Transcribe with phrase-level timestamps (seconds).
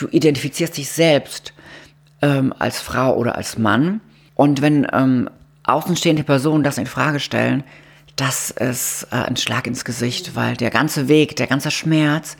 [0.00, 1.52] du identifizierst dich selbst
[2.22, 4.00] ähm, als Frau oder als Mann.
[4.34, 5.28] Und wenn ähm,
[5.64, 7.64] außenstehende Personen das in Frage stellen,
[8.16, 12.36] das ist äh, ein Schlag ins Gesicht, weil der ganze Weg, der ganze Schmerz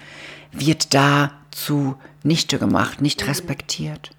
[0.52, 4.10] wird da zu nichte gemacht, nicht respektiert.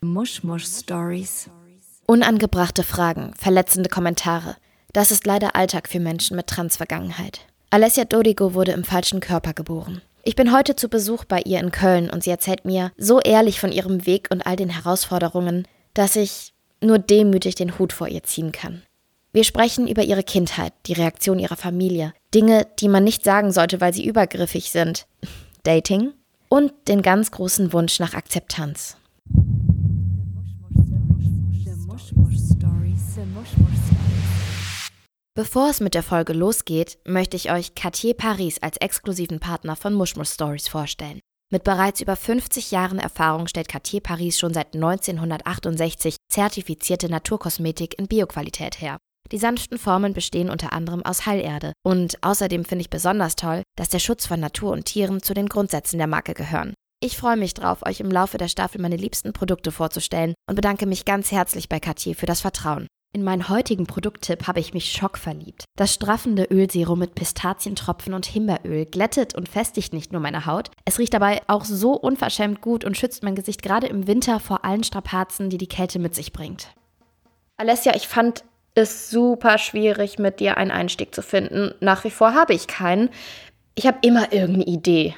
[0.00, 1.50] Mushmush Stories.
[2.06, 4.56] Unangebrachte Fragen, verletzende Kommentare.
[4.92, 7.40] Das ist leider Alltag für Menschen mit Transvergangenheit.
[7.70, 10.00] Alessia Dodigo wurde im falschen Körper geboren.
[10.24, 13.60] Ich bin heute zu Besuch bei ihr in Köln und sie erzählt mir so ehrlich
[13.60, 18.22] von ihrem Weg und all den Herausforderungen, dass ich nur demütig den Hut vor ihr
[18.22, 18.82] ziehen kann.
[19.32, 23.80] Wir sprechen über ihre Kindheit, die Reaktion ihrer Familie, Dinge, die man nicht sagen sollte,
[23.80, 25.06] weil sie übergriffig sind,
[25.64, 26.12] Dating
[26.48, 28.96] und den ganz großen Wunsch nach Akzeptanz.
[35.38, 39.94] Bevor es mit der Folge losgeht, möchte ich euch Cartier Paris als exklusiven Partner von
[39.94, 41.20] Mushmush Stories vorstellen.
[41.52, 48.08] Mit bereits über 50 Jahren Erfahrung stellt Cartier Paris schon seit 1968 zertifizierte Naturkosmetik in
[48.08, 48.98] Bioqualität her.
[49.30, 51.72] Die sanften Formen bestehen unter anderem aus Heilerde.
[51.84, 55.46] Und außerdem finde ich besonders toll, dass der Schutz von Natur und Tieren zu den
[55.46, 56.74] Grundsätzen der Marke gehören.
[57.00, 60.86] Ich freue mich drauf, euch im Laufe der Staffel meine liebsten Produkte vorzustellen und bedanke
[60.86, 62.88] mich ganz herzlich bei Cartier für das Vertrauen.
[63.14, 65.64] In meinen heutigen Produkttipp habe ich mich schockverliebt.
[65.76, 70.98] Das straffende Ölserum mit Pistazientropfen und Himbeeröl glättet und festigt nicht nur meine Haut, es
[70.98, 74.84] riecht dabei auch so unverschämt gut und schützt mein Gesicht gerade im Winter vor allen
[74.84, 76.68] Strapazen, die die Kälte mit sich bringt.
[77.56, 81.74] Alessia, ich fand es super schwierig, mit dir einen Einstieg zu finden.
[81.80, 83.08] Nach wie vor habe ich keinen.
[83.74, 85.14] Ich habe immer irgendeine Idee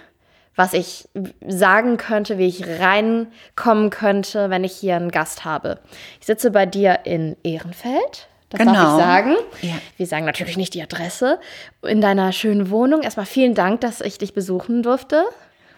[0.61, 1.08] was ich
[1.48, 5.78] sagen könnte, wie ich reinkommen könnte, wenn ich hier einen Gast habe.
[6.20, 8.28] Ich sitze bei dir in Ehrenfeld.
[8.50, 8.75] Das genau.
[8.75, 8.98] darf ich genau.
[8.98, 9.36] sagen.
[9.62, 9.75] Ja.
[9.97, 11.41] Wir sagen natürlich nicht die Adresse.
[11.80, 13.00] In deiner schönen Wohnung.
[13.00, 15.25] Erstmal vielen Dank, dass ich dich besuchen durfte.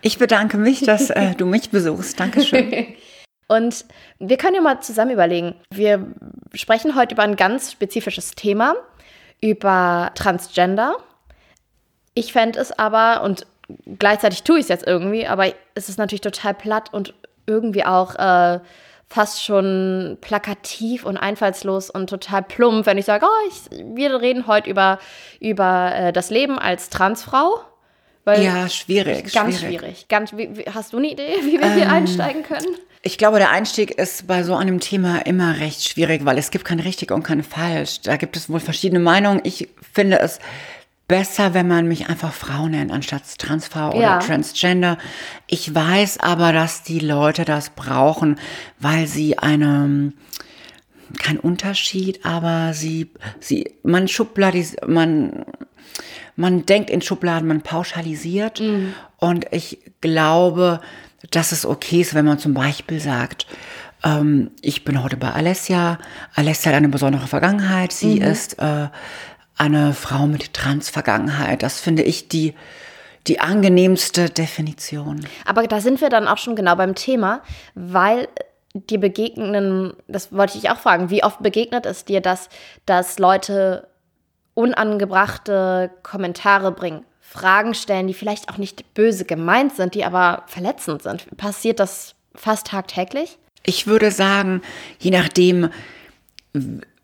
[0.00, 2.18] Ich bedanke mich, dass äh, du mich besuchst.
[2.18, 2.96] Dankeschön.
[3.46, 3.84] Und
[4.18, 5.54] wir können ja mal zusammen überlegen.
[5.70, 6.04] Wir
[6.54, 8.74] sprechen heute über ein ganz spezifisches Thema,
[9.40, 10.96] über Transgender.
[12.14, 13.46] Ich fände es aber, und
[13.98, 17.14] gleichzeitig tue ich es jetzt irgendwie, aber es ist natürlich total platt und
[17.46, 18.60] irgendwie auch äh,
[19.08, 24.46] fast schon plakativ und einfallslos und total plump, wenn ich sage, oh, ich, wir reden
[24.46, 24.98] heute über,
[25.38, 27.60] über äh, das Leben als Transfrau.
[28.24, 29.32] Weil ja, schwierig.
[29.32, 29.80] Ganz schwierig.
[29.80, 30.08] schwierig.
[30.08, 32.76] Ganz, wie, wie, hast du eine Idee, wie wir ähm, hier einsteigen können?
[33.02, 36.64] Ich glaube, der Einstieg ist bei so einem Thema immer recht schwierig, weil es gibt
[36.64, 38.00] kein richtig und kein falsch.
[38.02, 39.40] Da gibt es wohl verschiedene Meinungen.
[39.42, 40.38] Ich finde es
[41.12, 44.18] besser, wenn man mich einfach Frau nennt, anstatt Transfrau oder ja.
[44.18, 44.96] Transgender.
[45.46, 48.40] Ich weiß aber, dass die Leute das brauchen,
[48.78, 50.14] weil sie eine,
[51.18, 55.44] kein Unterschied, aber sie, sie, man schubladis, man,
[56.34, 58.60] man denkt in Schubladen, man pauschalisiert.
[58.60, 58.94] Mhm.
[59.18, 60.80] Und ich glaube,
[61.30, 63.46] dass es okay ist, wenn man zum Beispiel sagt,
[64.02, 65.98] ähm, ich bin heute bei Alessia.
[66.34, 67.92] Alessia hat eine besondere Vergangenheit.
[67.92, 68.22] Sie mhm.
[68.22, 68.88] ist äh,
[69.62, 71.62] eine Frau mit Transvergangenheit.
[71.62, 72.54] Das finde ich die,
[73.28, 75.24] die angenehmste Definition.
[75.46, 77.42] Aber da sind wir dann auch schon genau beim Thema,
[77.76, 78.28] weil
[78.74, 82.48] dir begegnen, das wollte ich auch fragen, wie oft begegnet es dir, dass,
[82.86, 83.86] dass Leute
[84.54, 91.02] unangebrachte Kommentare bringen, Fragen stellen, die vielleicht auch nicht böse gemeint sind, die aber verletzend
[91.02, 91.24] sind?
[91.36, 93.38] Passiert das fast tagtäglich?
[93.62, 94.60] Ich würde sagen,
[94.98, 95.70] je nachdem,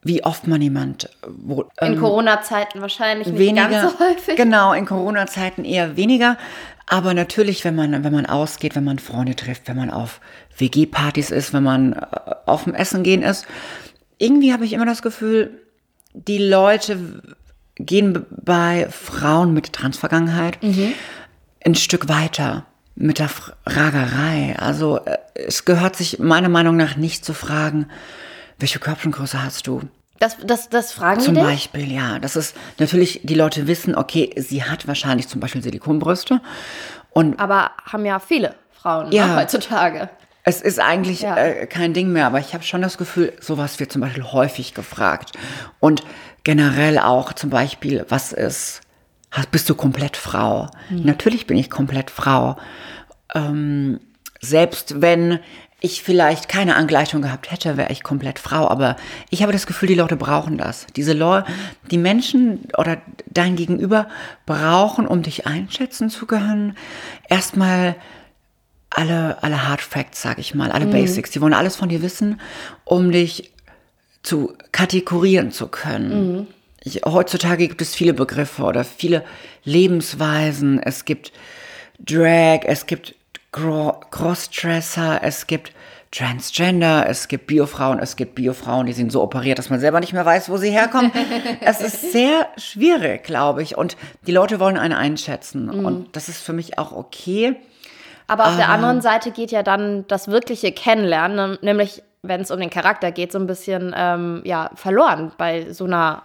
[0.08, 4.36] wie oft man jemand wo, ähm, in Corona-Zeiten wahrscheinlich nicht weniger, ganz so häufig.
[4.36, 6.36] Genau, in Corona-Zeiten eher weniger.
[6.86, 10.20] Aber natürlich, wenn man, wenn man ausgeht, wenn man Freunde trifft, wenn man auf
[10.56, 12.06] WG-Partys ist, wenn man äh,
[12.46, 13.46] auf dem Essen gehen ist,
[14.16, 15.60] irgendwie habe ich immer das Gefühl,
[16.14, 17.22] die Leute
[17.76, 20.94] gehen bei Frauen mit Transvergangenheit mhm.
[21.64, 22.64] ein Stück weiter
[22.96, 24.56] mit der Fragerei.
[24.58, 27.86] Also äh, es gehört sich meiner Meinung nach nicht zu fragen,
[28.58, 29.82] welche Körbchengröße hast du?
[30.18, 32.18] Das, das, das fragen Zum Beispiel, ja.
[32.18, 36.40] Das ist natürlich, die Leute wissen, okay, sie hat wahrscheinlich zum Beispiel Silikonbrüste.
[37.10, 40.10] Und aber haben ja viele Frauen ne, ja, heutzutage.
[40.44, 41.36] Es ist eigentlich ja.
[41.36, 44.74] äh, kein Ding mehr, aber ich habe schon das Gefühl, sowas wird zum Beispiel häufig
[44.74, 45.32] gefragt.
[45.78, 46.02] Und
[46.42, 48.80] generell auch zum Beispiel, was ist,
[49.50, 50.68] bist du komplett Frau?
[50.88, 51.04] Hm.
[51.04, 52.56] Natürlich bin ich komplett Frau.
[53.34, 54.00] Ähm,
[54.40, 55.40] selbst wenn
[55.80, 58.68] ich vielleicht keine Angleichung gehabt hätte, wäre ich komplett Frau.
[58.68, 58.96] Aber
[59.30, 60.86] ich habe das Gefühl, die Leute brauchen das.
[60.96, 61.50] Diese Leute,
[61.90, 64.08] die Menschen oder dein Gegenüber
[64.44, 66.76] brauchen, um dich einschätzen zu können,
[67.28, 67.94] erstmal
[68.90, 70.92] alle, alle Hard Facts, sag ich mal, alle mhm.
[70.92, 71.30] Basics.
[71.30, 72.40] Die wollen alles von dir wissen,
[72.84, 73.52] um dich
[74.22, 76.32] zu kategorieren zu können.
[76.38, 76.46] Mhm.
[76.82, 79.24] ich, heutzutage gibt es viele Begriffe oder viele
[79.62, 80.82] Lebensweisen.
[80.82, 81.32] Es gibt
[82.00, 83.14] Drag, es gibt
[83.52, 85.72] Crossdresser, es gibt
[86.10, 90.14] Transgender, es gibt Biofrauen, es gibt Biofrauen, die sind so operiert, dass man selber nicht
[90.14, 91.12] mehr weiß, wo sie herkommen.
[91.60, 93.76] es ist sehr schwierig, glaube ich.
[93.76, 93.96] Und
[94.26, 95.66] die Leute wollen einen einschätzen.
[95.66, 95.84] Mhm.
[95.84, 97.56] Und das ist für mich auch okay.
[98.26, 98.56] Aber auf ah.
[98.56, 103.12] der anderen Seite geht ja dann das wirkliche Kennenlernen, nämlich wenn es um den Charakter
[103.12, 106.22] geht, so ein bisschen ähm, ja, verloren bei so einer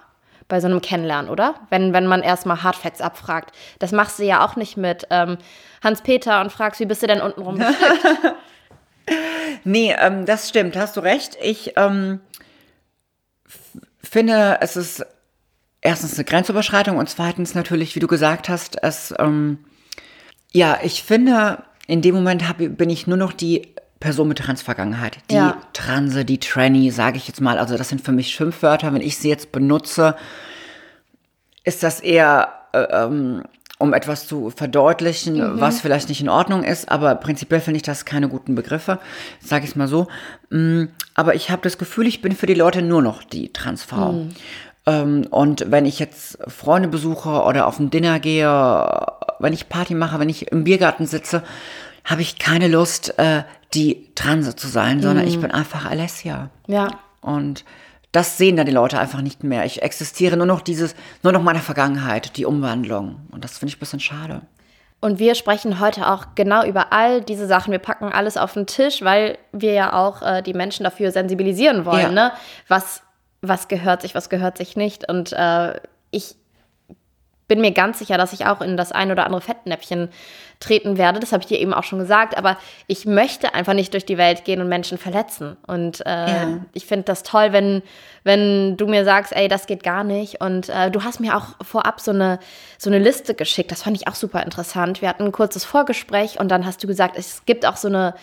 [0.48, 1.56] bei so einem Kennenlernen, oder?
[1.70, 3.56] Wenn, wenn man erstmal Hardfacts abfragt.
[3.80, 5.38] Das machst du ja auch nicht mit ähm,
[5.84, 8.36] Hans-Peter und fragst, wie bist du denn untenrum gestrickt?
[9.64, 11.38] nee, ähm, das stimmt, hast du recht.
[11.42, 12.20] Ich ähm,
[14.02, 15.06] finde, es ist
[15.82, 19.60] erstens eine Grenzüberschreitung und zweitens natürlich, wie du gesagt hast, es, ähm,
[20.52, 23.74] ja, ich finde, in dem Moment hab, bin ich nur noch die
[24.04, 25.20] Person mit Transvergangenheit.
[25.32, 25.56] Die ja.
[25.72, 27.58] Transe, die Tranny, sage ich jetzt mal.
[27.58, 28.94] Also das sind für mich Schimpfwörter.
[28.94, 30.18] Wenn ich sie jetzt benutze,
[31.64, 33.44] ist das eher, äh, ähm,
[33.80, 35.62] um etwas zu verdeutlichen, mhm.
[35.62, 36.92] was vielleicht nicht in Ordnung ist.
[36.92, 39.00] Aber prinzipiell finde ich das keine guten Begriffe,
[39.40, 40.08] sage ich es mal so.
[40.50, 44.12] Mm, aber ich habe das Gefühl, ich bin für die Leute nur noch die Transfrau.
[44.12, 44.30] Mhm.
[44.86, 48.50] Ähm, und wenn ich jetzt Freunde besuche oder auf ein Dinner gehe,
[49.40, 51.42] wenn ich Party mache, wenn ich im Biergarten sitze,
[52.04, 56.50] habe ich keine Lust, äh, die Transe zu sein, sondern ich bin einfach Alessia.
[56.68, 57.00] Ja.
[57.22, 57.66] Und
[58.12, 59.66] das sehen dann die Leute einfach nicht mehr.
[59.66, 63.28] Ich existiere nur noch dieses, nur noch meiner Vergangenheit, die Umwandlung.
[63.32, 64.42] Und das finde ich ein bisschen schade.
[65.00, 67.72] Und wir sprechen heute auch genau über all diese Sachen.
[67.72, 71.86] Wir packen alles auf den Tisch, weil wir ja auch äh, die Menschen dafür sensibilisieren
[71.86, 72.16] wollen.
[72.16, 72.30] Ja.
[72.30, 72.32] Ne?
[72.68, 73.02] Was,
[73.42, 75.10] was gehört sich, was gehört sich nicht.
[75.10, 75.80] Und äh,
[76.12, 76.36] ich
[77.48, 80.10] bin mir ganz sicher, dass ich auch in das ein oder andere Fettnäpfchen
[80.64, 81.20] treten werde.
[81.20, 82.38] Das habe ich dir eben auch schon gesagt.
[82.38, 82.58] Aber
[82.88, 85.58] ich möchte einfach nicht durch die Welt gehen und Menschen verletzen.
[85.68, 86.60] Und äh, ja.
[86.74, 87.84] ich finde das toll, wenn,
[88.24, 90.42] wenn du mir sagst, ey, das geht gar nicht.
[90.42, 92.40] Und äh, du hast mir auch vorab so eine,
[92.78, 93.72] so eine Liste geschickt.
[93.72, 95.02] Das fand ich auch super interessant.
[95.02, 98.16] Wir hatten ein kurzes Vorgespräch und dann hast du gesagt, es gibt auch so eine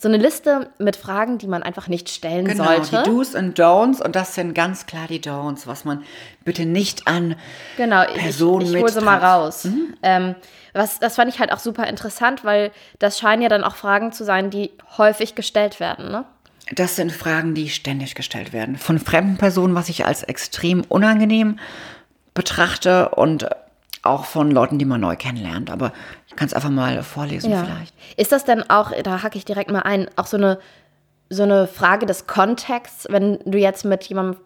[0.00, 3.02] so eine Liste mit Fragen, die man einfach nicht stellen genau, sollte.
[3.04, 6.04] Die Do's und Don'ts und das sind ganz klar die Don'ts, was man
[6.44, 7.34] bitte nicht an
[7.76, 9.64] genau, Personen ich, ich, ich hole sie mal raus.
[9.64, 9.96] Mhm.
[10.02, 10.34] Ähm,
[10.72, 14.12] was, das fand ich halt auch super interessant, weil das scheinen ja dann auch Fragen
[14.12, 16.24] zu sein, die häufig gestellt werden, ne?
[16.74, 18.76] Das sind Fragen, die ständig gestellt werden.
[18.76, 21.58] Von fremden Personen, was ich als extrem unangenehm
[22.34, 23.48] betrachte und
[24.02, 25.70] auch von Leuten, die man neu kennenlernt.
[25.70, 25.92] Aber
[26.26, 27.64] ich kann es einfach mal vorlesen ja.
[27.64, 27.94] vielleicht.
[28.16, 30.58] Ist das denn auch, da hacke ich direkt mal ein, auch so eine,
[31.30, 34.40] so eine Frage des Kontexts, wenn du jetzt mit jemandem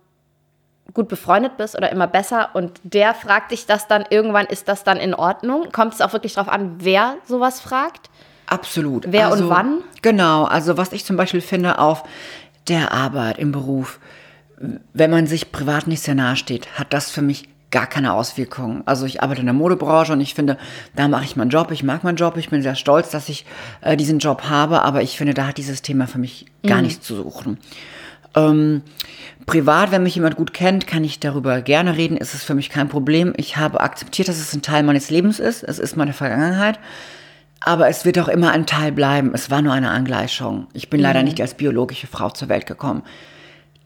[0.94, 4.84] gut befreundet bist oder immer besser und der fragt dich das dann irgendwann, ist das
[4.84, 5.70] dann in Ordnung?
[5.72, 8.10] Kommt es auch wirklich darauf an, wer sowas fragt?
[8.46, 9.06] Absolut.
[9.08, 9.78] Wer also, und wann?
[10.02, 12.04] Genau, also was ich zum Beispiel finde auf
[12.69, 13.99] der Arbeit, im Beruf,
[14.93, 18.83] wenn man sich privat nicht sehr nahe steht, hat das für mich gar keine Auswirkungen.
[18.87, 20.57] Also ich arbeite in der Modebranche und ich finde,
[20.95, 23.45] da mache ich meinen Job, ich mag meinen Job, ich bin sehr stolz, dass ich
[23.81, 26.85] äh, diesen Job habe, aber ich finde, da hat dieses Thema für mich gar mhm.
[26.85, 27.59] nichts zu suchen.
[28.35, 28.83] Ähm,
[29.47, 32.71] privat, wenn mich jemand gut kennt, kann ich darüber gerne reden, ist es für mich
[32.71, 33.33] kein Problem.
[33.37, 36.79] Ich habe akzeptiert, dass es ein Teil meines Lebens ist, es ist meine Vergangenheit.
[37.65, 39.31] Aber es wird auch immer ein Teil bleiben.
[39.35, 40.67] Es war nur eine Angleichung.
[40.73, 41.05] Ich bin mhm.
[41.05, 43.03] leider nicht als biologische Frau zur Welt gekommen.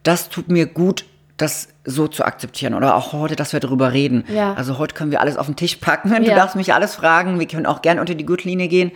[0.02, 1.04] Das tut mir gut,
[1.36, 4.24] das so zu akzeptieren oder auch heute, dass wir darüber reden.
[4.32, 4.54] Ja.
[4.54, 6.10] Also heute können wir alles auf den Tisch packen.
[6.16, 6.34] Du ja.
[6.34, 7.38] darfst mich alles fragen.
[7.38, 8.90] Wir können auch gern unter die Gürtellinie gehen.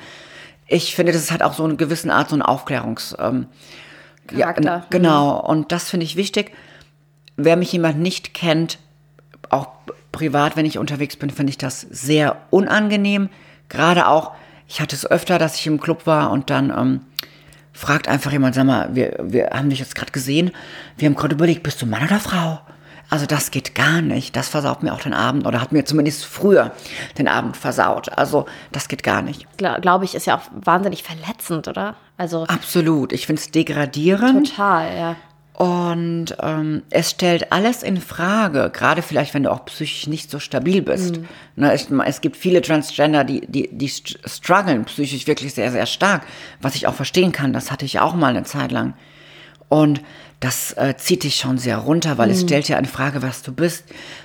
[0.67, 3.47] Ich finde, das hat auch so eine gewisse Art, so ein Aufklärungs, ähm,
[4.27, 4.65] Charakter.
[4.65, 5.41] Ja, genau.
[5.41, 6.53] Und das finde ich wichtig.
[7.37, 8.79] Wer mich jemand nicht kennt,
[9.51, 9.69] auch
[10.13, 13.29] privat, wenn ich unterwegs bin, finde ich das sehr unangenehm.
[13.69, 14.33] Gerade auch,
[14.67, 17.01] ich hatte es öfter, dass ich im Club war und dann ähm,
[17.73, 20.51] fragt einfach jemand, sag mal, wir, wir haben dich jetzt gerade gesehen,
[20.97, 22.61] wir haben gerade überlegt, bist du Mann oder Frau?
[23.11, 24.37] Also das geht gar nicht.
[24.37, 26.71] Das versaut mir auch den Abend oder hat mir zumindest früher
[27.19, 28.17] den Abend versaut.
[28.17, 29.47] Also das geht gar nicht.
[29.57, 31.97] Glaube ich, ist ja auch wahnsinnig verletzend, oder?
[32.17, 33.13] Also Absolut.
[33.13, 34.51] Ich finde es degradierend.
[34.51, 35.17] Total, ja.
[35.61, 40.39] Und ähm, es stellt alles in Frage, gerade vielleicht, wenn du auch psychisch nicht so
[40.39, 41.19] stabil bist.
[41.19, 41.27] Mhm.
[41.57, 46.23] Ne, es, es, gibt viele Transgender, die, die, die strugglen psychisch wirklich sehr, sehr stark,
[46.63, 47.53] was ich auch verstehen kann.
[47.53, 48.95] Das hatte ich auch mal eine Zeit lang.
[49.69, 50.01] Und
[50.41, 52.37] das äh, zieht dich schon sehr runter, weil mhm.
[52.37, 53.85] es stellt ja in Frage, was du bist.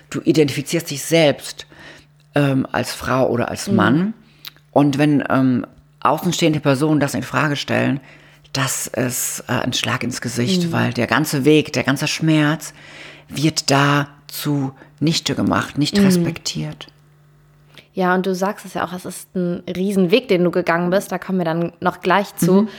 [0.09, 1.67] Du identifizierst dich selbst
[2.33, 3.75] ähm, als Frau oder als mhm.
[3.75, 4.13] Mann.
[4.71, 5.67] Und wenn ähm,
[5.99, 7.99] außenstehende Personen das in Frage stellen,
[8.55, 10.71] das ist äh, ein Schlag ins Gesicht, mhm.
[10.71, 12.73] weil der ganze Weg, der ganze Schmerz
[13.27, 16.05] wird da zu nichte gemacht, nicht mhm.
[16.05, 16.87] respektiert.
[17.93, 21.11] Ja, und du sagst es ja auch, es ist ein Riesenweg, den du gegangen bist,
[21.11, 22.63] da kommen wir dann noch gleich zu.
[22.63, 22.69] Mhm.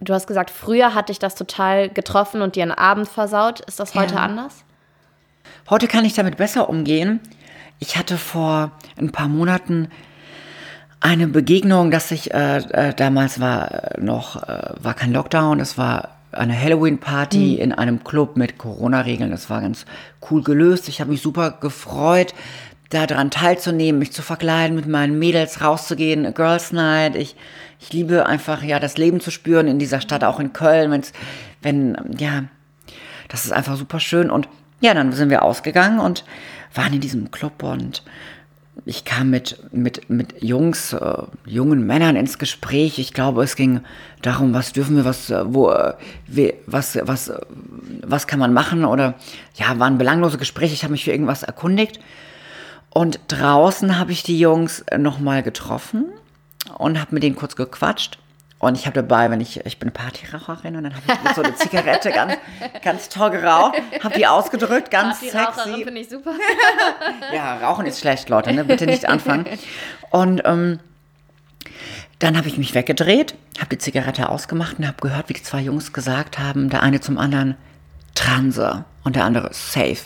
[0.00, 3.60] Du hast gesagt, früher hat dich das total getroffen und dir einen Abend versaut.
[3.60, 4.20] Ist das heute ja.
[4.20, 4.64] anders?
[5.70, 7.20] Heute kann ich damit besser umgehen.
[7.78, 9.88] Ich hatte vor ein paar Monaten
[11.04, 15.76] eine Begegnung, dass ich äh, äh, damals war äh, noch äh, war kein Lockdown, es
[15.76, 17.58] war eine Halloween-Party mhm.
[17.58, 19.30] in einem Club mit Corona-Regeln.
[19.30, 19.84] Das war ganz
[20.30, 20.88] cool gelöst.
[20.88, 22.34] Ich habe mich super gefreut,
[22.88, 27.16] daran teilzunehmen, mich zu verkleiden, mit meinen Mädels rauszugehen, Girls Night.
[27.16, 27.36] Ich,
[27.80, 31.12] ich liebe einfach, ja, das Leben zu spüren in dieser Stadt, auch in Köln, wenn's,
[31.60, 32.44] wenn, ja,
[33.28, 34.30] das ist einfach super schön.
[34.30, 34.48] Und
[34.80, 36.24] ja, dann sind wir ausgegangen und
[36.74, 38.02] waren in diesem Club und
[38.86, 42.98] ich kam mit, mit, mit Jungs, äh, jungen Männern ins Gespräch.
[42.98, 43.80] Ich glaube, es ging
[44.20, 45.94] darum, was dürfen wir, was, äh, wo, äh,
[46.26, 47.32] wie, was, was,
[48.02, 49.14] was kann man machen oder
[49.54, 50.74] ja, waren belanglose Gespräche.
[50.74, 52.00] Ich habe mich für irgendwas erkundigt.
[52.90, 56.06] Und draußen habe ich die Jungs nochmal getroffen
[56.78, 58.18] und habe mit denen kurz gequatscht.
[58.64, 61.54] Und ich habe dabei, wenn ich, ich bin Partyraucherin und dann habe ich so eine
[61.54, 62.36] Zigarette ganz,
[62.82, 65.84] ganz toll geraucht, habe die ausgedrückt, ganz sexy.
[65.84, 66.32] finde ich super.
[67.34, 68.64] ja, Rauchen ist schlecht, Leute, ne?
[68.64, 69.44] bitte nicht anfangen.
[70.10, 70.80] Und ähm,
[72.20, 75.60] dann habe ich mich weggedreht, habe die Zigarette ausgemacht und habe gehört, wie die zwei
[75.60, 77.56] Jungs gesagt haben, der eine zum anderen
[78.14, 79.98] Transe und der andere Safe.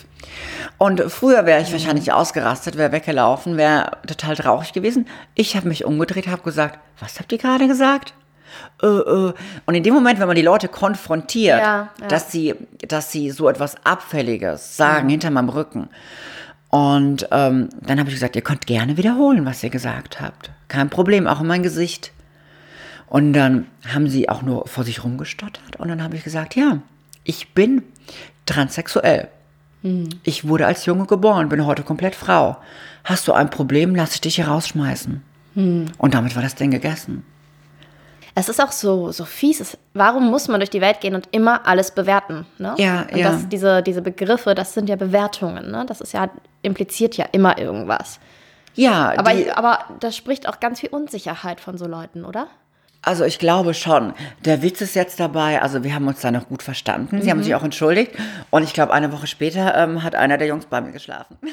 [0.79, 5.07] Und früher wäre ich wahrscheinlich ausgerastet, wäre weggelaufen, wäre total traurig gewesen.
[5.37, 8.15] Ich habe mich umgedreht, habe gesagt, was habt ihr gerade gesagt?
[8.83, 9.33] Äh, äh.
[9.67, 12.07] Und in dem Moment, wenn man die Leute konfrontiert, ja, ja.
[12.09, 12.55] dass sie,
[12.87, 15.11] dass sie so etwas Abfälliges sagen mhm.
[15.11, 15.89] hinter meinem Rücken.
[16.71, 20.51] Und ähm, dann habe ich gesagt, ihr könnt gerne wiederholen, was ihr gesagt habt.
[20.69, 22.13] Kein Problem, auch in mein Gesicht.
[23.07, 25.77] Und dann haben sie auch nur vor sich rumgestottert.
[25.79, 26.81] Und dann habe ich gesagt, ja,
[27.25, 27.83] ich bin
[28.45, 29.29] transsexuell.
[29.83, 30.11] Mhm.
[30.25, 32.59] Ich wurde als Junge geboren, bin heute komplett Frau.
[33.05, 35.23] Hast du ein Problem, lass ich dich hier rausschmeißen.
[35.55, 35.87] Mhm.
[35.97, 37.25] Und damit war das Ding gegessen
[38.39, 39.61] es ist auch so, so fies.
[39.61, 42.47] Es, warum muss man durch die Welt gehen und immer alles bewerten?
[42.59, 42.75] Ne?
[42.79, 43.33] Ja, und ja.
[43.33, 45.71] Das, diese, diese Begriffe, das sind ja Bewertungen.
[45.71, 45.85] Ne?
[45.87, 46.31] Das ist ja,
[46.63, 48.21] impliziert ja immer irgendwas.
[48.75, 52.47] Ja, aber, die, aber das spricht auch ganz viel Unsicherheit von so Leuten, oder?
[53.03, 54.15] Also ich glaube schon.
[54.45, 57.21] Der Witz ist jetzt dabei, also wir haben uns da noch gut verstanden.
[57.21, 57.31] Sie mhm.
[57.31, 58.13] haben sich auch entschuldigt.
[58.51, 61.37] Und ich glaube, eine Woche später ähm, hat einer der Jungs bei mir geschlafen.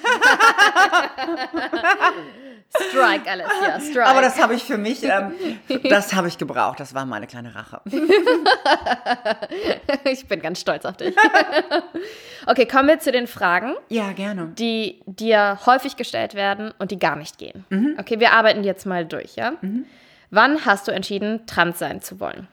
[2.75, 4.06] Strike, Alice, ja, strike.
[4.06, 5.34] Aber das habe ich für mich, ähm,
[5.90, 6.80] das habe ich gebraucht.
[6.80, 7.82] Das war meine kleine Rache.
[10.04, 11.16] ich bin ganz stolz auf dich.
[12.48, 13.75] okay, kommen wir zu den Fragen.
[13.90, 14.52] Ja, gerne.
[14.58, 17.66] Die dir häufig gestellt werden und die gar nicht gehen.
[17.70, 17.96] Mhm.
[18.00, 19.54] Okay, wir arbeiten jetzt mal durch, ja?
[19.62, 19.86] Mhm.
[20.36, 22.48] Wann hast du entschieden, trans sein zu wollen?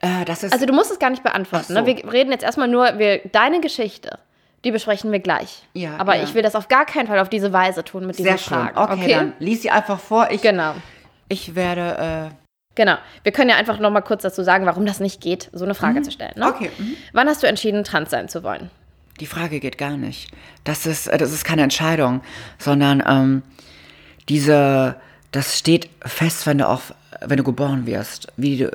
[0.00, 1.72] Äh, also du musst es gar nicht beantworten.
[1.72, 1.80] Ne?
[1.80, 1.84] So.
[1.84, 1.96] Ne?
[2.04, 4.20] Wir reden jetzt erstmal nur, wir, deine Geschichte.
[4.64, 5.64] Die besprechen wir gleich.
[5.74, 6.22] Ja, Aber ja.
[6.22, 8.76] ich will das auf gar keinen Fall auf diese Weise tun mit diesen Sehr Fragen.
[8.76, 8.84] Schön.
[8.84, 10.28] Okay, okay, dann lies sie einfach vor.
[10.30, 10.74] Ich, genau.
[11.28, 12.30] Ich werde.
[12.30, 12.34] Äh
[12.74, 12.94] Genau.
[13.24, 15.74] Wir können ja einfach noch mal kurz dazu sagen, warum das nicht geht, so eine
[15.74, 16.04] Frage mhm.
[16.04, 16.34] zu stellen.
[16.36, 16.46] Ne?
[16.46, 16.70] Okay.
[16.78, 16.96] Mhm.
[17.12, 18.70] Wann hast du entschieden, trans sein zu wollen?
[19.18, 20.30] Die Frage geht gar nicht.
[20.62, 22.20] Das ist, äh, das ist keine Entscheidung,
[22.56, 23.42] sondern ähm,
[24.28, 24.94] diese,
[25.32, 28.70] das steht fest, wenn du auf, wenn du geboren wirst, wie du,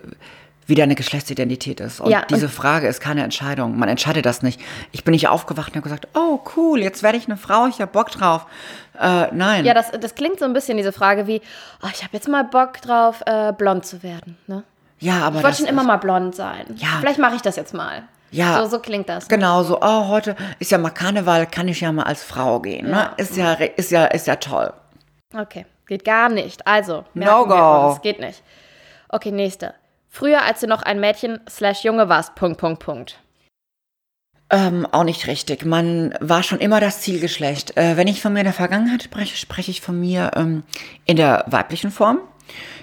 [0.65, 2.00] wie deine Geschlechtsidentität ist.
[2.00, 3.77] Und ja, diese und Frage ist keine Entscheidung.
[3.77, 4.62] Man entscheidet das nicht.
[4.91, 7.81] Ich bin nicht aufgewacht und habe gesagt, oh cool, jetzt werde ich eine Frau, ich
[7.81, 8.45] habe Bock drauf.
[9.00, 9.65] Äh, nein.
[9.65, 11.41] Ja, das, das klingt so ein bisschen diese Frage wie,
[11.81, 14.38] oh, ich habe jetzt mal Bock drauf, äh, blond zu werden.
[14.48, 14.63] Ne?
[15.00, 16.65] Ja, aber ich wollte schon immer mal blond sein.
[16.75, 17.00] Ja.
[17.00, 18.03] Vielleicht mache ich das jetzt mal.
[18.31, 19.29] Ja, so, so klingt das.
[19.29, 19.36] Ne?
[19.36, 22.89] Genau, so, oh, heute ist ja mal Karneval, kann ich ja mal als Frau gehen.
[22.89, 23.12] Ne?
[23.17, 24.74] Ist, ja, ist, ja, ist ja toll.
[25.36, 26.66] Okay, geht gar nicht.
[26.68, 28.00] Also, no go.
[28.02, 28.42] geht nicht.
[29.10, 29.74] Okay, nächste.
[30.10, 33.20] Früher, als du noch ein Mädchen slash Junge warst, Punkt, Punkt, Punkt.
[34.50, 35.66] Ähm, auch nicht richtig.
[35.66, 37.75] Man war schon immer das Zielgeschlecht.
[37.75, 40.63] Äh, wenn ich von mir in der Vergangenheit spreche, spreche ich von mir ähm,
[41.06, 42.20] in der weiblichen Form.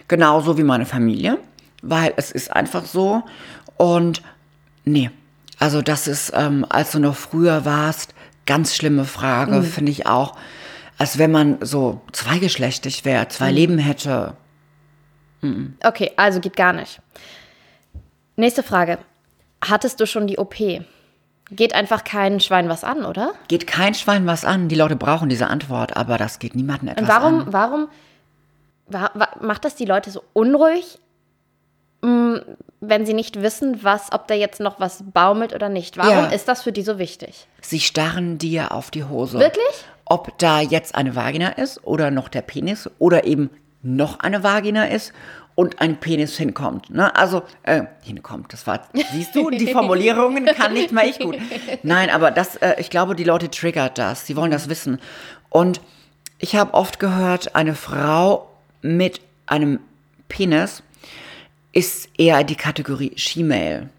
[0.09, 1.39] Genauso wie meine Familie.
[1.83, 3.23] Weil es ist einfach so.
[3.77, 4.23] Und
[4.85, 5.11] nee,
[5.61, 8.15] also das ist, ähm, als du noch früher warst,
[8.47, 9.65] ganz schlimme Frage, mhm.
[9.65, 10.37] finde ich auch.
[11.01, 13.57] Als wenn man so zweigeschlechtig wäre, zwei mhm.
[13.57, 14.35] Leben hätte.
[15.41, 15.79] Mhm.
[15.83, 17.01] Okay, also geht gar nicht.
[18.37, 18.99] Nächste Frage.
[19.65, 20.57] Hattest du schon die OP?
[21.51, 23.33] Geht einfach kein Schwein was an, oder?
[23.49, 24.69] Geht kein Schwein was an.
[24.69, 27.53] Die Leute brauchen diese Antwort, aber das geht niemandem etwas Und warum, an.
[27.55, 27.89] Warum
[28.89, 30.99] wa wa macht das die Leute so unruhig,
[32.03, 32.35] mm,
[32.81, 35.97] wenn sie nicht wissen, was, ob da jetzt noch was baumelt oder nicht?
[35.97, 36.27] Warum ja.
[36.27, 37.47] ist das für die so wichtig?
[37.63, 39.39] Sie starren dir auf die Hose.
[39.39, 39.87] Wirklich?
[40.11, 43.49] Ob da jetzt eine Vagina ist oder noch der Penis oder eben
[43.81, 45.13] noch eine Vagina ist
[45.55, 46.91] und ein Penis hinkommt.
[46.91, 47.15] Ne?
[47.15, 51.39] Also, äh, hinkommt, das war, siehst du, die Formulierungen kann nicht mal ich gut.
[51.85, 54.99] Nein, aber das, äh, ich glaube, die Leute triggert das, sie wollen das wissen.
[55.49, 55.81] Und
[56.41, 58.49] ich habe oft gehört, eine Frau
[58.83, 59.79] mit einem
[60.29, 60.83] Penis
[61.71, 63.91] ist eher die Kategorie She-Mail.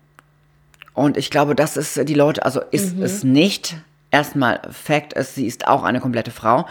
[0.94, 3.04] Und ich glaube, das ist die Leute, also ist mhm.
[3.04, 3.78] es nicht,
[4.12, 6.68] erstmal Fakt ist, sie ist auch eine komplette Frau.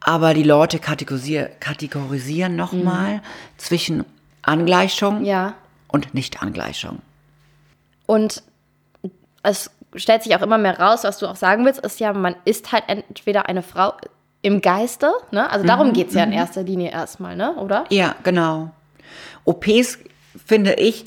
[0.00, 3.20] Aber die Leute kategorisier kategorisieren nochmal mhm.
[3.58, 4.04] zwischen
[4.42, 5.54] Angleichung ja.
[5.88, 7.00] und Nicht-Angleichung.
[8.06, 8.42] Und
[9.42, 12.34] es stellt sich auch immer mehr raus, was du auch sagen willst, ist ja, man
[12.44, 13.92] ist halt entweder eine Frau
[14.42, 15.50] im Geiste, ne?
[15.50, 16.36] Also darum mhm, geht es ja in mhm.
[16.36, 17.54] erster Linie erstmal, ne?
[17.56, 17.84] Oder?
[17.90, 18.70] Ja, genau.
[19.44, 19.98] OPs,
[20.46, 21.06] finde ich,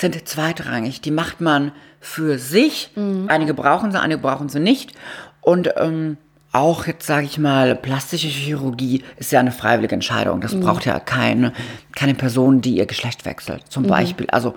[0.00, 1.00] sind zweitrangig.
[1.00, 2.90] Die macht man für sich.
[2.96, 3.26] Mhm.
[3.28, 4.92] Einige brauchen sie, einige brauchen sie nicht.
[5.40, 6.16] Und ähm,
[6.52, 10.40] auch jetzt sage ich mal, plastische Chirurgie ist ja eine freiwillige Entscheidung.
[10.40, 10.60] Das mhm.
[10.60, 11.52] braucht ja keine,
[11.94, 13.62] keine Person, die ihr Geschlecht wechselt.
[13.68, 13.88] Zum mhm.
[13.88, 14.54] Beispiel, also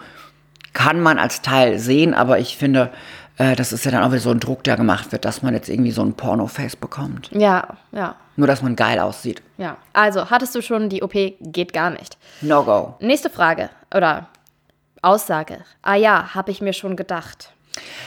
[0.73, 2.91] kann man als Teil sehen, aber ich finde,
[3.37, 5.53] äh, das ist ja dann auch wieder so ein Druck, der gemacht wird, dass man
[5.53, 7.29] jetzt irgendwie so ein Porno-Face bekommt.
[7.31, 8.15] Ja, ja.
[8.35, 9.41] Nur, dass man geil aussieht.
[9.57, 9.77] Ja.
[9.93, 11.13] Also, hattest du schon die OP?
[11.41, 12.17] Geht gar nicht.
[12.41, 12.95] No go.
[12.99, 14.27] Nächste Frage oder
[15.01, 15.59] Aussage.
[15.81, 17.51] Ah ja, habe ich mir schon gedacht.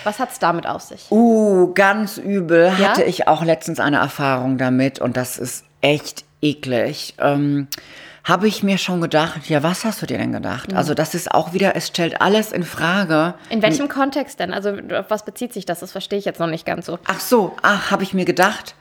[0.04, 1.10] Was hat es damit auf sich?
[1.10, 2.72] Uh, ganz übel.
[2.78, 2.90] Ja?
[2.90, 7.14] Hatte ich auch letztens eine Erfahrung damit und das ist echt eklig.
[7.18, 7.68] Ähm,
[8.24, 10.72] habe ich mir schon gedacht, ja, was hast du dir denn gedacht?
[10.72, 10.76] Mhm.
[10.76, 13.34] Also das ist auch wieder, es stellt alles in Frage.
[13.48, 13.88] In welchem hm.
[13.88, 14.52] Kontext denn?
[14.52, 15.80] Also auf was bezieht sich das?
[15.80, 16.98] Das verstehe ich jetzt noch nicht ganz so.
[17.06, 18.74] Ach so, ach, habe ich mir gedacht.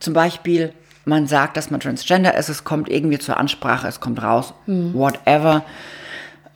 [0.00, 0.72] Zum Beispiel,
[1.04, 4.94] man sagt, dass man Transgender ist, es kommt irgendwie zur Ansprache, es kommt raus, mhm.
[4.94, 5.62] whatever.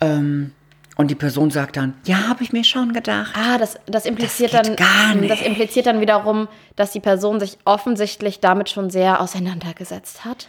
[0.00, 0.52] Ähm,
[0.96, 3.34] und die Person sagt dann, ja, habe ich mir schon gedacht.
[3.34, 5.30] Ah, das, das impliziert das dann nicht.
[5.30, 10.48] Das impliziert dann wiederum, dass die Person sich offensichtlich damit schon sehr auseinandergesetzt hat.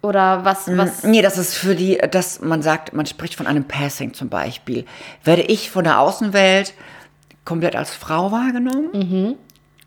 [0.00, 1.04] Oder was, mm, was?
[1.04, 4.86] Nee, das ist für die, dass man sagt, man spricht von einem Passing zum Beispiel.
[5.24, 6.72] Werde ich von der Außenwelt
[7.44, 9.34] komplett als Frau wahrgenommen, mhm.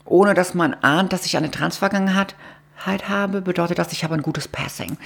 [0.05, 2.35] ohne dass man ahnt, dass ich eine Transvergangenheit
[3.07, 4.97] habe, bedeutet das, ich habe ein gutes Passing.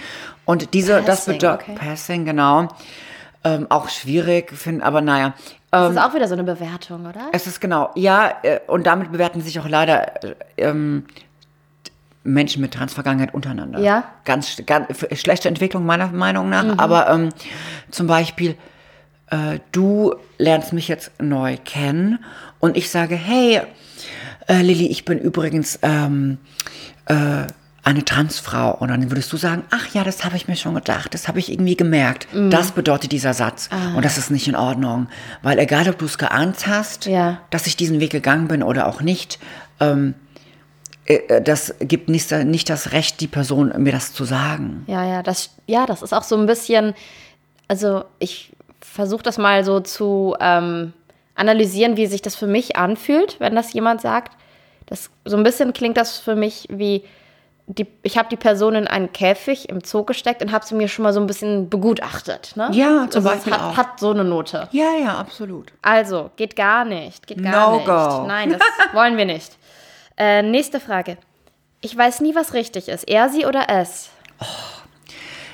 [0.46, 1.75] Und diese, Passing, das bedeutet okay.
[1.75, 2.70] Passing, genau.
[3.46, 5.36] Ähm, auch schwierig, finden, aber naja.
[5.70, 7.30] das ist ähm, auch wieder so eine Bewertung, oder?
[7.32, 11.06] Es ist genau, ja, äh, und damit bewerten sich auch leider äh, ähm,
[12.24, 13.80] Menschen mit Transvergangenheit untereinander.
[13.80, 14.04] Ja.
[14.25, 16.64] Ganz, ganz schlechte Entwicklung meiner Meinung nach.
[16.64, 16.80] Mhm.
[16.80, 17.30] Aber ähm,
[17.92, 18.55] zum Beispiel,
[19.29, 22.20] äh, du lernst mich jetzt neu kennen
[22.60, 23.62] und ich sage, hey,
[24.48, 26.40] äh, Lilly, ich bin übrigens ähm,
[27.05, 27.46] äh,
[27.85, 28.71] eine Transfrau.
[28.71, 31.37] Und dann würdest du sagen, ach ja, das habe ich mir schon gedacht, das habe
[31.37, 32.27] ich irgendwie gemerkt.
[32.33, 32.50] Mhm.
[32.50, 33.69] Das bedeutet dieser Satz.
[33.71, 33.95] Ah.
[33.95, 35.07] Und das ist nicht in Ordnung.
[35.43, 37.39] Weil egal, ob du es geahnt hast, ja.
[37.51, 39.37] dass ich diesen Weg gegangen bin oder auch nicht,
[39.79, 40.15] ähm,
[41.05, 44.83] äh, äh, das gibt nicht, nicht das Recht, die Person mir das zu sagen.
[44.87, 46.95] Ja, ja, das, ja, das ist auch so ein bisschen,
[47.67, 50.91] also ich versuche das mal so zu ähm,
[51.35, 54.35] analysieren, wie sich das für mich anfühlt, wenn das jemand sagt.
[54.87, 57.03] Das, so ein bisschen klingt das für mich wie,
[57.68, 60.88] die, ich habe die Person in einen Käfig im Zoo gesteckt und habe sie mir
[60.88, 62.54] schon mal so ein bisschen begutachtet.
[62.56, 62.70] Ne?
[62.74, 63.78] Ja, zum also Beispiel hat, auch.
[63.78, 64.68] hat so eine Note.
[64.72, 65.74] Ja, ja, absolut.
[65.82, 67.25] Also, geht gar nicht.
[67.25, 67.88] Geht gar no nicht.
[67.88, 68.28] Go.
[68.28, 68.62] Nein, das
[68.94, 69.58] wollen wir nicht.
[70.18, 71.18] Äh, nächste Frage.
[71.82, 73.08] Ich weiß nie, was richtig ist.
[73.08, 74.10] Er, sie oder es?
[74.40, 74.46] Oh,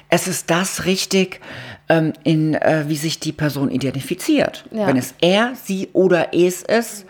[0.10, 1.40] es ist das richtig,
[1.88, 4.66] ähm, in, äh, wie sich die Person identifiziert.
[4.72, 4.88] Ja.
[4.88, 7.06] Wenn es er, sie oder es ist,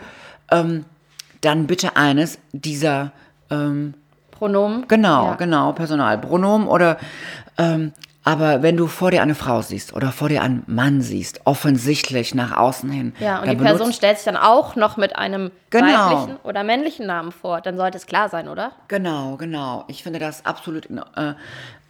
[0.50, 0.84] ähm,
[1.40, 3.12] dann bitte eines dieser
[3.50, 3.94] ähm,
[4.42, 4.88] Pronomen.
[4.88, 5.34] Genau, ja.
[5.34, 6.96] genau, Personalpronomen oder
[7.58, 7.92] ähm,
[8.24, 12.34] aber wenn du vor dir eine Frau siehst oder vor dir einen Mann siehst, offensichtlich
[12.34, 13.14] nach außen hin.
[13.20, 15.86] Ja, und die Person stellt sich dann auch noch mit einem genau.
[15.86, 18.72] weiblichen oder männlichen Namen vor, dann sollte es klar sein, oder?
[18.88, 19.84] Genau, genau.
[19.86, 21.34] Ich finde das absolut äh,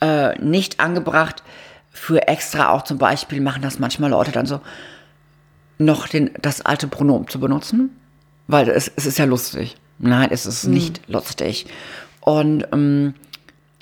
[0.02, 1.42] äh, nicht angebracht.
[1.90, 4.60] Für extra auch zum Beispiel machen das manchmal Leute dann so,
[5.78, 7.98] noch den, das alte Pronomen zu benutzen,
[8.46, 9.76] weil es, es ist ja lustig.
[9.98, 10.72] Nein, es ist hm.
[10.72, 11.66] nicht lustig.
[12.22, 13.14] Und ähm,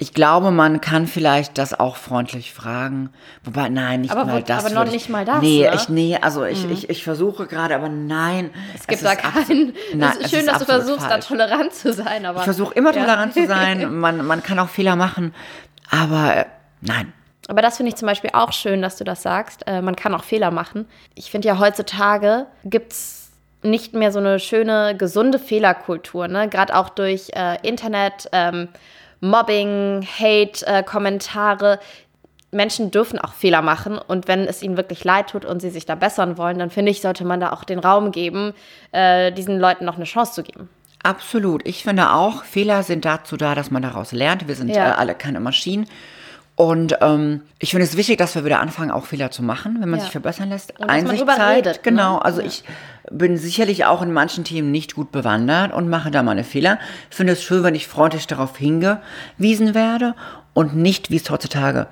[0.00, 3.11] ich glaube, man kann vielleicht das auch freundlich fragen.
[3.44, 4.64] Wobei, nein, nicht aber, mal das.
[4.64, 5.42] Aber noch ich, nicht mal das.
[5.42, 5.74] Nee, ne?
[5.74, 6.72] ich, nee also ich, mhm.
[6.72, 8.48] ich, ich versuche gerade, aber nein.
[8.74, 9.74] Es gibt es da keinen.
[9.94, 11.26] Nein, es ist schön, ist dass du versuchst, falsch.
[11.26, 12.24] da tolerant zu sein.
[12.24, 13.03] Aber, ich versuche immer ja.
[13.03, 13.94] tolerant zu sein.
[14.00, 15.35] Man, man kann auch Fehler machen.
[15.90, 16.44] Aber äh,
[16.81, 17.12] nein.
[17.48, 19.66] Aber das finde ich zum Beispiel auch schön, dass du das sagst.
[19.66, 20.87] Äh, man kann auch Fehler machen.
[21.14, 23.19] Ich finde ja, heutzutage gibt es
[23.62, 26.49] nicht mehr so eine schöne, gesunde Fehlerkultur, ne?
[26.49, 28.68] Gerade auch durch äh, Internet, ähm,
[29.20, 31.79] Mobbing, Hate, äh, Kommentare.
[32.53, 35.87] Menschen dürfen auch Fehler machen und wenn es ihnen wirklich leid tut und sie sich
[35.87, 38.55] da bessern wollen, dann finde ich, sollte man da auch den Raum geben,
[38.90, 40.68] äh, diesen Leuten noch eine Chance zu geben.
[41.03, 41.66] Absolut.
[41.66, 44.49] Ich finde auch, Fehler sind dazu da, dass man daraus lernt.
[44.49, 44.90] Wir sind ja.
[44.90, 45.87] äh, alle keine Maschinen.
[46.61, 49.88] Und ähm, ich finde es wichtig, dass wir wieder anfangen, auch Fehler zu machen, wenn
[49.88, 50.05] man ja.
[50.05, 50.79] sich verbessern lässt.
[50.79, 51.66] Und Einsicht man zeigt.
[51.66, 51.83] Redet, ne?
[51.83, 52.18] genau.
[52.18, 52.49] Also ja.
[52.49, 52.64] ich
[53.11, 56.79] bin sicherlich auch in manchen Themen nicht gut bewandert und mache da meine Fehler.
[57.09, 60.14] Ich finde es schön, wenn ich freundlich darauf hingewiesen werde
[60.53, 61.87] und nicht, wie es heutzutage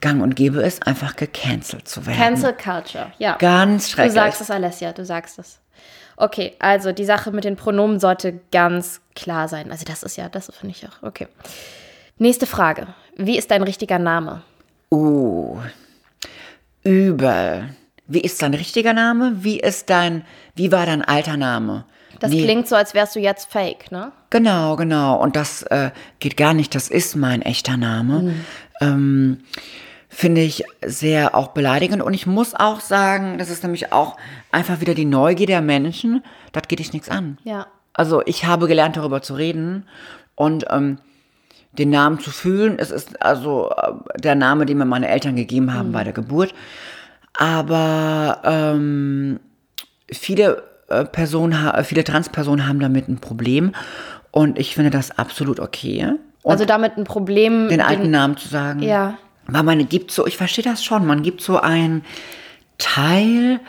[0.00, 2.16] gang und gäbe ist, einfach gecancelt zu werden.
[2.16, 3.36] Cancel Culture, ja.
[3.38, 4.14] Ganz schrecklich.
[4.14, 5.58] Du sagst es, Alessia, du sagst es.
[6.16, 9.72] Okay, also die Sache mit den Pronomen sollte ganz klar sein.
[9.72, 11.02] Also das ist ja, das finde ich auch.
[11.02, 11.26] Okay.
[12.18, 12.86] Nächste Frage.
[13.16, 14.42] Wie ist dein richtiger Name?
[14.90, 15.58] Uh,
[16.82, 17.68] übel.
[18.06, 19.44] Wie ist dein richtiger Name?
[19.44, 20.24] Wie ist dein,
[20.54, 21.84] wie war dein alter Name?
[22.20, 24.12] Das wie, klingt so, als wärst du jetzt fake, ne?
[24.30, 25.20] Genau, genau.
[25.20, 26.74] Und das äh, geht gar nicht.
[26.74, 28.20] Das ist mein echter Name.
[28.20, 28.44] Mhm.
[28.80, 29.38] Ähm,
[30.08, 32.02] Finde ich sehr auch beleidigend.
[32.02, 34.16] Und ich muss auch sagen, das ist nämlich auch
[34.50, 36.24] einfach wieder die Neugier der Menschen.
[36.52, 37.36] Das geht dich nichts an.
[37.44, 37.66] Ja.
[37.92, 39.86] Also ich habe gelernt, darüber zu reden.
[40.34, 40.98] Und ähm,
[41.78, 42.78] den Namen zu fühlen.
[42.78, 45.92] Es ist also äh, der Name, den mir meine Eltern gegeben haben mhm.
[45.92, 46.54] bei der Geburt.
[47.34, 49.40] Aber ähm,
[50.10, 53.72] viele äh, Personen, viele Transpersonen haben damit ein Problem.
[54.30, 56.12] Und ich finde das absolut okay.
[56.42, 57.68] Und also damit ein Problem.
[57.68, 58.82] Den alten den, Namen zu sagen.
[58.82, 59.18] Ja.
[59.46, 62.04] Weil man gibt so, ich verstehe das schon, man gibt so einen
[62.78, 63.60] Teil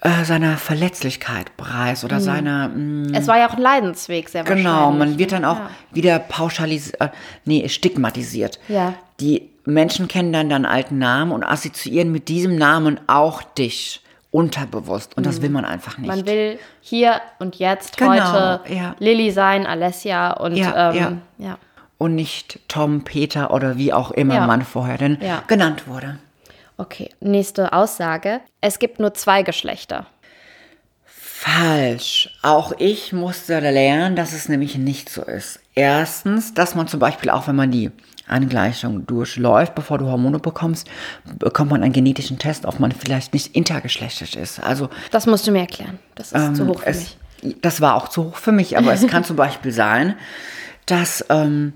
[0.00, 2.22] äh, seiner Verletzlichkeit preis oder mhm.
[2.22, 2.68] seiner.
[2.68, 5.70] Mh, mm, es war ja auch ein Leidensweg, sehr Genau, man wird dann auch ja.
[5.90, 7.08] wieder pauschalisiert, äh,
[7.44, 8.60] nee, stigmatisiert.
[8.68, 8.94] Ja.
[9.18, 15.16] Die Menschen kennen dann deinen alten Namen und assoziieren mit diesem Namen auch dich unterbewusst.
[15.16, 15.42] Und das mhm.
[15.42, 16.06] will man einfach nicht.
[16.06, 18.94] Man will hier und jetzt genau, heute ja.
[19.00, 21.12] Lilly sein, Alessia und ja, ähm, ja.
[21.38, 21.58] ja.
[21.98, 26.18] Und nicht Tom, Peter oder wie auch immer man vorher denn genannt wurde.
[26.78, 28.40] Okay, nächste Aussage.
[28.60, 30.06] Es gibt nur zwei Geschlechter.
[31.04, 32.30] Falsch.
[32.42, 35.60] Auch ich musste lernen, dass es nämlich nicht so ist.
[35.74, 37.90] Erstens, dass man zum Beispiel auch, wenn man die
[38.28, 40.88] Angleichung durchläuft, bevor du Hormone bekommst,
[41.38, 44.60] bekommt man einen genetischen Test, ob man vielleicht nicht intergeschlechtlich ist.
[44.60, 45.98] Also das musst du mir erklären.
[46.14, 47.56] Das ist ähm, zu hoch für es, mich.
[47.60, 50.14] Das war auch zu hoch für mich, aber es kann zum Beispiel sein,
[50.86, 51.72] dass ähm,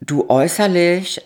[0.00, 1.20] du äußerlich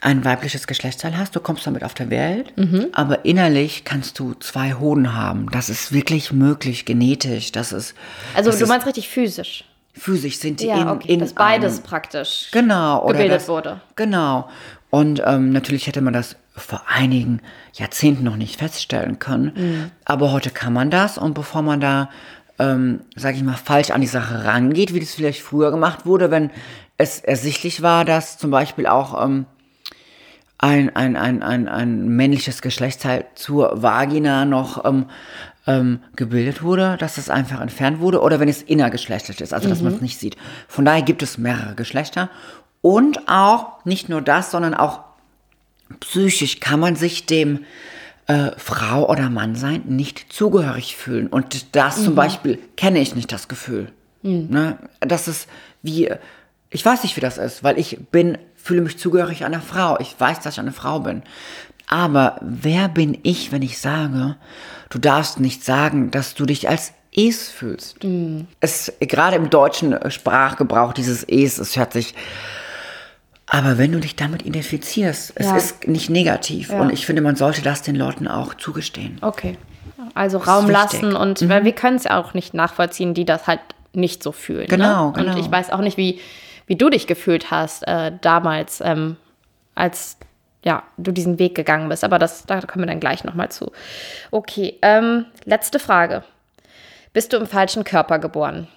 [0.00, 2.86] ein weibliches Geschlechtsteil hast, du kommst damit auf der Welt, mhm.
[2.92, 5.50] aber innerlich kannst du zwei Hoden haben.
[5.50, 7.52] Das ist wirklich möglich, genetisch.
[7.52, 7.94] Das ist.
[8.34, 9.64] Also das du meinst richtig physisch.
[9.92, 13.80] Physisch sind die ja, in, okay, in dass beides einem, praktisch genau, gebildet das, wurde.
[13.96, 14.48] Genau.
[14.88, 17.40] Und ähm, natürlich hätte man das vor einigen
[17.74, 19.52] Jahrzehnten noch nicht feststellen können.
[19.54, 19.90] Mhm.
[20.04, 21.18] Aber heute kann man das.
[21.18, 22.08] Und bevor man da,
[22.58, 26.30] ähm, sage ich mal, falsch an die Sache rangeht, wie das vielleicht früher gemacht wurde,
[26.30, 26.50] wenn
[26.96, 29.46] es ersichtlich war, dass zum Beispiel auch ähm,
[30.62, 35.06] ein, ein, ein, ein, ein männliches Geschlechtsteil zur Vagina noch ähm,
[35.66, 39.78] ähm, gebildet wurde, dass das einfach entfernt wurde oder wenn es innergeschlechtlich ist, also dass
[39.78, 39.84] mhm.
[39.84, 40.36] man es nicht sieht.
[40.68, 42.28] Von daher gibt es mehrere Geschlechter
[42.82, 45.00] und auch nicht nur das, sondern auch
[46.00, 47.64] psychisch kann man sich dem
[48.26, 51.26] äh, Frau oder Mann sein nicht zugehörig fühlen.
[51.26, 52.04] Und das mhm.
[52.04, 53.90] zum Beispiel kenne ich nicht das Gefühl.
[54.22, 54.48] Mhm.
[54.50, 54.78] Ne?
[55.00, 55.48] Das ist
[55.82, 56.10] wie,
[56.68, 59.98] ich weiß nicht, wie das ist, weil ich bin fühle mich zugehörig einer Frau.
[60.00, 61.22] Ich weiß, dass ich eine Frau bin.
[61.86, 64.36] Aber wer bin ich, wenn ich sage,
[64.90, 68.04] du darfst nicht sagen, dass du dich als Es fühlst?
[68.04, 68.46] Mhm.
[68.60, 72.14] Es, gerade im deutschen Sprachgebrauch, dieses Es, es hört sich,
[73.52, 75.56] aber wenn du dich damit identifizierst, es ja.
[75.56, 76.70] ist nicht negativ.
[76.70, 76.80] Ja.
[76.80, 79.18] Und ich finde, man sollte das den Leuten auch zugestehen.
[79.22, 79.58] Okay.
[80.14, 81.48] Also Raum lassen und mhm.
[81.48, 83.60] weil wir können es ja auch nicht nachvollziehen, die das halt
[83.92, 84.68] nicht so fühlen.
[84.68, 85.12] Genau, ne?
[85.16, 85.32] genau.
[85.32, 86.20] Und ich weiß auch nicht, wie,
[86.66, 89.16] wie du dich gefühlt hast äh, damals, ähm,
[89.74, 90.18] als
[90.62, 92.04] ja, du diesen Weg gegangen bist.
[92.04, 93.72] Aber das, da kommen wir dann gleich nochmal zu.
[94.30, 96.22] Okay, ähm, letzte Frage.
[97.12, 98.68] Bist du im falschen Körper geboren?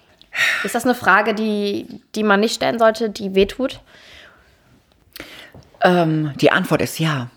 [0.64, 3.80] Ist das eine Frage, die, die man nicht stellen sollte, die wehtut?
[5.82, 7.28] Ähm, die Antwort ist ja.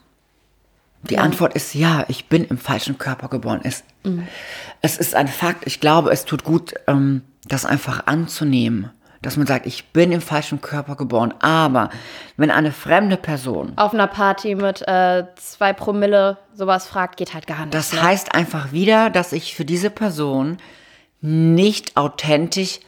[1.04, 1.22] Die ja.
[1.22, 3.62] Antwort ist ja, ich bin im falschen Körper geboren.
[3.64, 4.28] Es, mhm.
[4.82, 5.68] es ist ein Fakt.
[5.68, 8.92] Ich glaube, es tut gut, ähm, das einfach anzunehmen
[9.28, 11.34] dass man sagt, ich bin im falschen Körper geboren.
[11.42, 11.90] Aber
[12.38, 17.46] wenn eine fremde Person auf einer Party mit äh, zwei Promille sowas fragt, geht halt
[17.46, 17.74] gar nicht.
[17.74, 18.04] Das ne?
[18.04, 20.56] heißt einfach wieder, dass ich für diese Person
[21.20, 22.80] nicht authentisch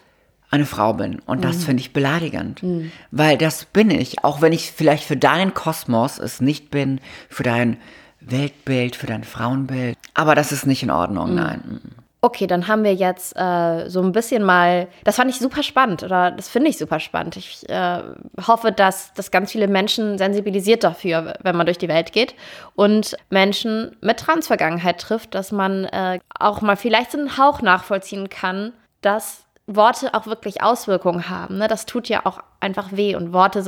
[0.49, 1.19] eine Frau bin.
[1.25, 1.61] Und das mhm.
[1.63, 2.63] finde ich beleidigend.
[2.63, 2.93] Mhm.
[3.11, 4.23] Weil das bin ich.
[4.23, 7.75] Auch wenn ich vielleicht für deinen Kosmos es nicht bin, für dein
[8.21, 9.97] Weltbild, für dein Frauenbild.
[10.13, 11.35] Aber das ist nicht in Ordnung, mhm.
[11.35, 11.81] nein.
[12.21, 16.03] Okay, dann haben wir jetzt äh, so ein bisschen mal, das fand ich super spannend
[16.03, 17.37] oder das finde ich super spannend.
[17.37, 18.01] Ich äh,
[18.45, 22.35] hoffe, dass, dass ganz viele Menschen sensibilisiert dafür, wenn man durch die Welt geht
[22.75, 28.27] und Menschen mit Transvergangenheit trifft, dass man äh, auch mal vielleicht so einen Hauch nachvollziehen
[28.27, 31.57] kann, dass Worte auch wirklich Auswirkungen haben.
[31.57, 31.69] Ne?
[31.69, 33.59] Das tut ja auch einfach weh und Worte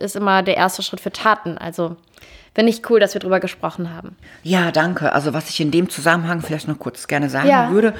[0.00, 1.58] ist immer der erste Schritt für Taten.
[1.58, 1.96] Also
[2.58, 4.16] Finde ich cool, dass wir darüber gesprochen haben.
[4.42, 5.12] Ja, danke.
[5.12, 7.70] Also was ich in dem Zusammenhang vielleicht noch kurz gerne sagen ja.
[7.70, 7.94] würde,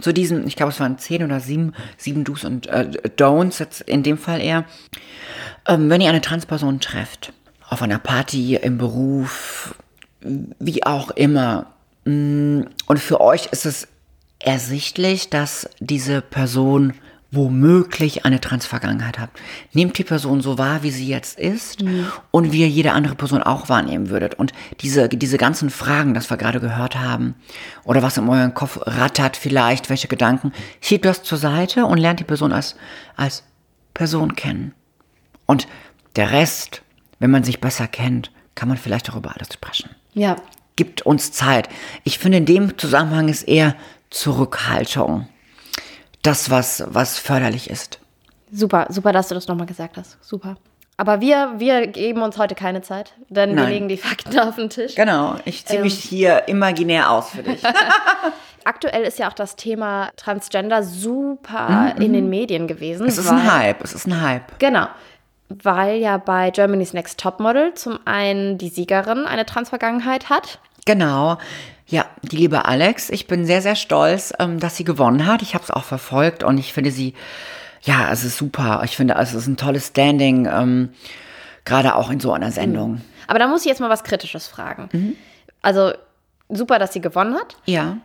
[0.00, 3.80] zu diesem, ich glaube, es waren zehn oder sieben, sieben Do's und äh, Don'ts, jetzt
[3.80, 4.66] in dem Fall eher,
[5.66, 7.32] ähm, wenn ihr eine Transperson trefft,
[7.68, 9.74] auf einer Party, im Beruf,
[10.20, 11.66] wie auch immer,
[12.04, 13.88] mm, und für euch ist es
[14.38, 16.92] ersichtlich, dass diese Person
[17.34, 19.30] womöglich eine Transvergangenheit hat.
[19.72, 22.06] Nehmt die Person so wahr, wie sie jetzt ist mhm.
[22.30, 24.34] und wie ihr jede andere Person auch wahrnehmen würdet.
[24.34, 27.34] Und diese, diese ganzen Fragen, das wir gerade gehört haben,
[27.84, 32.20] oder was in eurem Kopf rattert vielleicht, welche Gedanken, schiebt das zur Seite und lernt
[32.20, 32.76] die Person als,
[33.16, 33.44] als
[33.92, 34.72] Person kennen.
[35.46, 35.66] Und
[36.16, 36.82] der Rest,
[37.18, 39.90] wenn man sich besser kennt, kann man vielleicht auch über alles sprechen.
[40.14, 40.36] Ja.
[40.76, 41.68] Gibt uns Zeit.
[42.02, 43.76] Ich finde, in dem Zusammenhang ist eher
[44.10, 45.28] Zurückhaltung
[46.24, 48.00] das, was, was förderlich ist.
[48.50, 50.16] Super, super, dass du das nochmal gesagt hast.
[50.20, 50.56] Super.
[50.96, 53.64] Aber wir, wir geben uns heute keine Zeit, denn Nein.
[53.64, 54.94] wir legen die Fakten auf den Tisch.
[54.94, 55.84] Genau, ich ziehe ähm.
[55.84, 57.62] mich hier imaginär aus für dich.
[58.64, 62.02] Aktuell ist ja auch das Thema Transgender super mhm.
[62.02, 63.06] in den Medien gewesen.
[63.06, 64.58] Es ist weil, ein Hype, es ist ein Hype.
[64.58, 64.86] Genau,
[65.48, 70.60] weil ja bei Germany's Next Topmodel zum einen die Siegerin eine Transvergangenheit hat.
[70.86, 71.38] Genau,
[71.86, 75.42] ja, die liebe Alex, ich bin sehr, sehr stolz, ähm, dass sie gewonnen hat.
[75.42, 77.14] Ich habe es auch verfolgt und ich finde sie,
[77.82, 78.80] ja, es ist super.
[78.84, 80.94] Ich finde, es ist ein tolles Standing, ähm,
[81.64, 82.92] gerade auch in so einer Sendung.
[82.92, 83.00] Mhm.
[83.26, 84.88] Aber da muss ich jetzt mal was Kritisches fragen.
[84.92, 85.16] Mhm.
[85.62, 85.92] Also
[86.48, 87.56] super, dass sie gewonnen hat.
[87.66, 87.98] Ja.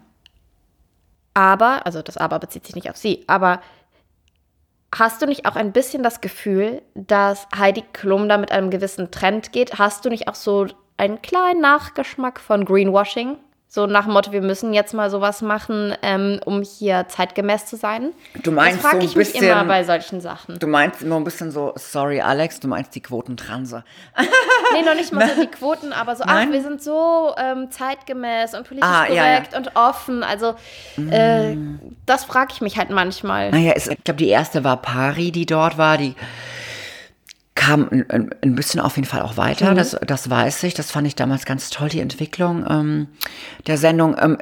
[1.33, 3.61] Aber, also das Aber bezieht sich nicht auf sie, aber
[4.95, 9.11] Hast du nicht auch ein bisschen das Gefühl, dass Heidi Klum da mit einem gewissen
[9.11, 9.77] Trend geht?
[9.77, 10.65] Hast du nicht auch so
[10.97, 13.37] einen kleinen Nachgeschmack von Greenwashing?
[13.71, 17.75] So nach dem Motto, wir müssen jetzt mal sowas machen, ähm, um hier zeitgemäß zu
[17.75, 18.13] sein.
[18.41, 20.57] Du meinst das frage so ich bisschen, mich immer bei solchen Sachen.
[20.57, 23.83] Du meinst immer ein bisschen so, sorry Alex, du meinst die Quotentranse.
[24.73, 26.47] nee, noch nicht mal so die Quoten, aber so, Nein?
[26.49, 29.57] ach, wir sind so ähm, zeitgemäß und politisch ah, korrekt ja, ja.
[29.59, 30.23] und offen.
[30.23, 30.55] Also
[30.97, 31.95] äh, mm.
[32.07, 33.51] das frage ich mich halt manchmal.
[33.51, 36.15] Naja, es, ich glaube, die erste war Pari, die dort war, die
[37.59, 39.75] kam ein, ein, bisschen auf jeden Fall auch weiter, mhm.
[39.75, 40.75] das, das weiß ich.
[40.75, 43.07] Das fand ich damals ganz toll, die Entwicklung ähm,
[43.67, 44.15] der Sendung.
[44.17, 44.37] Ähm,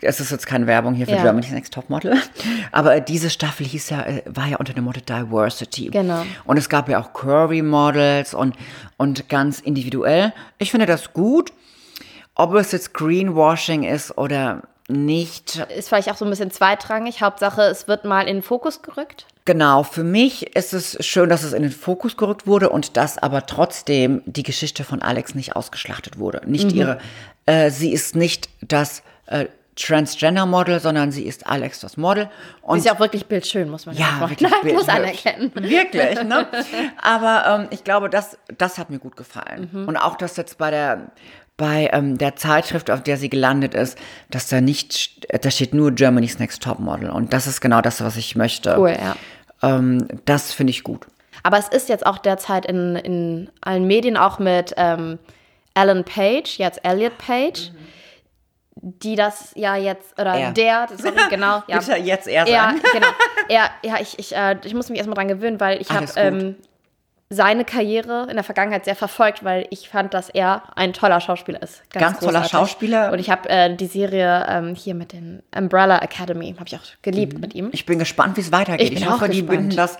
[0.00, 1.22] es ist jetzt keine Werbung hier für ja.
[1.22, 2.16] Germany's Next Topmodel,
[2.72, 5.86] aber diese Staffel hieß ja, äh, war ja unter dem Motto Diversity.
[5.86, 6.24] Genau.
[6.44, 8.54] Und es gab ja auch Curvy Models und,
[8.98, 10.32] und ganz individuell.
[10.58, 11.52] Ich finde das gut.
[12.36, 15.56] Ob es jetzt Greenwashing ist oder nicht.
[15.76, 17.22] Ist vielleicht auch so ein bisschen zweitrangig.
[17.22, 19.26] Hauptsache, es wird mal in den Fokus gerückt.
[19.46, 23.18] Genau, für mich ist es schön, dass es in den Fokus gerückt wurde und dass
[23.18, 26.40] aber trotzdem die Geschichte von Alex nicht ausgeschlachtet wurde.
[26.46, 26.76] Nicht mhm.
[26.76, 26.98] ihre,
[27.46, 32.30] äh, sie ist nicht das äh, Transgender-Model, sondern sie ist Alex das Model.
[32.62, 35.52] Und sie ist ja auch wirklich bildschön, muss man ja wirklich Nein, muss anerkennen.
[35.54, 36.46] Wirklich, ne?
[37.02, 39.68] Aber ähm, ich glaube, das, das hat mir gut gefallen.
[39.72, 39.88] Mhm.
[39.88, 41.10] Und auch, dass jetzt bei der
[41.56, 43.96] bei ähm, der Zeitschrift, auf der sie gelandet ist,
[44.30, 47.10] dass da nicht, da steht nur Germany's Next Top Model.
[47.10, 48.76] Und das ist genau das, was ich möchte.
[48.78, 49.16] Cool, ja.
[49.62, 51.06] Ähm, das finde ich gut.
[51.42, 55.18] Aber es ist jetzt auch derzeit in, in allen Medien auch mit ähm,
[55.74, 57.70] Alan Page, jetzt Elliot Page.
[57.72, 57.94] Mhm
[58.76, 60.52] die das ja jetzt, oder er.
[60.52, 61.62] der, sorry, genau.
[61.68, 61.78] Ja.
[61.78, 62.80] Bitte jetzt er sagen.
[62.82, 63.06] Ja, genau.
[63.48, 66.56] Er, ja, ich, ich, äh, ich muss mich erstmal dran gewöhnen, weil ich habe ähm,
[67.34, 71.62] seine Karriere in der Vergangenheit sehr verfolgt, weil ich fand, dass er ein toller Schauspieler
[71.62, 71.82] ist.
[71.90, 73.12] Ganz, Ganz toller Schauspieler.
[73.12, 77.02] Und ich habe äh, die Serie ähm, hier mit den Umbrella Academy, habe ich auch
[77.02, 77.40] geliebt mhm.
[77.40, 77.70] mit ihm.
[77.72, 78.92] Ich bin gespannt, wie es weitergeht.
[78.92, 79.98] Ich, ich hoffe, die binden das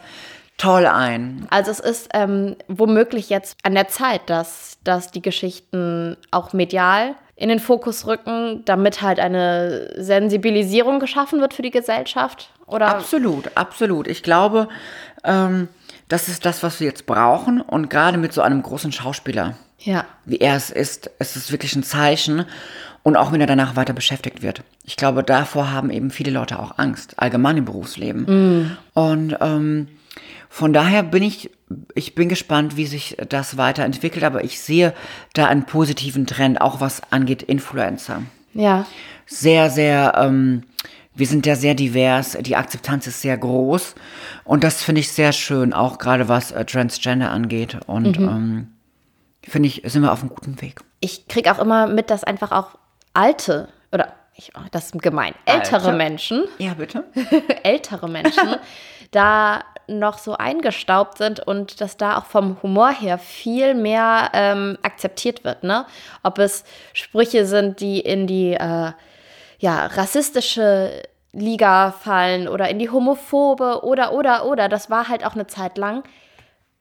[0.56, 1.46] toll ein.
[1.50, 7.16] Also es ist ähm, womöglich jetzt an der Zeit, dass, dass die Geschichten auch medial
[7.36, 12.50] in den Fokus rücken, damit halt eine Sensibilisierung geschaffen wird für die Gesellschaft?
[12.66, 12.88] Oder?
[12.88, 14.06] Absolut, absolut.
[14.06, 14.68] Ich glaube,
[15.24, 15.68] ähm,
[16.08, 17.60] das ist das, was wir jetzt brauchen.
[17.60, 20.04] Und gerade mit so einem großen Schauspieler, ja.
[20.24, 22.44] wie er es ist, ist es wirklich ein Zeichen.
[23.02, 24.62] Und auch wenn er danach weiter beschäftigt wird.
[24.84, 28.22] Ich glaube, davor haben eben viele Leute auch Angst, allgemein im Berufsleben.
[28.62, 28.76] Mm.
[28.94, 29.88] Und ähm,
[30.48, 31.50] von daher bin ich,
[31.94, 34.94] ich bin gespannt, wie sich das weiterentwickelt, aber ich sehe
[35.34, 38.22] da einen positiven Trend, auch was angeht Influencer.
[38.54, 38.86] Ja.
[39.26, 40.62] Sehr, sehr ähm,
[41.14, 43.94] wir sind ja sehr divers, die Akzeptanz ist sehr groß
[44.44, 47.78] und das finde ich sehr schön, auch gerade was äh, Transgender angeht.
[47.86, 48.28] Und mhm.
[48.28, 48.72] ähm,
[49.42, 50.80] finde ich, sind wir auf einem guten Weg.
[51.00, 52.78] Ich kriege auch immer mit, dass einfach auch
[53.12, 55.96] alte oder ich, oh, das ist gemein, ältere Alte.
[55.96, 56.44] Menschen.
[56.58, 57.04] Ja, bitte.
[57.62, 58.56] ältere Menschen
[59.12, 64.78] da noch so eingestaubt sind und dass da auch vom Humor her viel mehr ähm,
[64.82, 65.62] akzeptiert wird.
[65.62, 65.86] Ne?
[66.22, 68.92] Ob es Sprüche sind, die in die äh,
[69.64, 74.68] ja, rassistische Liga fallen oder in die homophobe oder, oder, oder.
[74.68, 76.04] Das war halt auch eine Zeit lang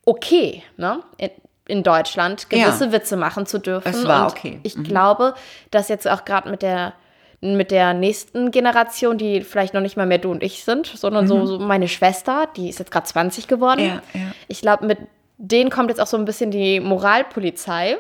[0.06, 1.00] okay, ne?
[1.18, 1.30] In,
[1.66, 2.92] in Deutschland gewisse ja.
[2.92, 3.88] Witze machen zu dürfen.
[3.88, 4.60] Es war Und okay.
[4.64, 4.84] Ich mhm.
[4.84, 5.34] glaube,
[5.72, 6.94] dass jetzt auch gerade mit der
[7.40, 11.26] mit der nächsten Generation, die vielleicht noch nicht mal mehr du und ich sind, sondern
[11.26, 11.30] mhm.
[11.30, 13.80] so, so, meine Schwester, die ist jetzt gerade 20 geworden.
[13.82, 14.32] Ja, ja.
[14.48, 14.98] Ich glaube, mit
[15.44, 17.98] denen kommt jetzt auch so ein bisschen die Moralpolizei.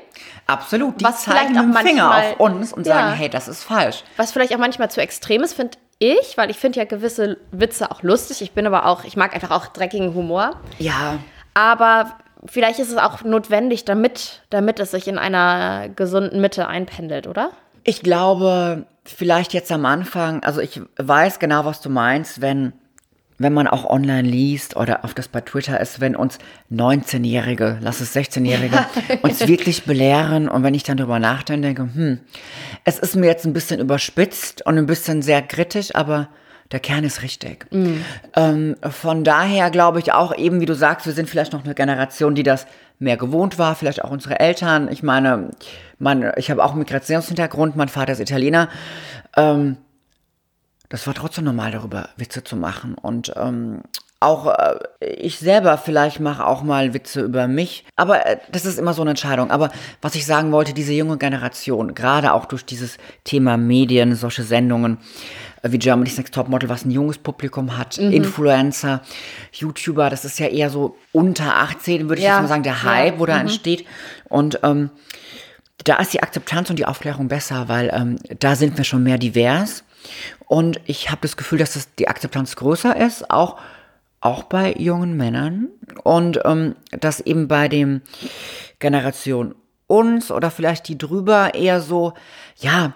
[0.47, 3.63] Absolut, die was zeigen mit dem Finger auf uns und ja, sagen, hey, das ist
[3.63, 4.03] falsch.
[4.15, 7.91] Was vielleicht auch manchmal zu extrem ist, finde ich, weil ich finde ja gewisse Witze
[7.91, 8.41] auch lustig.
[8.41, 10.55] Ich bin aber auch, ich mag einfach auch dreckigen Humor.
[10.79, 11.19] Ja.
[11.53, 17.27] Aber vielleicht ist es auch notwendig, damit, damit es sich in einer gesunden Mitte einpendelt,
[17.27, 17.51] oder?
[17.83, 22.71] Ich glaube, vielleicht jetzt am Anfang, also ich weiß genau, was du meinst, wenn
[23.37, 26.37] wenn man auch online liest oder auf das bei Twitter ist, wenn uns
[26.71, 28.85] 19-Jährige, lass es 16-Jährige,
[29.21, 32.19] uns wirklich belehren und wenn ich dann darüber nachdenke, hm,
[32.83, 36.29] es ist mir jetzt ein bisschen überspitzt und ein bisschen sehr kritisch, aber
[36.71, 37.67] der Kern ist richtig.
[37.71, 37.97] Mm.
[38.35, 41.75] Ähm, von daher glaube ich auch eben, wie du sagst, wir sind vielleicht noch eine
[41.75, 42.65] Generation, die das
[42.99, 44.89] mehr gewohnt war, vielleicht auch unsere Eltern.
[44.91, 45.51] Ich meine,
[45.99, 48.69] mein, ich habe auch einen Migrationshintergrund, mein Vater ist Italiener.
[49.35, 49.77] Ähm,
[50.93, 52.93] das war trotzdem normal, darüber Witze zu machen.
[52.93, 53.81] Und ähm,
[54.19, 57.83] auch äh, ich selber vielleicht mache auch mal Witze über mich.
[57.95, 59.49] Aber äh, das ist immer so eine Entscheidung.
[59.49, 59.71] Aber
[60.03, 64.99] was ich sagen wollte, diese junge Generation, gerade auch durch dieses Thema Medien, solche Sendungen
[65.63, 68.11] äh, wie Germany's Next Topmodel, was ein junges Publikum hat, mhm.
[68.11, 69.01] Influencer,
[69.51, 72.33] YouTuber, das ist ja eher so unter 18, würde ich ja.
[72.33, 73.19] jetzt mal sagen, der Hype, ja.
[73.19, 73.41] wo da mhm.
[73.41, 73.83] entsteht.
[74.29, 74.91] Und ähm,
[75.85, 79.17] da ist die Akzeptanz und die Aufklärung besser, weil ähm, da sind wir schon mehr
[79.17, 79.83] divers.
[80.45, 83.57] Und ich habe das Gefühl, dass das die Akzeptanz größer ist, auch,
[84.21, 85.69] auch bei jungen Männern.
[86.03, 88.01] Und ähm, dass eben bei dem
[88.79, 89.55] Generation
[89.87, 92.13] uns oder vielleicht die drüber eher so,
[92.57, 92.93] ja,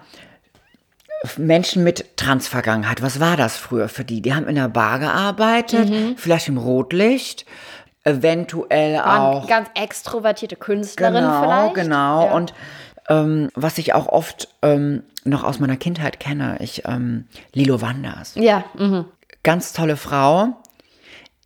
[1.38, 3.02] Menschen mit Transvergangenheit.
[3.02, 4.22] Was war das früher für die?
[4.22, 6.16] Die haben in der Bar gearbeitet, mhm.
[6.16, 7.46] vielleicht im Rotlicht,
[8.04, 9.48] eventuell Waren auch.
[9.48, 11.74] Ganz extrovertierte Künstlerin genau, vielleicht.
[11.76, 12.26] Genau, genau.
[12.28, 12.34] Ja.
[12.34, 12.54] Und
[13.08, 18.36] ähm, was ich auch oft ähm, noch aus meiner Kindheit kenne, ich ähm, Lilo Wanders.
[18.36, 18.66] Ja.
[18.78, 19.06] Mhm.
[19.44, 20.58] Ganz tolle Frau,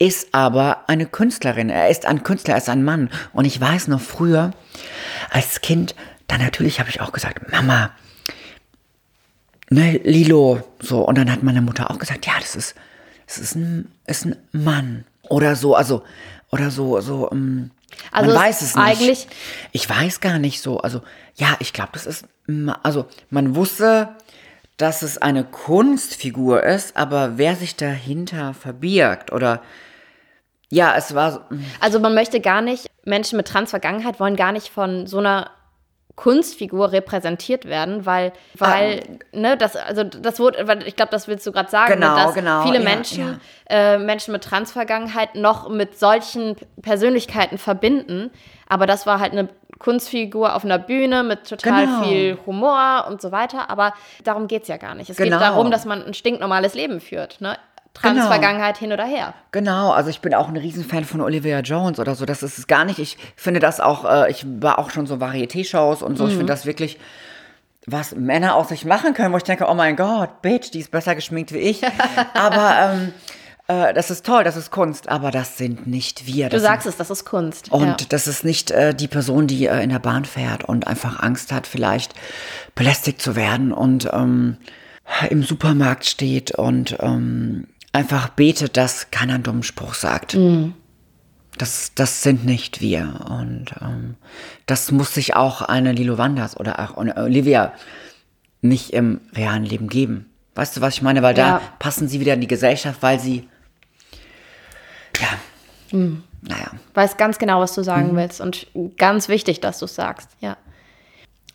[0.01, 1.69] ist aber eine Künstlerin.
[1.69, 3.11] Er ist ein Künstler, er ist ein Mann.
[3.33, 4.49] Und ich weiß noch früher,
[5.29, 5.93] als Kind,
[6.25, 7.91] dann natürlich habe ich auch gesagt, Mama,
[9.69, 11.07] ne, Lilo, so.
[11.07, 12.75] Und dann hat meine Mutter auch gesagt, ja, das ist,
[13.27, 15.05] das ist ein, ist ein Mann.
[15.29, 16.01] Oder so, also,
[16.51, 17.71] oder so, so, um, ähm,
[18.11, 18.85] also man weiß es nicht.
[18.85, 19.27] Eigentlich
[19.71, 20.79] ich weiß gar nicht so.
[20.79, 21.01] Also
[21.35, 22.25] ja, ich glaube, das ist
[22.83, 24.09] also man wusste,
[24.77, 29.61] dass es eine Kunstfigur ist, aber wer sich dahinter verbirgt oder
[30.69, 31.31] ja, es war.
[31.31, 31.39] So,
[31.81, 35.51] also man möchte gar nicht Menschen mit Transvergangenheit wollen gar nicht von so einer
[36.15, 39.37] Kunstfigur repräsentiert werden, weil, weil, ah.
[39.37, 42.63] ne, das, also das wurde, ich glaube, das willst du gerade sagen, genau, dass genau,
[42.63, 43.93] viele ja, Menschen, ja.
[43.93, 48.31] Äh, Menschen mit Transvergangenheit noch mit solchen Persönlichkeiten verbinden.
[48.67, 52.03] Aber das war halt eine Kunstfigur auf einer Bühne mit total genau.
[52.03, 53.69] viel Humor und so weiter.
[53.69, 53.93] Aber
[54.23, 55.09] darum geht es ja gar nicht.
[55.09, 55.37] Es genau.
[55.37, 57.41] geht darum, dass man ein stinknormales Leben führt.
[57.41, 57.57] Ne?
[57.93, 58.91] Transvergangenheit genau.
[58.91, 59.33] hin oder her.
[59.51, 62.25] Genau, also ich bin auch ein Riesenfan von Olivia Jones oder so.
[62.25, 62.99] Das ist es gar nicht.
[62.99, 66.23] Ich finde das auch, äh, ich war auch schon so Varieté-Shows und so.
[66.23, 66.29] Mhm.
[66.29, 66.99] Ich finde das wirklich,
[67.85, 70.91] was Männer aus sich machen können, wo ich denke, oh mein Gott, Bitch, die ist
[70.91, 71.81] besser geschminkt wie ich.
[72.33, 73.13] Aber ähm,
[73.67, 76.49] äh, das ist toll, das ist Kunst, aber das sind nicht wir.
[76.49, 77.71] Du sagst sind, es, das ist Kunst.
[77.71, 78.07] Und ja.
[78.09, 81.51] das ist nicht äh, die Person, die äh, in der Bahn fährt und einfach Angst
[81.51, 82.13] hat, vielleicht
[82.75, 84.57] belästigt zu werden und ähm,
[85.29, 90.35] im Supermarkt steht und ähm, einfach betet, dass keiner einen dummen Spruch sagt.
[90.35, 90.73] Mhm.
[91.57, 93.25] Das, das sind nicht wir.
[93.29, 94.15] Und ähm,
[94.65, 97.73] das muss sich auch eine Lilo Wanders oder auch eine Olivia
[98.61, 100.29] nicht im realen Leben geben.
[100.55, 101.21] Weißt du, was ich meine?
[101.21, 101.59] Weil ja.
[101.59, 103.47] da passen sie wieder in die Gesellschaft, weil sie,
[105.19, 106.23] ja, mhm.
[106.41, 106.71] naja.
[106.93, 108.17] Weiß ganz genau, was du sagen mhm.
[108.17, 108.41] willst.
[108.41, 110.57] Und ganz wichtig, dass du es sagst, ja.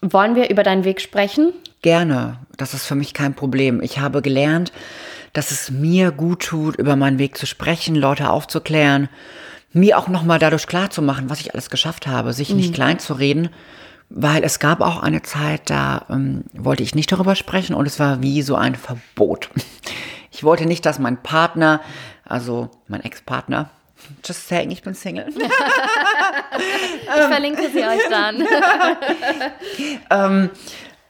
[0.03, 1.55] Wollen wir über deinen Weg sprechen?
[1.81, 2.39] Gerne.
[2.59, 3.81] Das ist für mich kein Problem.
[3.81, 4.73] Ich habe gelernt,
[5.37, 9.11] dass es mir gut tut, über meinen Weg zu sprechen, Leute aufzuklären,
[9.73, 12.57] mir auch nochmal dadurch klarzumachen, was ich alles geschafft habe, sich mhm.
[12.57, 13.51] nicht klein zu reden,
[14.09, 18.01] weil es gab auch eine Zeit, da ähm, wollte ich nicht darüber sprechen und es
[18.01, 19.51] war wie so ein Verbot.
[20.33, 21.81] Ich wollte nicht, dass mein Partner,
[22.23, 23.71] also mein Ex-Partner,
[24.23, 25.29] just saying, ich bin Single.
[26.59, 28.47] ich verlinke sie euch dann.
[30.11, 30.51] ähm,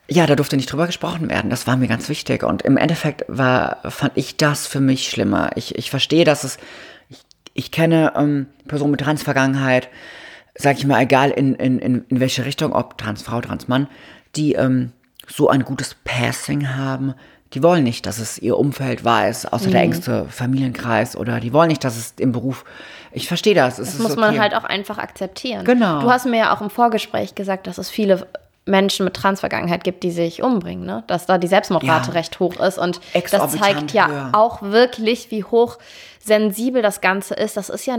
[0.09, 1.51] ja, da durfte nicht drüber gesprochen werden.
[1.51, 2.42] Das war mir ganz wichtig.
[2.42, 5.51] Und im Endeffekt war, fand ich das für mich schlimmer.
[5.57, 6.59] Ich, ich verstehe, dass es,
[7.09, 7.18] ich,
[7.55, 9.89] ich kenne ähm, Personen mit Transvergangenheit,
[10.55, 13.89] sag ich mal, egal in, in, in, in welche Richtung, ob Transfrau, Transmann,
[14.37, 14.93] die ähm,
[15.26, 17.14] so ein gutes Passing haben.
[17.53, 19.72] Die wollen nicht, dass es ihr Umfeld weiß, außer mhm.
[19.72, 22.64] der engste Familienkreis oder die wollen nicht, dass es im Beruf.
[23.12, 23.78] Ich verstehe das.
[23.78, 24.20] Es das muss okay.
[24.20, 25.64] man halt auch einfach akzeptieren.
[25.64, 26.01] Genau.
[26.01, 28.26] Du hast mir ja auch im Vorgespräch gesagt, dass es viele
[28.67, 31.05] Menschen mit Transvergangenheit gibt, die sich umbringen, ne?
[31.07, 32.14] dass da die Selbstmordrate ja.
[32.14, 32.79] recht hoch ist.
[32.79, 33.01] Und
[33.31, 34.31] das zeigt ja höher.
[34.33, 35.79] auch wirklich, wie hoch
[36.19, 37.57] sensibel das Ganze ist.
[37.57, 37.97] Das ist ja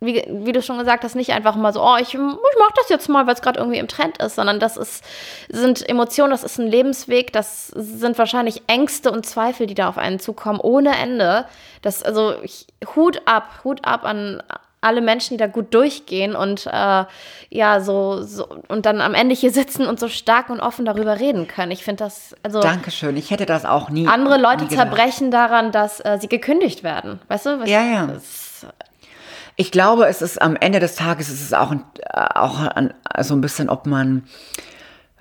[0.00, 2.88] wie, wie du schon gesagt hast, nicht einfach mal so, oh, ich, ich mach das
[2.88, 5.02] jetzt mal, weil es gerade irgendwie im Trend ist, sondern das ist,
[5.48, 9.98] sind Emotionen, das ist ein Lebensweg, das sind wahrscheinlich Ängste und Zweifel, die da auf
[9.98, 11.46] einen zukommen, ohne Ende.
[11.82, 14.40] Das, also ich, Hut ab, Hut ab an
[14.80, 17.04] alle Menschen, die da gut durchgehen und äh,
[17.50, 21.18] ja, so, so und dann am Ende hier sitzen und so stark und offen darüber
[21.18, 21.72] reden können.
[21.72, 22.60] Ich finde das, also.
[22.60, 24.06] Dankeschön, ich hätte das auch nie.
[24.06, 27.20] Andere Leute nie zerbrechen daran, dass äh, sie gekündigt werden.
[27.28, 27.60] Weißt du?
[27.60, 28.06] Was, ja, ja.
[28.06, 28.66] Das,
[29.56, 33.34] ich glaube, es ist am Ende des Tages ist es auch, ein, auch ein, so
[33.34, 34.22] ein bisschen, ob man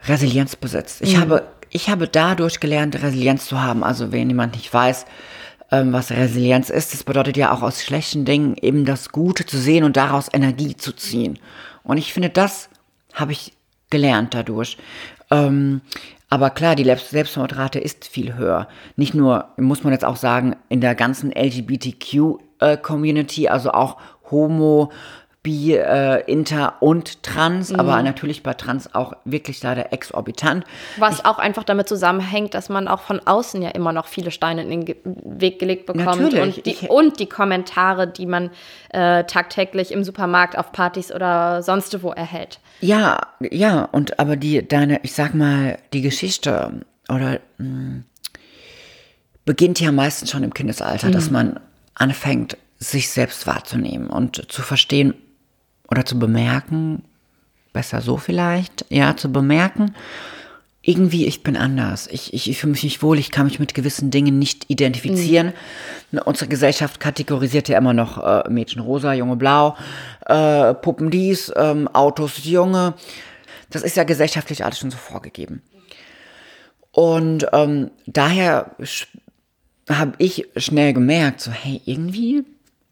[0.05, 1.01] Resilienz besitzt.
[1.01, 1.21] Ich, mhm.
[1.21, 3.83] habe, ich habe dadurch gelernt, Resilienz zu haben.
[3.83, 5.07] Also, wenn jemand nicht weiß,
[5.71, 9.57] ähm, was Resilienz ist, das bedeutet ja auch aus schlechten Dingen eben das Gute zu
[9.57, 11.39] sehen und daraus Energie zu ziehen.
[11.83, 12.69] Und ich finde, das
[13.13, 13.53] habe ich
[13.89, 14.77] gelernt dadurch.
[15.31, 15.81] Ähm,
[16.29, 18.67] aber klar, die Selbstmordrate ist viel höher.
[18.97, 23.95] Nicht nur, muss man jetzt auch sagen, in der ganzen LGBTQ-Community, äh, also auch
[24.29, 24.91] Homo,
[25.43, 27.79] Bi, äh, Inter und Trans, mhm.
[27.79, 30.65] aber natürlich bei Trans auch wirklich leider exorbitant.
[30.97, 34.31] Was ich, auch einfach damit zusammenhängt, dass man auch von außen ja immer noch viele
[34.31, 36.05] Steine in den Ge Weg gelegt bekommt.
[36.05, 36.57] Natürlich.
[36.57, 38.49] Und die, ich, und die Kommentare, die man
[38.89, 42.59] äh, tagtäglich im Supermarkt auf Partys oder sonst wo erhält.
[42.81, 48.03] Ja, ja, und aber die, deine, ich sag mal, die Geschichte oder mh, hm,
[49.45, 51.11] beginnt ja meistens schon im Kindesalter, mhm.
[51.13, 51.59] dass man
[51.95, 55.15] anfängt, sich selbst wahrzunehmen und zu verstehen
[55.89, 57.03] oder zu bemerken,
[57.73, 59.93] besser so vielleicht, ja, zu bemerken,
[60.81, 62.07] irgendwie, ich bin anders.
[62.07, 65.53] Ich, ich, ich fühle mich nicht wohl, ich kann mich mit gewissen Dingen nicht identifizieren.
[66.11, 66.19] Mhm.
[66.23, 69.75] Unsere Gesellschaft kategorisiert ja immer noch äh, Mädchen rosa, Junge blau,
[70.25, 72.93] äh, Puppen dies, ähm, Autos Junge.
[73.69, 75.61] Das ist ja gesellschaftlich alles schon so vorgegeben.
[76.91, 78.71] Und ähm, daher
[79.89, 82.45] habe ich schnell gemerkt, so, hey, irgendwie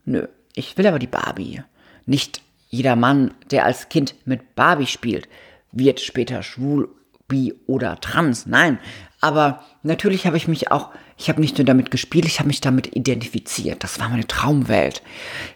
[0.06, 1.62] Nö, ich will aber die Barbie.
[2.06, 2.42] Nicht
[2.76, 5.28] jeder Mann, der als Kind mit Barbie spielt,
[5.72, 6.90] wird später schwul,
[7.28, 8.46] bi oder trans.
[8.46, 8.80] Nein,
[9.22, 12.62] aber natürlich habe ich mich auch, ich habe nicht nur damit gespielt, ich habe mich
[12.62, 13.84] damit identifiziert.
[13.84, 15.02] Das war meine Traumwelt.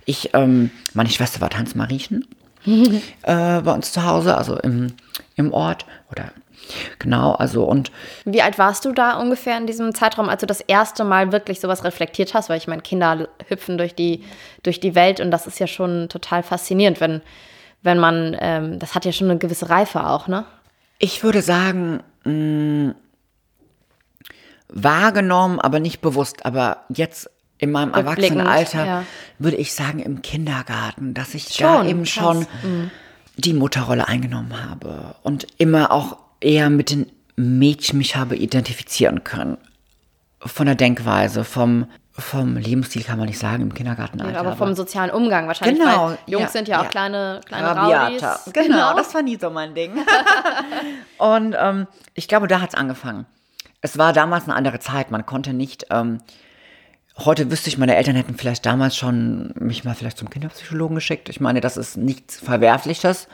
[0.06, 2.28] Ich, ähm, meine Schwester war Tanzmariechen
[2.66, 4.94] äh, bei uns zu Hause, also im,
[5.36, 6.32] im Ort oder
[7.00, 7.92] Genau, also und.
[8.26, 11.60] Wie alt warst du da ungefähr in diesem Zeitraum, als du das erste Mal wirklich
[11.60, 12.50] sowas reflektiert hast?
[12.50, 14.24] Weil ich meine, Kinder hüpfen durch die,
[14.64, 17.22] durch die Welt und das ist ja schon total faszinierend, wenn,
[17.82, 20.46] wenn man, ähm, das hat ja schon eine gewisse Reife auch, ne?
[21.00, 22.96] Ich würde sagen, mh, mm,
[24.70, 26.46] wahrgenommen, aber nicht bewusst.
[26.46, 29.04] Aber jetzt in meinem Erwachsenenalter ja.
[29.38, 32.92] würde ich sagen im Kindergarten, dass ich schon, da eben schon mhm.
[33.36, 39.58] die Mutterrolle eingenommen habe und immer auch eher mit den Mädchen mich habe identifizieren können.
[40.40, 44.20] Von der Denkweise, vom, vom Lebensstil kann man nicht sagen im Kindergarten.
[44.20, 45.80] Ja, aber vom sozialen Umgang wahrscheinlich.
[45.80, 46.18] Genau.
[46.28, 46.90] Jungs ja, sind ja auch ja.
[46.90, 47.68] kleine, kleine.
[47.68, 48.22] Raudis.
[48.54, 49.94] Genau, genau, das war nie so mein Ding.
[51.18, 53.26] und ähm, ich glaube, da hat es angefangen.
[53.82, 55.12] Es war damals eine andere Zeit.
[55.12, 55.88] Man konnte nicht.
[55.90, 56.20] Ähm,
[57.18, 61.30] heute wüsste ich, meine Eltern hätten vielleicht damals schon mich mal vielleicht zum Kinderpsychologen geschickt.
[61.30, 63.28] Ich meine, das ist nichts Verwerfliches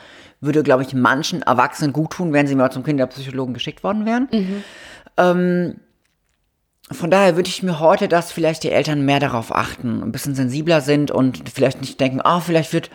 [0.46, 4.28] würde, glaube ich, manchen Erwachsenen gut tun, wenn sie mal zum Kinderpsychologen geschickt worden wären.
[4.32, 4.64] Mhm.
[5.16, 5.80] Ähm,
[6.90, 10.34] von daher würde ich mir heute, dass vielleicht die Eltern mehr darauf achten, ein bisschen
[10.36, 12.90] sensibler sind und vielleicht nicht denken, oh, vielleicht wird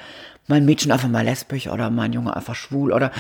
[0.47, 3.11] mein Mädchen einfach mal lesbisch oder mein Junge einfach schwul oder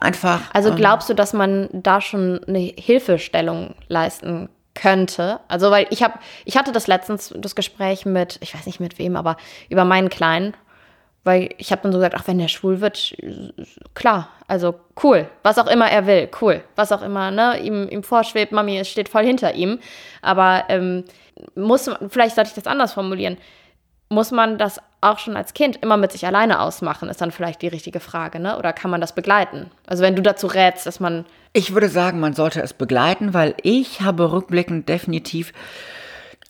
[0.00, 0.40] einfach.
[0.52, 5.40] Also ähm, glaubst du, dass man da schon eine Hilfestellung leisten könnte?
[5.48, 6.14] Also, weil ich habe,
[6.44, 9.36] ich hatte das letztens, das Gespräch mit, ich weiß nicht mit wem, aber
[9.68, 10.54] über meinen Kleinen
[11.24, 13.16] weil ich habe dann so gesagt, ach, wenn der schwul wird,
[13.94, 18.02] klar, also cool, was auch immer er will, cool, was auch immer ne, ihm, ihm
[18.02, 19.78] vorschwebt, Mami, es steht voll hinter ihm.
[20.20, 21.04] Aber ähm,
[21.54, 23.38] muss, vielleicht sollte ich das anders formulieren,
[24.10, 27.62] muss man das auch schon als Kind immer mit sich alleine ausmachen, ist dann vielleicht
[27.62, 28.58] die richtige Frage, ne?
[28.58, 29.70] Oder kann man das begleiten?
[29.86, 31.24] Also wenn du dazu rätst, dass man.
[31.54, 35.52] Ich würde sagen, man sollte es begleiten, weil ich habe rückblickend definitiv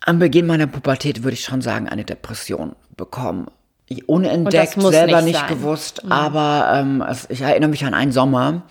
[0.05, 3.49] am Beginn meiner Pubertät, würde ich schon sagen, eine Depression bekommen
[4.03, 6.13] unentdeckt, selber nicht, nicht gewusst, mhm.
[6.13, 8.63] aber ähm, also ich erinnere mich an einen Sommer,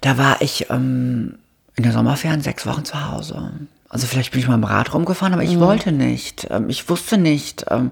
[0.00, 1.38] da war ich ähm,
[1.76, 3.52] in der Sommerferien sechs Wochen zu Hause.
[3.88, 5.60] Also vielleicht bin ich mal im Rad rumgefahren, aber ich mhm.
[5.60, 6.46] wollte nicht.
[6.50, 7.66] Ähm, ich wusste nicht.
[7.70, 7.90] Ähm,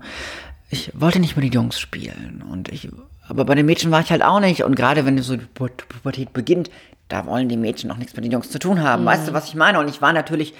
[0.70, 2.45] ich wollte nicht mit den Jungs spielen.
[2.49, 2.89] Und ich,
[3.29, 4.62] aber bei den Mädchen war ich halt auch nicht.
[4.62, 6.70] Und gerade wenn so die Pubertät beginnt,
[7.09, 9.03] da wollen die Mädchen auch nichts mit den Jungs zu tun haben.
[9.03, 9.07] Mhm.
[9.07, 9.81] Weißt du, was ich meine?
[9.81, 10.55] Und ich war natürlich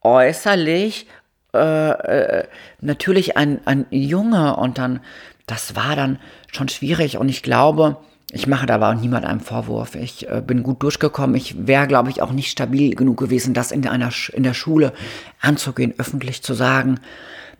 [0.00, 1.06] äußerlich
[1.54, 2.44] äh, äh,
[2.80, 5.00] natürlich ein, ein Junge und dann,
[5.46, 6.18] das war dann
[6.50, 7.98] schon schwierig und ich glaube,
[8.34, 9.94] ich mache da aber auch niemand einen Vorwurf.
[9.94, 11.36] Ich äh, bin gut durchgekommen.
[11.36, 14.94] Ich wäre, glaube ich, auch nicht stabil genug gewesen, das in, einer, in der Schule
[15.40, 16.98] anzugehen, öffentlich zu sagen,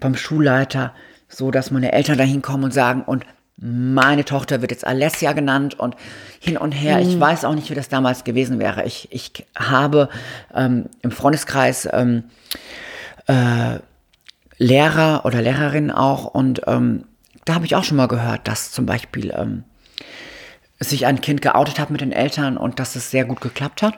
[0.01, 0.95] beim Schulleiter,
[1.29, 3.27] so, dass meine Eltern da hinkommen und sagen, und
[3.59, 5.95] meine Tochter wird jetzt Alessia genannt und
[6.41, 7.01] hin und her.
[7.01, 8.85] Ich weiß auch nicht, wie das damals gewesen wäre.
[8.85, 10.09] Ich, ich habe
[10.55, 12.25] ähm, im Freundeskreis ähm,
[13.33, 13.81] äh,
[14.59, 17.05] Lehrer oder Lehrerinnen auch und ähm,
[17.45, 19.65] da habe ich auch schon mal gehört, dass zum Beispiel ähm,
[20.79, 23.95] sich ein Kind geoutet hat mit den Eltern und dass es sehr gut geklappt hat.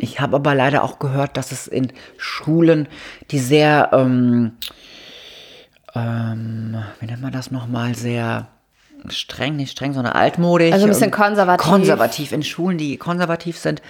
[0.00, 2.88] Ich habe aber leider auch gehört, dass es in Schulen,
[3.30, 4.52] die sehr, ähm,
[5.94, 8.48] ähm, wie nennt man das nochmal, sehr
[9.08, 10.72] streng, nicht streng, sondern altmodisch.
[10.72, 11.66] Also ein bisschen und konservativ.
[11.66, 13.82] Konservativ in Schulen, die konservativ sind,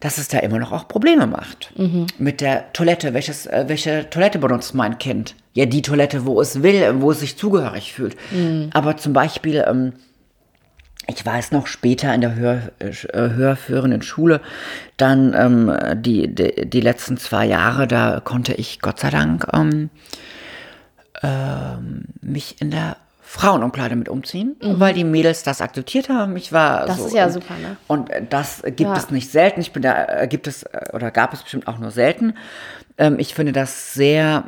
[0.00, 1.72] dass es da immer noch auch Probleme macht.
[1.76, 2.06] Mhm.
[2.18, 3.14] Mit der Toilette.
[3.14, 5.34] Welches, äh, welche Toilette benutzt mein Kind?
[5.54, 8.16] Ja, die Toilette, wo es will, wo es sich zugehörig fühlt.
[8.30, 8.70] Mhm.
[8.72, 9.94] Aber zum Beispiel, ähm,
[11.08, 14.40] ich weiß noch später in der Hör, äh, hörführenden Schule,
[14.98, 19.90] dann ähm, die, die, die letzten zwei Jahre, da konnte ich Gott sei Dank ähm,
[21.22, 22.96] ähm, mich in der
[23.30, 26.34] Frauenumkleide mit umziehen, weil die Mädels das akzeptiert haben.
[26.36, 26.86] Ich war Mhm.
[26.86, 27.76] Das so, ist ja und- super, ne?
[27.86, 28.96] Und äh, das gibt Ja.
[28.96, 29.60] es nicht selten.
[29.60, 32.34] Ich bin da, äh, gibt es äh, oder gab es bestimmt auch nur selten.
[32.96, 34.44] Ähm, ich finde das sehr,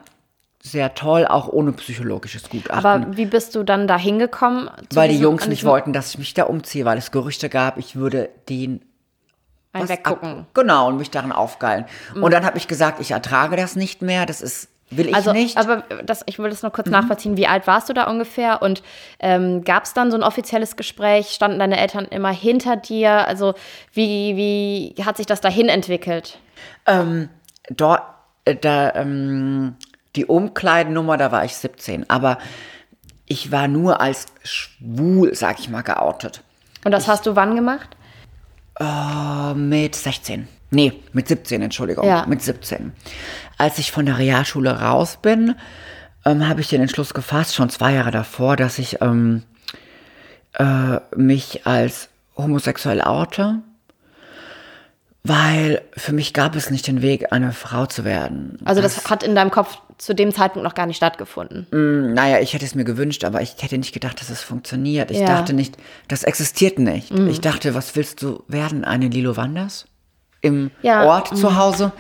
[0.62, 2.72] sehr toll, auch ohne psychologisches Gutachten.
[2.86, 4.70] Aber wie bist du dann da hingekommen?
[4.94, 7.96] weil die Jungs nicht wollten, dass ich mich da umziehe, weil es Gerüchte gab, ich
[7.96, 8.80] würde den
[9.74, 10.38] weggucken.
[10.40, 11.84] ab- Genau, und mich daran aufgeilen.
[12.14, 15.32] Und dann habe ich gesagt, ich ertrage das nicht mehr, das ist, will ich Also,
[15.32, 15.56] nicht.
[15.56, 15.62] Mhm.
[15.70, 17.36] aber das, ich will das noch kurz nachvollziehen.
[17.36, 18.62] Wie alt warst du da ungefähr?
[18.62, 18.82] Und
[19.20, 21.30] ähm, gab es dann so ein offizielles Gespräch?
[21.30, 23.26] Standen deine Eltern immer hinter dir?
[23.26, 23.54] Also,
[23.92, 26.38] wie, wie hat sich das dahin entwickelt?
[26.86, 27.28] Ähm,
[27.70, 28.02] dort,
[28.44, 29.76] äh, da, ähm,
[30.16, 32.38] die Umkleidennummer, da war ich 17, aber
[33.26, 36.42] ich war nur als schwul, sag ich mal, geoutet.
[36.84, 37.96] Und das hast du wann gemacht?
[38.80, 40.48] Äh, mit 16.
[40.70, 42.06] Nee, mit 17, Entschuldigung.
[42.06, 42.26] Ja.
[42.26, 42.92] Mit 17.
[43.58, 45.54] Als ich von der Realschule raus bin,
[46.24, 49.42] ähm, habe ich den Entschluss gefasst, schon zwei Jahre davor, dass ich ähm,
[50.54, 53.60] äh, mich als homosexuell oute,
[55.22, 58.58] weil für mich gab es nicht den Weg, eine Frau zu werden.
[58.64, 61.66] Also, das hat in deinem Kopf zu dem Zeitpunkt noch gar nicht stattgefunden.
[62.14, 65.10] Naja, ich hätte es mir gewünscht, aber ich hätte nicht gedacht, dass es funktioniert.
[65.10, 65.26] Ich Ja.
[65.26, 65.76] dachte nicht,
[66.08, 67.10] das existiert nicht.
[67.10, 68.84] Ich dachte, was willst du werden?
[68.84, 69.84] Eine Lilo Wanders?
[70.40, 71.04] Im Ja.
[71.04, 71.92] Ort zu Hause?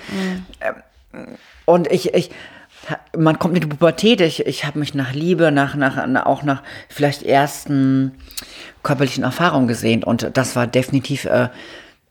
[0.60, 1.26] Ähm,
[1.66, 2.30] Und ich, ich,
[3.16, 4.20] man kommt in die Pubertät.
[4.20, 8.12] Ich, ich habe mich nach Liebe, nach, nach, auch nach vielleicht ersten
[8.82, 10.04] körperlichen Erfahrungen gesehnt.
[10.04, 11.48] Und das war definitiv äh,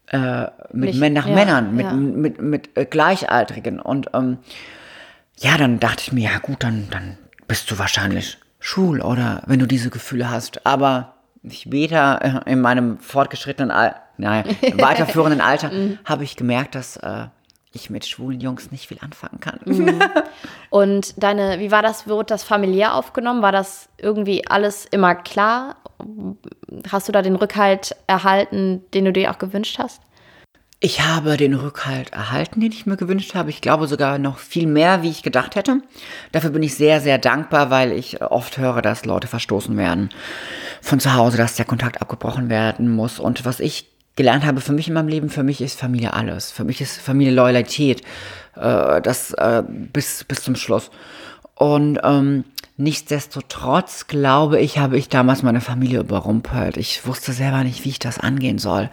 [0.08, 1.94] äh, mit Nicht- nach ja, Männern, mit, ja.
[1.94, 3.80] mit, mit äh, Gleichaltrigen.
[3.80, 4.38] Und ähm,
[5.38, 7.18] ja, dann dachte ich mir, ja gut, dann, dann
[7.48, 10.66] bist du wahrscheinlich schwul oder wenn du diese Gefühle hast.
[10.66, 11.14] Aber
[11.50, 14.44] später äh, in meinem fortgeschrittenen, Al naja,
[14.74, 15.72] weiterführenden Alter
[16.06, 17.28] habe ich gemerkt, dass äh,
[17.72, 19.60] ich mit schwulen Jungs nicht viel anfangen kann.
[20.70, 22.08] Und deine, wie war das?
[22.08, 23.42] Wurde das familiär aufgenommen?
[23.42, 25.78] War das irgendwie alles immer klar?
[26.92, 30.02] Hast du da den Rückhalt erhalten, den du dir auch gewünscht hast?
[30.82, 33.50] Ich habe den Rückhalt erhalten, den ich mir gewünscht habe.
[33.50, 35.82] Ich glaube sogar noch viel mehr, wie ich gedacht hätte.
[36.32, 40.10] Dafür bin ich sehr, sehr dankbar, weil ich oft höre, dass Leute verstoßen werden
[40.82, 43.20] von zu Hause, dass der Kontakt abgebrochen werden muss.
[43.20, 43.89] Und was ich
[44.20, 46.52] gelernt habe für mich in meinem Leben, für mich ist Familie alles.
[46.52, 48.02] Für mich ist Familie Loyalität.
[48.58, 50.92] Äh, das äh, bis, bis zum Schluss.
[51.56, 52.44] Und ähm,
[52.76, 56.76] nichtsdestotrotz, glaube ich, habe ich damals meine Familie überrumpelt.
[56.76, 58.90] Ich wusste selber nicht, wie ich das angehen soll.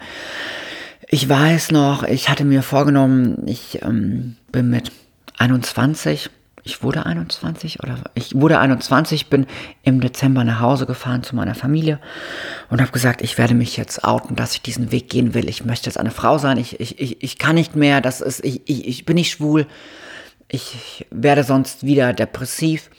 [1.09, 4.93] Ich weiß noch, ich hatte mir vorgenommen, ich ähm, bin mit
[5.39, 6.29] 21,
[6.67, 9.47] ich wurde 21 oder ich wurde 21, bin
[9.83, 11.97] im Dezember nach Hause gefahren zu meiner Familie
[12.69, 15.47] und habe gesagt, ich werde mich jetzt outen, dass ich diesen Weg gehen will.
[15.47, 16.57] Ich möchte jetzt eine Frau sein.
[16.57, 18.01] Ich, ich, ich, ich kann nicht mehr.
[18.01, 19.65] Das ist, ich, ich, ich bin nicht schwul.
[20.49, 22.89] Ich werde sonst wieder depressiv.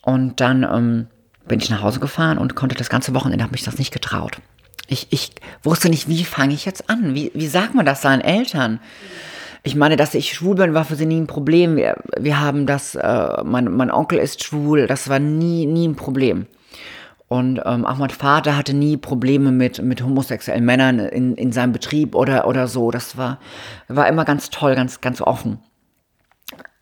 [0.00, 1.06] Und dann ähm,
[1.46, 4.38] bin ich nach Hause gefahren und konnte das ganze Wochenende, habe mich das nicht getraut.
[4.86, 5.32] Ich, ich
[5.62, 7.14] wusste nicht, wie fange ich jetzt an?
[7.14, 8.80] Wie, wie sagt man das seinen Eltern?
[9.64, 11.76] Ich meine, dass ich schwul bin, war für sie nie ein Problem.
[11.76, 15.94] Wir, wir haben das, äh, mein, mein Onkel ist schwul, das war nie, nie ein
[15.94, 16.46] Problem.
[17.28, 21.72] Und ähm, auch mein Vater hatte nie Probleme mit, mit homosexuellen Männern in, in seinem
[21.72, 22.90] Betrieb oder, oder so.
[22.90, 23.38] Das war,
[23.88, 25.58] war immer ganz toll, ganz, ganz offen.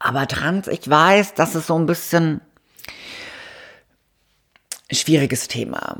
[0.00, 2.40] Aber trans, ich weiß, das ist so ein bisschen
[4.90, 5.98] schwieriges Thema.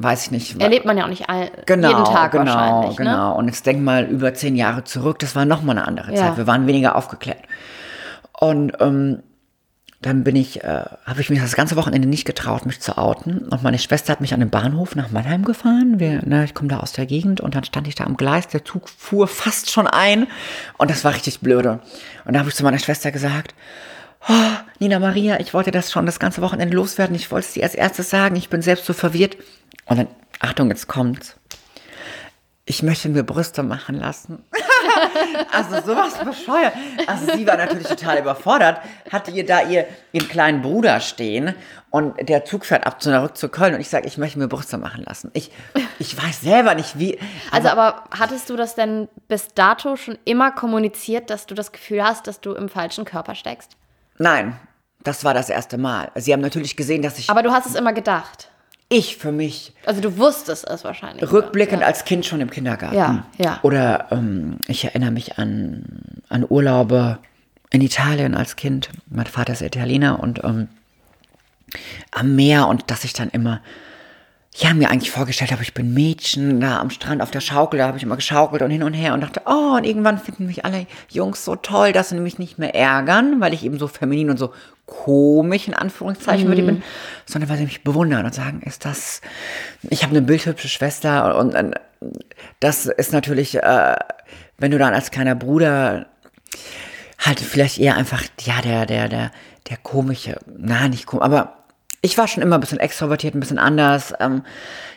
[0.00, 0.60] Weiß ich nicht.
[0.60, 2.96] Erlebt man ja auch nicht all, Genau, jeden Tag genau, wahrscheinlich.
[2.96, 3.30] genau.
[3.32, 3.34] Ne?
[3.38, 6.18] Und jetzt denk mal über zehn Jahre zurück, das war nochmal eine andere Ja.
[6.18, 6.36] Zeit.
[6.36, 7.38] Wir waren weniger aufgeklärt.
[8.38, 9.22] Und ähm,
[10.00, 13.48] dann bin ich, äh, habe ich mich das ganze Wochenende nicht getraut, mich zu outen.
[13.48, 15.98] Und meine Schwester hat mich an den Bahnhof nach Mannheim gefahren.
[15.98, 18.46] Wir, ne, ich komme da aus der Gegend und dann stand ich da am Gleis.
[18.46, 20.28] Der Zug fuhr fast schon ein
[20.76, 21.80] und das war richtig blöde.
[22.24, 23.56] Und da habe ich zu meiner Schwester gesagt,
[24.28, 24.32] oh,
[24.78, 27.16] Nina Maria, ich wollte das schon das ganze Wochenende loswerden.
[27.16, 28.36] Ich wollte es dir als erstes sagen.
[28.36, 29.36] Ich bin selbst so verwirrt.
[29.86, 30.08] Und dann,
[30.40, 31.36] Achtung, jetzt kommt's.
[32.64, 34.44] Ich möchte mir Brüste machen lassen.
[35.52, 36.74] also sowas bescheuert.
[37.06, 41.54] Also sie war natürlich total überfordert, hatte ihr da ihr, ihren kleinen Bruder stehen
[41.90, 44.76] und der Zug fährt ab zurück zu Köln und ich sage, ich möchte mir Brüste
[44.76, 45.30] machen lassen.
[45.32, 45.50] Ich,
[45.98, 47.18] ich weiß selber nicht wie.
[47.50, 52.04] Also aber hattest du das denn bis dato schon immer kommuniziert, dass du das Gefühl
[52.04, 53.78] hast, dass du im falschen Körper steckst?
[54.18, 54.56] Nein,
[55.04, 56.10] das war das erste Mal.
[56.16, 57.30] Sie haben natürlich gesehen, dass ich.
[57.30, 58.50] Aber du hast es immer gedacht.
[58.90, 59.74] Ich für mich.
[59.84, 61.30] Also du wusstest es wahrscheinlich.
[61.30, 61.86] Rückblickend ja.
[61.86, 62.96] als Kind schon im Kindergarten.
[62.96, 63.58] Ja, ja.
[63.62, 67.18] Oder ähm, ich erinnere mich an, an Urlaube
[67.70, 68.88] in Italien als Kind.
[69.10, 70.68] Mein Vater ist Italiener und ähm,
[72.12, 73.60] am Meer und dass ich dann immer
[74.58, 77.86] ja, mir eigentlich vorgestellt habe, ich bin Mädchen da am Strand auf der Schaukel, da
[77.86, 80.64] habe ich immer geschaukelt und hin und her und dachte, oh, und irgendwann finden mich
[80.64, 84.30] alle Jungs so toll, dass sie mich nicht mehr ärgern, weil ich eben so feminin
[84.30, 84.52] und so
[84.84, 86.66] komisch in Anführungszeichen mhm.
[86.66, 86.82] bin,
[87.24, 89.20] sondern weil sie mich bewundern und sagen, ist das,
[89.90, 91.74] ich habe eine bildhübsche Schwester und, und
[92.58, 93.96] das ist natürlich, äh,
[94.56, 96.06] wenn du dann als kleiner Bruder
[97.18, 99.30] halt vielleicht eher einfach, ja, der, der, der,
[99.68, 101.57] der komische, na, nicht komisch, aber
[102.00, 104.14] ich war schon immer ein bisschen extrovertiert, ein bisschen anders.
[104.20, 104.42] Ähm,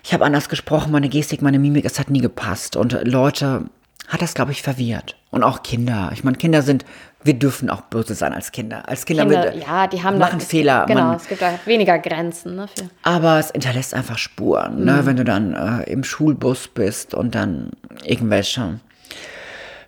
[0.03, 2.75] ich habe anders gesprochen, meine Gestik, meine Mimik, es hat nie gepasst.
[2.75, 3.65] Und Leute
[4.07, 5.15] hat das, glaube ich, verwirrt.
[5.29, 6.11] Und auch Kinder.
[6.13, 6.85] Ich meine, Kinder sind,
[7.23, 8.87] wir dürfen auch böse sein als Kinder.
[8.89, 10.85] Als Kinder, Kinder wir, ja, die haben machen da, Fehler.
[10.85, 12.55] Genau, man, es gibt da weniger Grenzen.
[12.55, 12.65] Ne.
[13.03, 14.83] Aber es hinterlässt einfach Spuren.
[14.83, 14.91] Ne?
[14.91, 14.97] Mhm.
[14.97, 17.71] Ne, wenn du dann äh, im Schulbus bist und dann
[18.03, 18.79] irgendwelche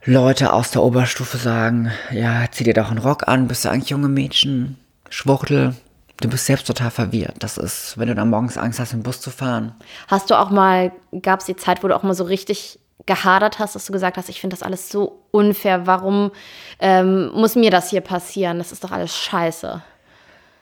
[0.06, 3.90] Leute aus der Oberstufe sagen, ja, zieh dir doch einen Rock an, bist du eigentlich
[3.90, 4.78] junge Mädchen,
[5.10, 5.76] Schwuchtel,
[6.24, 7.36] Du bist selbst total verwirrt.
[7.40, 9.76] Das ist, wenn du dann morgens Angst hast, im Bus zu fahren.
[10.08, 13.60] Hast du auch mal, gab es die Zeit, wo du auch mal so richtig gehadert
[13.60, 16.32] hast, dass du gesagt hast, ich finde das alles so unfair, warum
[16.80, 18.58] ähm, muss mir das hier passieren?
[18.58, 19.84] Das ist doch alles scheiße.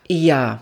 [0.07, 0.61] Ja,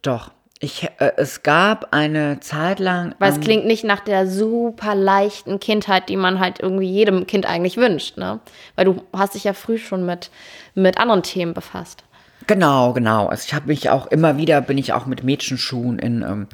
[0.00, 0.30] doch.
[0.58, 3.14] Ich, äh, es gab eine Zeit lang.
[3.18, 7.44] Weil es klingt nicht nach der super leichten Kindheit, die man halt irgendwie jedem Kind
[7.44, 8.40] eigentlich wünscht, ne?
[8.74, 10.30] Weil du hast dich ja früh schon mit,
[10.74, 12.04] mit anderen Themen befasst.
[12.50, 13.28] Genau, genau.
[13.28, 16.48] Also ich habe mich auch immer wieder, bin ich auch mit Mädchenschuhen in, ähm,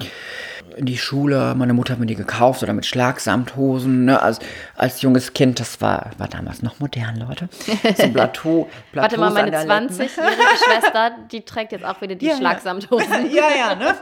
[0.77, 1.55] in die Schule.
[1.55, 4.05] Meine Mutter hat mir die gekauft oder mit Schlagsamthosen.
[4.05, 4.21] Ne?
[4.21, 4.41] Als,
[4.75, 7.49] als junges Kind, das war, war damals noch modern, Leute.
[7.97, 10.11] So Plateau, Plateau Warte mal, meine 20-jährige
[10.67, 13.31] Schwester, die trägt jetzt auch wieder die ja, Schlagsamthosen.
[13.33, 13.95] Ja, ja, ne?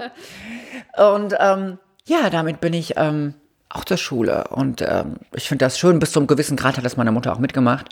[1.12, 3.34] Und ähm, ja, damit bin ich ähm,
[3.68, 4.48] auch zur Schule.
[4.50, 7.32] Und ähm, ich finde das schön, bis zu einem gewissen Grad hat das meine Mutter
[7.32, 7.88] auch mitgemacht.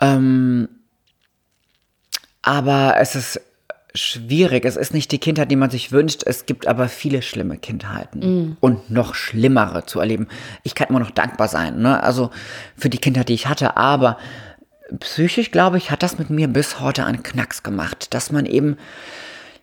[0.00, 0.68] Ähm,
[2.44, 3.40] aber es ist
[3.94, 4.64] schwierig.
[4.64, 6.24] Es ist nicht die Kindheit, die man sich wünscht.
[6.26, 8.56] Es gibt aber viele schlimme Kindheiten mm.
[8.60, 10.26] und noch schlimmere zu erleben.
[10.64, 12.02] Ich kann immer noch dankbar sein, ne?
[12.02, 12.30] Also
[12.76, 13.76] für die Kindheit, die ich hatte.
[13.76, 14.18] Aber
[14.98, 18.76] psychisch, glaube ich, hat das mit mir bis heute einen Knacks gemacht, dass man eben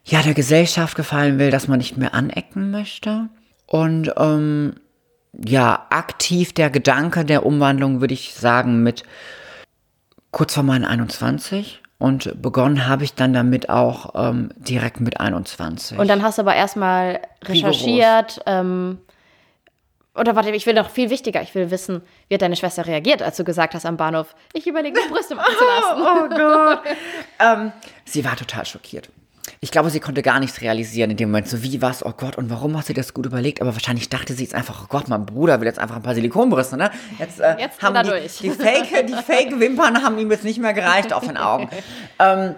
[0.05, 3.29] ja der Gesellschaft gefallen will, dass man nicht mehr anecken möchte
[3.67, 4.75] und ähm,
[5.33, 9.03] ja aktiv der Gedanke der Umwandlung würde ich sagen mit
[10.31, 15.99] kurz vor meinen 21 und begonnen habe ich dann damit auch ähm, direkt mit 21.
[15.99, 18.41] Und dann hast du aber erstmal recherchiert.
[18.47, 18.97] Ähm,
[20.15, 21.43] oder warte, ich will noch viel wichtiger.
[21.43, 24.65] Ich will wissen, wie hat deine Schwester reagiert, als du gesagt hast am Bahnhof, ich
[24.65, 26.01] überlege, die Brüste machen zu lassen.
[26.01, 26.81] oh, oh Gott.
[27.39, 27.71] ähm,
[28.03, 29.09] sie war total schockiert
[29.59, 31.47] ich glaube, sie konnte gar nichts realisieren in dem Moment.
[31.47, 32.05] So, wie was?
[32.05, 33.61] Oh Gott, und warum hast du das gut überlegt?
[33.61, 36.15] Aber wahrscheinlich dachte sie jetzt einfach, oh Gott, mein Bruder will jetzt einfach ein paar
[36.15, 36.91] Silikonbrüste, ne?
[37.19, 38.37] Jetzt, äh, jetzt haben die, durch.
[38.37, 41.69] die Fake, die Fake-Wimpern haben ihm jetzt nicht mehr gereicht auf den Augen.
[42.19, 42.55] ähm,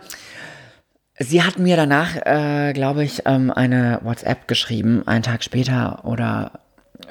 [1.19, 6.51] sie hat mir danach, äh, glaube ich, ähm, eine WhatsApp geschrieben, einen Tag später oder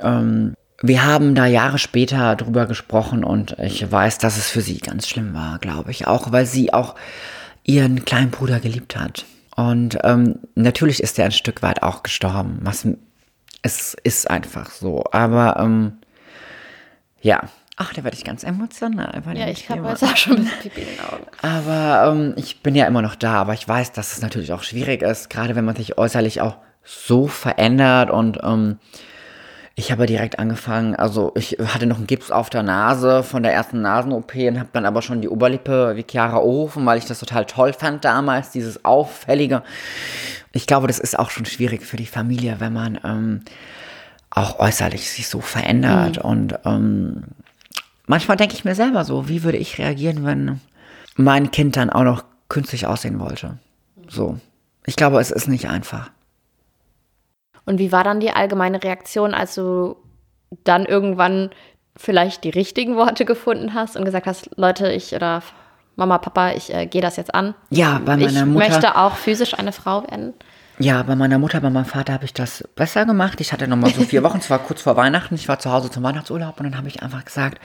[0.02, 0.54] ähm,
[0.84, 5.08] wir haben da Jahre später drüber gesprochen und ich weiß, dass es für sie ganz
[5.08, 6.96] schlimm war, glaube ich, auch weil sie auch
[7.62, 9.24] ihren kleinen Bruder geliebt hat.
[9.56, 12.60] Und ähm, natürlich ist er ein Stück weit auch gestorben.
[12.62, 12.86] Was,
[13.62, 15.04] es ist einfach so.
[15.12, 15.98] Aber ähm,
[17.20, 17.42] ja,
[17.76, 19.22] ach, da werde ich ganz emotional.
[19.34, 21.26] ja, ich habe jetzt auch schon ein bisschen Pipi in den Augen.
[21.42, 23.34] Aber ähm, ich bin ja immer noch da.
[23.34, 26.56] Aber ich weiß, dass es natürlich auch schwierig ist, gerade wenn man sich äußerlich auch
[26.84, 28.78] so verändert und ähm,
[29.74, 33.52] ich habe direkt angefangen, also ich hatte noch einen Gips auf der Nase von der
[33.52, 37.20] ersten Nasen-OP und habe dann aber schon die Oberlippe wie Chiara Ohofen, weil ich das
[37.20, 39.62] total toll fand damals, dieses Auffällige.
[40.52, 43.40] Ich glaube, das ist auch schon schwierig für die Familie, wenn man ähm,
[44.28, 46.18] auch äußerlich sich so verändert.
[46.18, 46.30] Mhm.
[46.30, 47.22] Und ähm,
[48.06, 50.60] manchmal denke ich mir selber so, wie würde ich reagieren, wenn
[51.16, 53.58] mein Kind dann auch noch künstlich aussehen wollte.
[54.08, 54.38] So.
[54.84, 56.10] Ich glaube, es ist nicht einfach.
[57.64, 59.96] Und wie war dann die allgemeine Reaktion, als du
[60.64, 61.50] dann irgendwann
[61.96, 65.42] vielleicht die richtigen Worte gefunden hast und gesagt hast, Leute, ich oder
[65.96, 67.54] Mama, Papa, ich äh, gehe das jetzt an.
[67.70, 68.68] Ja, bei meiner ich Mutter.
[68.68, 70.32] möchte auch physisch eine Frau werden.
[70.78, 73.40] Ja, bei meiner Mutter, bei meinem Vater habe ich das besser gemacht.
[73.40, 75.34] Ich hatte noch mal so vier Wochen, es war kurz vor Weihnachten.
[75.34, 77.60] Ich war zu Hause zum Weihnachtsurlaub und dann habe ich einfach gesagt,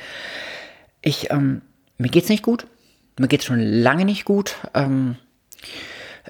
[1.01, 1.61] ich, ähm,
[1.97, 2.67] mir geht's nicht gut.
[3.17, 4.55] Mir geht's schon lange nicht gut.
[4.73, 5.15] Ähm,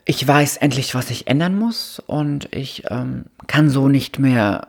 [0.06, 4.68] ich weiß endlich, was ich ändern muss und ich ähm, kann so nicht mehr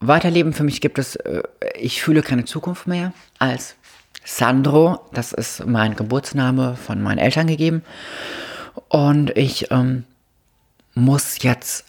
[0.00, 0.52] weiterleben.
[0.52, 1.42] Für mich gibt es, äh,
[1.78, 3.76] ich fühle keine Zukunft mehr als
[4.24, 5.00] Sandro.
[5.12, 7.82] Das ist mein Geburtsname von meinen Eltern gegeben.
[8.88, 10.04] Und ich ähm,
[10.94, 11.86] muss jetzt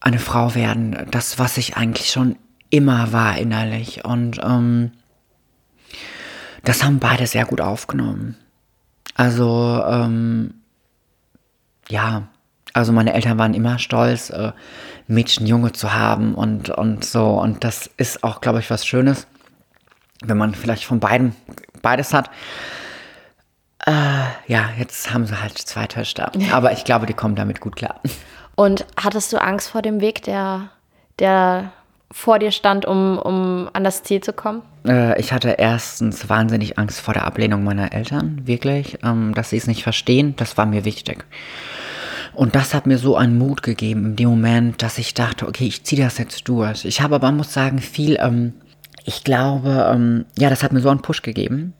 [0.00, 1.06] eine Frau werden.
[1.10, 2.36] Das, was ich eigentlich schon
[2.70, 4.04] immer war innerlich.
[4.04, 4.92] Und ähm,
[6.64, 8.36] das haben beide sehr gut aufgenommen.
[9.14, 10.54] Also, ähm,
[11.88, 12.28] ja,
[12.72, 14.52] also meine Eltern waren immer stolz, äh,
[15.06, 17.26] Mädchen, Junge zu haben und, und so.
[17.40, 19.26] Und das ist auch, glaube ich, was Schönes,
[20.24, 21.36] wenn man vielleicht von beiden
[21.82, 22.30] beides hat.
[23.86, 23.92] Äh,
[24.46, 26.32] ja, jetzt haben sie halt zwei Töchter.
[26.52, 28.00] Aber ich glaube, die kommen damit gut klar.
[28.56, 30.70] Und hattest du Angst vor dem Weg, der,
[31.18, 31.72] der
[32.14, 34.62] vor dir stand, um, um an das Ziel zu kommen?
[34.86, 39.56] Äh, ich hatte erstens wahnsinnig Angst vor der Ablehnung meiner Eltern, wirklich, ähm, dass sie
[39.56, 40.34] es nicht verstehen.
[40.36, 41.24] Das war mir wichtig.
[42.32, 45.66] Und das hat mir so einen Mut gegeben in dem Moment, dass ich dachte, okay,
[45.66, 46.84] ich ziehe das jetzt durch.
[46.84, 48.54] Ich habe aber, muss sagen, viel, ähm,
[49.04, 51.74] ich glaube, ähm, ja, das hat mir so einen Push gegeben,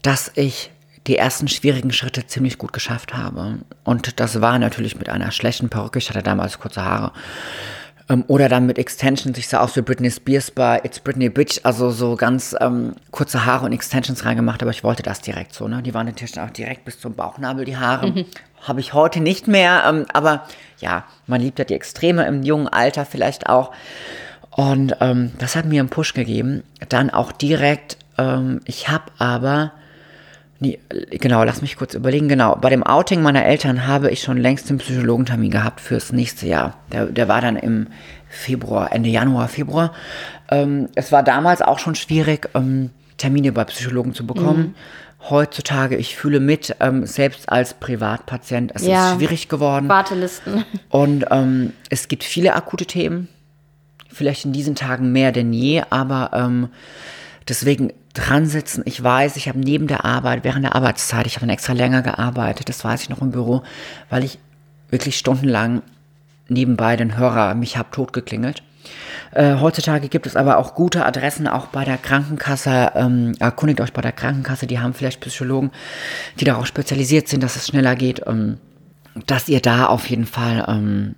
[0.00, 0.70] dass ich
[1.06, 3.58] die ersten schwierigen Schritte ziemlich gut geschafft habe.
[3.84, 5.98] Und das war natürlich mit einer schlechten Perücke.
[5.98, 7.12] Ich hatte damals kurze Haare.
[8.08, 9.36] Ähm, oder dann mit Extensions.
[9.38, 11.60] Ich sah aus wie Britney Spears bei It's Britney Bitch.
[11.64, 14.62] Also so ganz ähm, kurze Haare und Extensions reingemacht.
[14.62, 15.66] Aber ich wollte das direkt so.
[15.68, 15.82] Ne?
[15.82, 18.08] Die waren natürlich auch direkt bis zum Bauchnabel, die Haare.
[18.08, 18.24] Mhm.
[18.62, 19.84] Habe ich heute nicht mehr.
[19.88, 20.44] Ähm, aber
[20.78, 23.72] ja, man liebt ja die Extreme im jungen Alter vielleicht auch.
[24.50, 26.62] Und ähm, das hat mir einen Push gegeben.
[26.88, 29.72] Dann auch direkt, ähm, ich habe aber
[30.58, 30.78] Nee,
[31.10, 32.28] genau, lass mich kurz überlegen.
[32.28, 36.46] Genau, bei dem Outing meiner Eltern habe ich schon längst den Psychologentermin gehabt fürs nächste
[36.46, 36.78] Jahr.
[36.92, 37.88] Der, der war dann im
[38.28, 39.92] Februar, Ende Januar, Februar.
[40.50, 44.60] Ähm, es war damals auch schon schwierig, ähm, Termine bei Psychologen zu bekommen.
[44.60, 44.74] Mhm.
[45.28, 49.88] Heutzutage, ich fühle mit, ähm, selbst als Privatpatient, es ja, ist schwierig geworden.
[49.88, 50.64] Wartelisten.
[50.88, 53.28] Und ähm, es gibt viele akute Themen.
[54.08, 56.68] Vielleicht in diesen Tagen mehr denn je, aber ähm,
[57.48, 58.82] deswegen dran sitzen.
[58.84, 62.68] Ich weiß, ich habe neben der Arbeit, während der Arbeitszeit, ich habe extra länger gearbeitet,
[62.68, 63.62] das weiß ich noch im Büro,
[64.10, 64.38] weil ich
[64.90, 65.82] wirklich stundenlang
[66.48, 68.62] nebenbei den Hörer mich hab totgeklingelt.
[69.32, 72.92] Äh, heutzutage gibt es aber auch gute Adressen, auch bei der Krankenkasse.
[72.94, 75.72] Ähm, erkundigt euch bei der Krankenkasse, die haben vielleicht Psychologen,
[76.38, 78.58] die darauf spezialisiert sind, dass es schneller geht, ähm,
[79.26, 81.14] dass ihr da auf jeden Fall, ähm,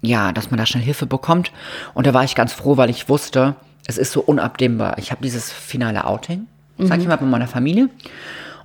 [0.00, 1.52] ja, dass man da schnell Hilfe bekommt.
[1.94, 3.56] Und da war ich ganz froh, weil ich wusste,
[3.88, 4.98] es ist so unabdingbar.
[4.98, 6.46] Ich habe dieses finale Outing,
[6.78, 7.08] sag ich mhm.
[7.08, 7.88] mal, bei meiner Familie.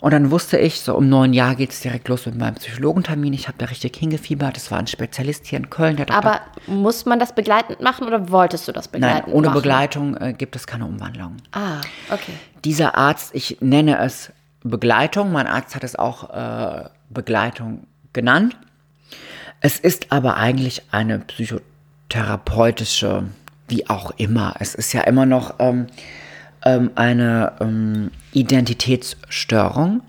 [0.02, 3.32] Und dann wusste ich, so um neun Jahr geht es direkt los mit meinem Psychologentermin.
[3.32, 4.58] Ich habe da richtig hingefiebert.
[4.58, 5.98] Das war ein Spezialist hier in Köln.
[6.10, 9.62] Aber muss man das begleitend machen oder wolltest du das begleitend Nein, ohne machen?
[9.62, 11.38] Begleitung äh, gibt es keine Umwandlung.
[11.54, 12.34] Ah, okay.
[12.66, 15.32] Dieser Arzt, ich nenne es Begleitung.
[15.32, 18.58] Mein Arzt hat es auch äh, Begleitung genannt.
[19.62, 23.24] Es ist aber eigentlich eine psychotherapeutische
[23.74, 24.56] wie auch immer.
[24.60, 25.88] Es ist ja immer noch ähm,
[26.64, 30.02] ähm, eine ähm, Identitätsstörung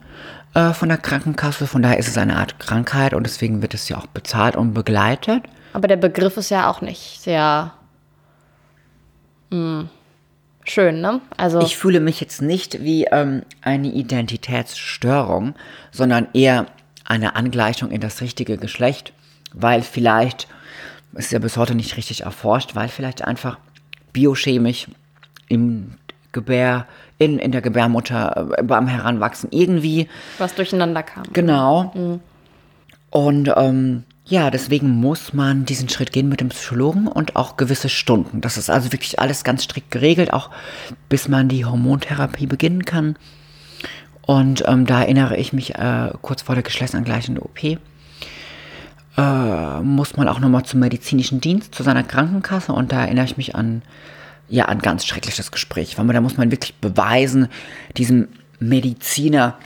[0.52, 1.66] äh, von der Krankenkasse.
[1.66, 4.74] Von daher ist es eine Art Krankheit und deswegen wird es ja auch bezahlt und
[4.74, 5.42] begleitet.
[5.72, 7.72] Aber der Begriff ist ja auch nicht sehr
[9.50, 9.88] mh, hm,
[10.64, 11.22] schön, ne?
[11.38, 15.54] Also ich fühle mich jetzt nicht wie ähm, eine Identitätsstörung,
[15.90, 16.66] sondern eher
[17.06, 19.14] eine Angleichung in das richtige Geschlecht,
[19.54, 20.48] weil vielleicht
[21.16, 23.58] ist ja bis heute nicht richtig erforscht, weil vielleicht einfach
[24.12, 24.88] biochemisch
[25.48, 25.94] im
[26.32, 26.86] Gebär,
[27.18, 30.08] in, in der Gebärmutter äh, beim Heranwachsen irgendwie.
[30.38, 31.24] Was durcheinander kam.
[31.32, 31.92] Genau.
[31.94, 32.20] Mhm.
[33.10, 37.88] Und ähm, ja, deswegen muss man diesen Schritt gehen mit dem Psychologen und auch gewisse
[37.88, 38.40] Stunden.
[38.40, 40.50] Das ist also wirklich alles ganz strikt geregelt, auch
[41.08, 43.16] bis man die Hormontherapie beginnen kann.
[44.22, 47.78] Und ähm, da erinnere ich mich äh, kurz vor der geschlechtsangleichenden OP
[49.16, 53.36] äh, muss man auch nochmal zum medizinischen Dienst, zu seiner Krankenkasse und da erinnere ich
[53.36, 53.82] mich an,
[54.48, 57.48] ja, ein ganz schreckliches Gespräch, weil man, da muss man wirklich beweisen,
[57.96, 58.28] diesem
[58.60, 59.58] Mediziner,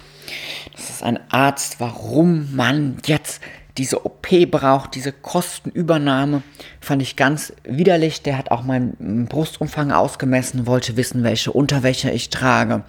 [0.76, 3.40] das ist ein Arzt, warum man jetzt
[3.78, 6.42] diese OP braucht, diese Kostenübernahme,
[6.80, 8.22] fand ich ganz widerlich.
[8.22, 12.82] Der hat auch meinen Brustumfang ausgemessen, wollte wissen, welche Unterwäsche ich trage.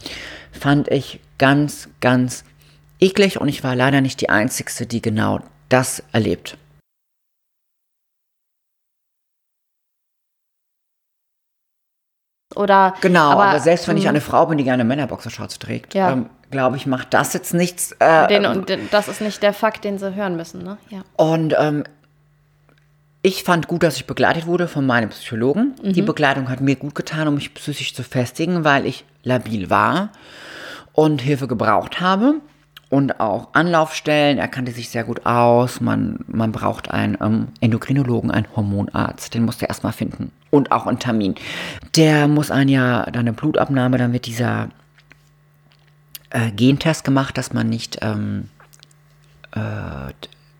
[0.51, 2.43] Fand ich ganz, ganz
[2.99, 6.57] eklig und ich war leider nicht die Einzige, die genau das erlebt.
[12.55, 16.11] Oder, genau, aber, aber selbst wenn ich eine Frau bin, die gerne Männerboxershorts trägt, ja.
[16.11, 17.95] ähm, glaube ich, macht das jetzt nichts.
[17.99, 20.77] Äh, Den, und den, das ist nicht der Fakt, den sie hören müssen, ne?
[20.89, 21.03] Ja.
[21.15, 21.83] Und ähm,
[23.21, 25.75] ich fand gut, dass ich begleitet wurde von meinem Psychologen.
[25.83, 30.09] Die Begleitung hat mir gut getan, um mich psychisch zu festigen, weil ich labil war
[30.93, 32.35] und Hilfe gebraucht habe.
[32.89, 35.79] Und auch Anlaufstellen, er kannte sich sehr gut aus.
[35.79, 40.31] Man, man braucht einen ähm, Endokrinologen, einen Hormonarzt, den musste er erstmal finden.
[40.49, 41.35] Und auch einen Termin.
[41.95, 44.69] Der muss ein Jahr dann eine Blutabnahme, dann wird dieser
[46.31, 48.49] äh, Gentest gemacht, dass man nicht ähm,
[49.55, 50.11] äh,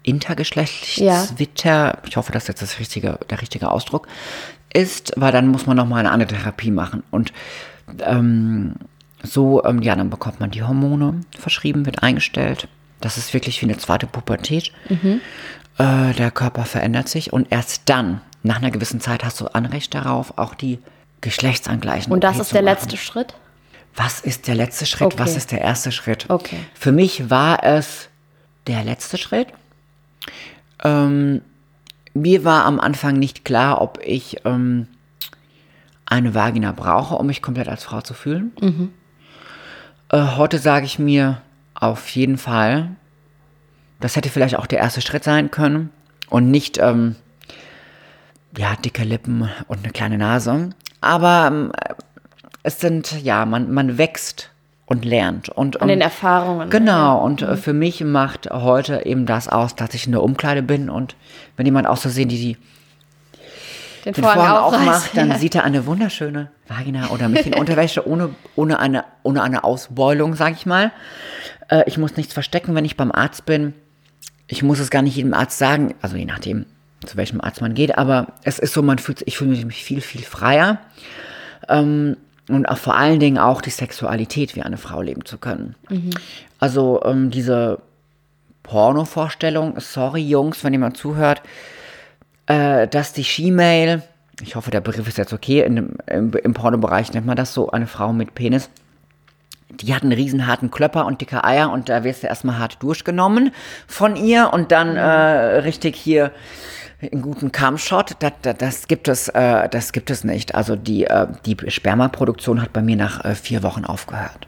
[0.04, 4.08] intergeschlechtlicher, ich hoffe, das ist jetzt das richtige, der richtige Ausdruck,
[4.72, 7.02] ist, weil dann muss man nochmal eine andere Therapie machen.
[7.10, 7.34] Und
[8.02, 8.76] ähm,
[9.24, 12.68] so, ähm, ja, dann bekommt man die Hormone verschrieben, wird eingestellt.
[13.02, 14.72] Das ist wirklich wie eine zweite Pubertät.
[15.78, 19.94] Äh, der Körper verändert sich und erst dann, nach einer gewissen Zeit, hast du Anrecht
[19.94, 20.80] darauf, auch die
[21.22, 22.74] geschlechtsangleichen Und das OP ist der machen.
[22.76, 23.34] letzte Schritt?
[23.96, 25.08] Was ist der letzte Schritt?
[25.08, 25.20] Okay.
[25.20, 26.26] Was ist der erste Schritt?
[26.30, 26.58] Okay.
[26.74, 28.08] Für mich war es
[28.68, 29.48] der letzte Schritt.
[30.84, 31.42] Ähm,
[32.14, 34.88] mir war am Anfang nicht klar, ob ich ähm,
[36.06, 38.52] eine Vagina brauche, um mich komplett als Frau zu fühlen.
[40.10, 41.42] Äh, heute sage ich mir
[41.76, 42.90] auf jeden Fall,
[44.00, 45.92] das hätte vielleicht auch der erste Schritt sein können
[46.30, 47.16] und nicht ähm,
[48.58, 50.72] ja dicke Lippen und eine kleine Nase.
[51.02, 51.72] Aber ähm,
[52.64, 54.50] es sind ja man man wächst
[54.88, 56.70] und lernt und An den ähm, Erfahrungen.
[56.72, 60.64] Genau, und äh, für mich macht heute eben das aus, dass ich in der Umkleide
[60.64, 61.16] bin und
[61.56, 62.58] wenn jemand aus Versehen die, die
[64.06, 68.08] Den, den Vorhang, Vorhang aufmacht, dann sieht er eine wunderschöne Vagina oder mich in Unterwäsche
[68.08, 70.92] ohne, ohne, eine, ohne eine Ausbeulung, sag ich mal.
[71.70, 73.74] Äh, ich muss nichts verstecken, wenn ich beim Arzt bin.
[74.48, 76.66] Ich muss es gar nicht jedem Arzt sagen, also je nachdem,
[77.06, 80.02] zu welchem Arzt man geht, aber es ist so, man fühlt, ich fühle mich viel,
[80.02, 80.80] viel freier.
[81.68, 82.18] Ähm,
[82.50, 85.76] und auch vor allen Dingen auch die Sexualität wie eine Frau leben zu können.
[86.60, 87.80] Also ähm, diese
[88.64, 91.44] Porno-Vorstellung, sorry Jungs, wenn jemand zuhört,
[92.50, 94.02] äh, dass die She-Mail,
[94.42, 97.70] ich hoffe, der Begriff ist jetzt okay, in im, im Pornobereich nennt man das so,
[97.70, 98.70] eine Frau mit Penis,
[99.70, 102.82] die hat einen riesen harten Klöpper und dicke Eier und da wirst du erstmal hart
[102.82, 103.52] durchgenommen
[103.88, 105.02] von ihr und dann äh,
[105.60, 106.32] richtig hier
[107.02, 110.54] einen guten Cam-Shot, das, das, das gibt es, äh, das gibt es nicht.
[110.56, 114.46] Also die, äh, die Spermaproduktion hat bei mir nach äh, vier Wochen aufgehört.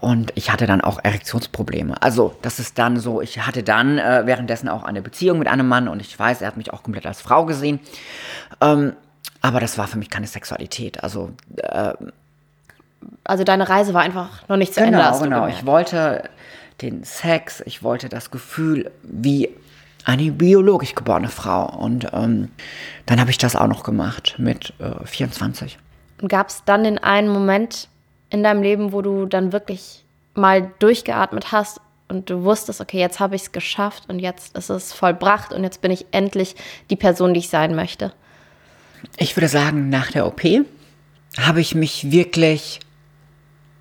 [0.00, 2.00] Und ich hatte dann auch Erektionsprobleme.
[2.02, 5.66] Also das ist dann so, ich hatte dann äh, währenddessen auch eine Beziehung mit einem
[5.66, 7.80] Mann und ich weiß, er hat mich auch komplett als Frau gesehen.
[8.60, 8.92] Ähm,
[9.40, 11.02] aber das war für mich keine Sexualität.
[11.02, 11.30] Also
[13.24, 14.98] Also deine Reise war einfach noch nicht zu Ende.
[14.98, 15.40] Genau, du genau.
[15.40, 15.58] gemerkt.
[15.60, 16.28] Ich wollte
[16.82, 19.50] den Sex, ich wollte das Gefühl wie
[20.04, 21.66] eine biologisch geborene Frau.
[21.66, 22.50] Und ähm,
[23.06, 25.78] dann habe ich das auch noch gemacht mit äh, 24.
[26.20, 27.88] Und gab es dann den einen Moment
[28.30, 33.20] in deinem Leben, wo du dann wirklich mal durchgeatmet hast und du wusstest, okay, jetzt
[33.20, 36.54] habe ich es geschafft und jetzt ist es vollbracht und jetzt bin ich endlich
[36.90, 38.12] die Person, die ich sein möchte?
[39.16, 40.42] Ich würde sagen, nach der OP
[41.38, 42.80] habe ich mich wirklich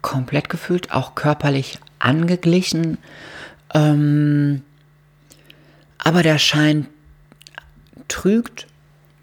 [0.02, 2.98] komplett gefühlt, auch körperlich angeglichen.
[3.74, 4.62] Ähm,
[6.04, 6.88] aber der Schein
[8.08, 8.68] trügt.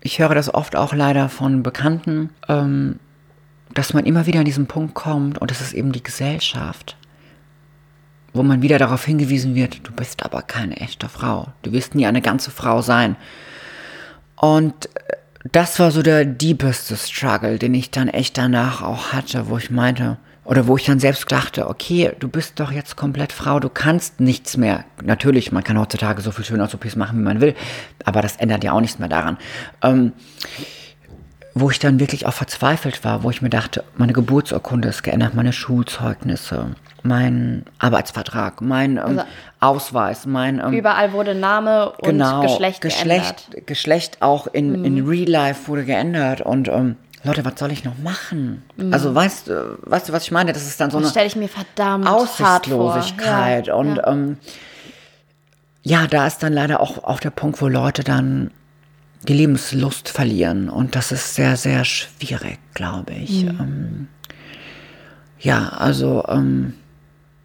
[0.01, 2.99] Ich höre das oft auch leider von Bekannten, ähm,
[3.74, 6.97] dass man immer wieder an diesen Punkt kommt und das ist eben die Gesellschaft,
[8.33, 11.49] wo man wieder darauf hingewiesen wird, du bist aber keine echte Frau.
[11.62, 13.16] Du wirst nie eine ganze Frau sein.
[14.37, 14.89] Und
[15.53, 19.70] das war so der deepeste Struggle, den ich dann echt danach auch hatte, wo ich
[19.70, 20.18] meinte,
[20.51, 24.18] oder wo ich dann selbst dachte, okay, du bist doch jetzt komplett Frau, du kannst
[24.18, 24.84] nichts mehr.
[25.01, 27.55] Natürlich, man kann heutzutage so viel Schönheits-OPs machen, wie man will,
[28.05, 29.38] aber das ändert ja auch nichts mehr daran.
[29.80, 30.11] Ähm,
[31.55, 35.34] wo ich dann wirklich auch verzweifelt war, wo ich mir dachte, meine Geburtsurkunde ist geändert,
[35.34, 36.74] meine Schulzeugnisse,
[37.05, 39.22] mein Arbeitsvertrag, mein ähm, Also-
[39.61, 43.66] Ausweis, mein ähm, Überall wurde Name und genau, Geschlecht, Geschlecht, geändert.
[43.68, 47.98] Geschlecht auch in, in Real Life wurde geändert und ähm, Leute, was soll ich noch
[47.98, 48.62] machen?
[48.92, 50.52] Also weißt, du- weißt du, was ich meine?
[50.52, 52.06] Das ist dann so Das eine stelle ich mir verdammt.
[52.06, 54.06] Aussichtslosigkeit Ja, und ja.
[54.06, 54.36] Ähm,
[55.82, 58.50] ja, da ist dann leider auch, auch der Punkt, wo Leute dann
[59.22, 63.44] die Lebenslust verlieren und das ist sehr, sehr schwierig, glaube ich.
[63.44, 64.08] Ähm,
[65.38, 66.74] ja, also ähm,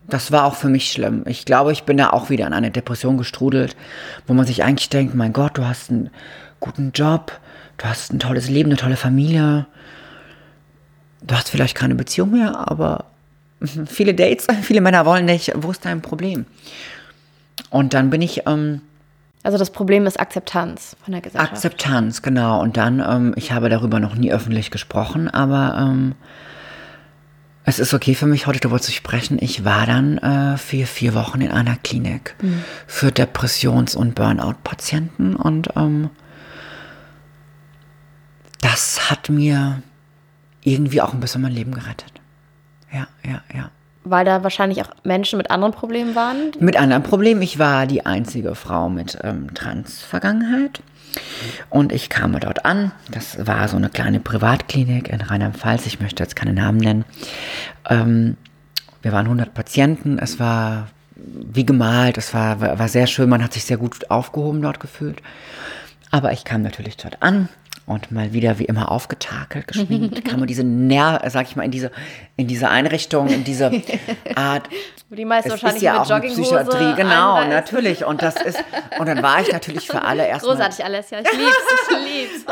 [0.07, 1.23] das war auch für mich schlimm.
[1.28, 3.76] Ich glaube, ich bin da auch wieder in eine Depression gestrudelt,
[4.28, 6.09] wo man sich eigentlich denkt, mein Gott, du hast einen
[6.59, 7.34] guten Job,
[7.78, 9.65] du hast ein tolles Leben, eine tolle Familie.
[11.21, 13.05] Du hast vielleicht keine Beziehung mehr, aber
[13.86, 15.51] viele Dates, viele Männer wollen nicht.
[15.55, 16.45] Wo ist dein Problem?
[17.69, 18.82] Und dann bin ich ähm,
[19.43, 21.53] Also das Problem ist Akzeptanz von der Gesellschaft.
[21.53, 22.61] Akzeptanz, genau.
[22.61, 26.15] Und dann, ähm, ich habe darüber noch nie öffentlich gesprochen, aber ähm,
[27.67, 29.39] Es ist okay für mich, heute darüber zu sprechen.
[29.41, 32.63] Ich war dann äh, für vier Wochen in einer Klinik mhm.
[32.86, 36.11] für Depressions- und Burnout-Patienten und ähm,
[38.66, 39.82] das hat mir
[40.63, 42.13] irgendwie auch ein bisschen mein Leben gerettet.
[42.91, 43.70] Ja, ja, ja.
[44.03, 46.51] Weil da wahrscheinlich auch Menschen mit anderen Problemen waren?
[46.59, 47.41] Mit anderen Problemen.
[47.41, 50.82] Ich war die einzige Frau mit ähm, Trans-Vergangenheit.
[51.70, 52.91] Und ich kam dort an.
[53.09, 55.86] Das war so eine kleine Privatklinik in Rheinland-Pfalz.
[55.86, 57.05] Ich möchte jetzt keine Namen nennen.
[57.89, 58.38] Ähm,
[59.01, 60.18] wir waren 100 Patienten.
[60.18, 62.18] Es war wie gemalt.
[62.18, 63.30] Es war, war sehr schön.
[63.30, 65.22] Man hat sich sehr gut aufgehoben dort gefühlt.
[66.11, 67.49] Aber ich kam natürlich dort an
[67.86, 71.72] und mal wieder wie immer aufgetakelt, geschminkt, kam man diese Ner sag ich mal, in
[71.72, 71.92] diese,
[72.36, 73.72] in diese Einrichtung, in diese
[74.36, 74.70] Art.
[75.10, 76.42] Die meisten wahrscheinlich ist ja mit auch Jogginghose.
[76.42, 77.72] Psychiatrie, genau, einweist.
[77.72, 78.06] natürlich.
[78.06, 78.64] Und das ist,
[78.98, 80.56] und dann war ich natürlich für alle erstmal.
[80.56, 81.56] Großartig, alles, ja, ich lieb's,
[81.92, 82.46] ich lieb's.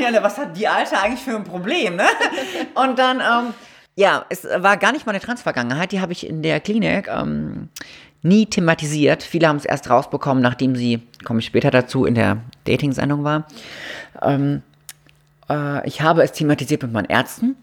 [0.12, 2.06] ja, was hat die Alte eigentlich für ein Problem, ne?
[2.74, 3.54] Und dann, ähm,
[3.96, 7.68] ja, es war gar nicht meine Transvergangenheit, die habe ich in der Klinik ähm,
[8.26, 9.22] nie thematisiert.
[9.22, 13.46] Viele haben es erst rausbekommen, nachdem sie, komme ich später dazu, in der Dating-Sendung war.
[14.22, 14.62] Ähm,
[15.48, 17.56] äh, ich habe es thematisiert mit meinen Ärzten,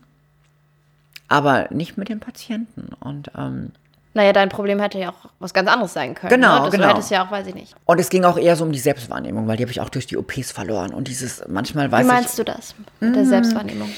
[1.28, 2.90] aber nicht mit den Patienten.
[3.00, 3.72] Und ähm,
[4.16, 6.30] naja, dein Problem hätte ja auch was ganz anderes sein können.
[6.30, 6.66] Genau, ne?
[6.66, 6.88] das genau.
[6.90, 7.76] hättest ja auch, weiß ich nicht.
[7.86, 10.06] Und es ging auch eher so um die Selbstwahrnehmung, weil die habe ich auch durch
[10.06, 10.94] die OPs verloren.
[10.94, 12.12] Und dieses, manchmal weiß ich.
[12.12, 13.30] Wie meinst ich, du das mit der mhm.
[13.30, 13.90] Selbstwahrnehmung?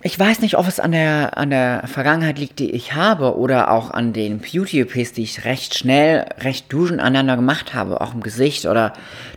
[0.00, 3.72] Ich weiß nicht, ob es an der, an der Vergangenheit liegt, die ich habe, oder
[3.72, 8.22] auch an den Beauty-OPs, die ich recht schnell, recht duschen aneinander gemacht habe, auch im
[8.22, 8.92] Gesicht oder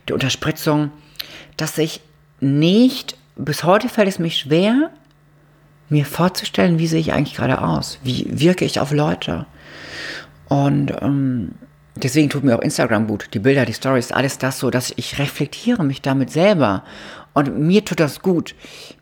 [0.08, 0.92] die Unterspritzung,
[1.56, 2.00] dass ich
[2.40, 4.90] nicht, bis heute fällt es mich schwer,
[5.88, 7.98] mir vorzustellen, wie sehe ich eigentlich gerade aus?
[8.04, 9.46] Wie wirke ich auf Leute?
[10.46, 11.52] Und ähm,
[11.96, 13.28] deswegen tut mir auch Instagram gut.
[13.34, 16.84] Die Bilder, die Stories, alles das so, dass ich reflektiere mich damit selber.
[17.34, 18.54] Und mir tut das gut,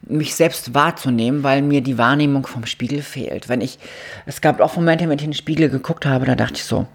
[0.02, 3.48] mich selbst wahrzunehmen, weil mir die Wahrnehmung vom Spiegel fehlt.
[3.48, 3.78] Wenn ich,
[4.26, 6.86] es gab auch Momente, wenn ich in den Spiegel geguckt habe, da dachte ich so,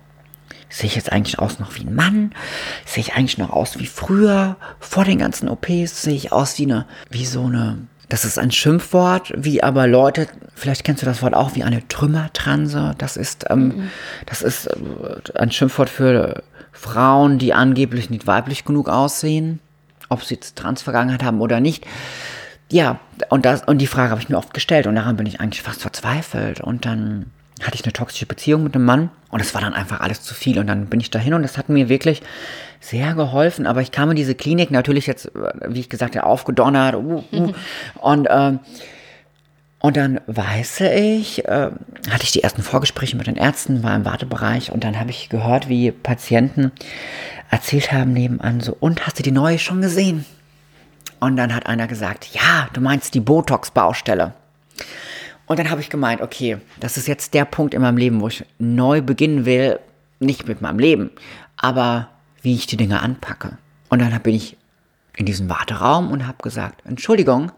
[0.70, 2.34] sehe ich jetzt eigentlich aus noch wie ein Mann?
[2.86, 6.04] Sehe ich eigentlich noch aus wie früher, vor den ganzen OPs?
[6.04, 10.28] Sehe ich aus wie eine, wie so eine, das ist ein Schimpfwort, wie aber Leute,
[10.54, 12.96] vielleicht kennst du das Wort auch, wie eine Trümmertranse.
[12.98, 13.90] Das ist, ähm, mhm.
[14.26, 14.78] das ist äh,
[15.36, 19.60] ein Schimpfwort für Frauen, die angeblich nicht weiblich genug aussehen
[20.16, 21.86] ob sie jetzt Transvergangenheit haben oder nicht.
[22.72, 23.00] Ja,
[23.30, 25.62] und, das, und die Frage habe ich mir oft gestellt und daran bin ich eigentlich
[25.62, 26.62] fast verzweifelt.
[26.62, 30.02] Und dann hatte ich eine toxische Beziehung mit einem Mann und es war dann einfach
[30.02, 30.60] alles zu viel.
[30.60, 32.22] Und dann bin ich dahin und das hat mir wirklich
[32.80, 33.68] sehr geholfen.
[33.68, 35.32] Aber ich kam in diese Klinik natürlich jetzt,
[35.68, 36.96] wie ich gesagt habe, aufgedonnert.
[36.96, 37.54] Uh, uh,
[38.02, 38.54] und, äh,
[39.86, 41.70] und dann weiß ich, äh,
[42.10, 45.30] hatte ich die ersten Vorgespräche mit den Ärzten, war im Wartebereich und dann habe ich
[45.30, 46.72] gehört, wie Patienten
[47.52, 50.26] erzählt haben nebenan so, und hast du die neue schon gesehen?
[51.20, 54.34] Und dann hat einer gesagt, ja, du meinst die Botox-Baustelle.
[55.46, 58.28] Und dann habe ich gemeint, okay, das ist jetzt der Punkt in meinem Leben, wo
[58.28, 59.80] ich neu beginnen will,
[60.20, 61.12] nicht mit meinem Leben,
[61.58, 62.10] aber
[62.42, 63.60] wie ich die Dinge anpacke.
[63.90, 64.58] Und dann bin ich
[65.16, 67.52] in diesen Warteraum und habe gesagt, Entschuldigung,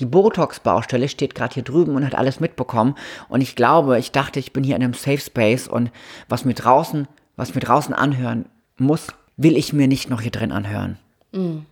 [0.00, 2.94] die Botox-Baustelle steht gerade hier drüben und hat alles mitbekommen.
[3.28, 5.90] Und ich glaube, ich dachte, ich bin hier in einem Safe Space und
[6.28, 8.46] was mir draußen, was mir draußen anhören
[8.78, 10.98] muss, will ich mir nicht noch hier drin anhören.
[11.32, 11.66] Mhm.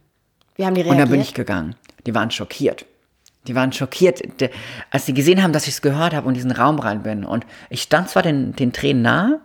[0.57, 0.93] Wie haben die reagiert?
[0.93, 1.77] Und dann bin ich gegangen.
[2.07, 2.87] Die waren schockiert.
[3.47, 4.23] Die waren schockiert,
[4.91, 7.25] als sie gesehen haben, dass ich es gehört habe und in diesen Raum rein bin.
[7.25, 9.41] Und ich stand zwar den, den Tränen nahe,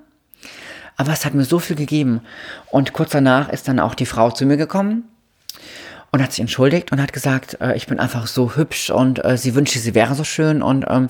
[0.97, 2.21] aber es hat mir so viel gegeben.
[2.71, 5.10] Und kurz danach ist dann auch die Frau zu mir gekommen
[6.11, 9.37] und hat sich entschuldigt und hat gesagt, äh, ich bin einfach so hübsch und äh,
[9.37, 11.09] sie wünschte, sie wäre so schön und ähm,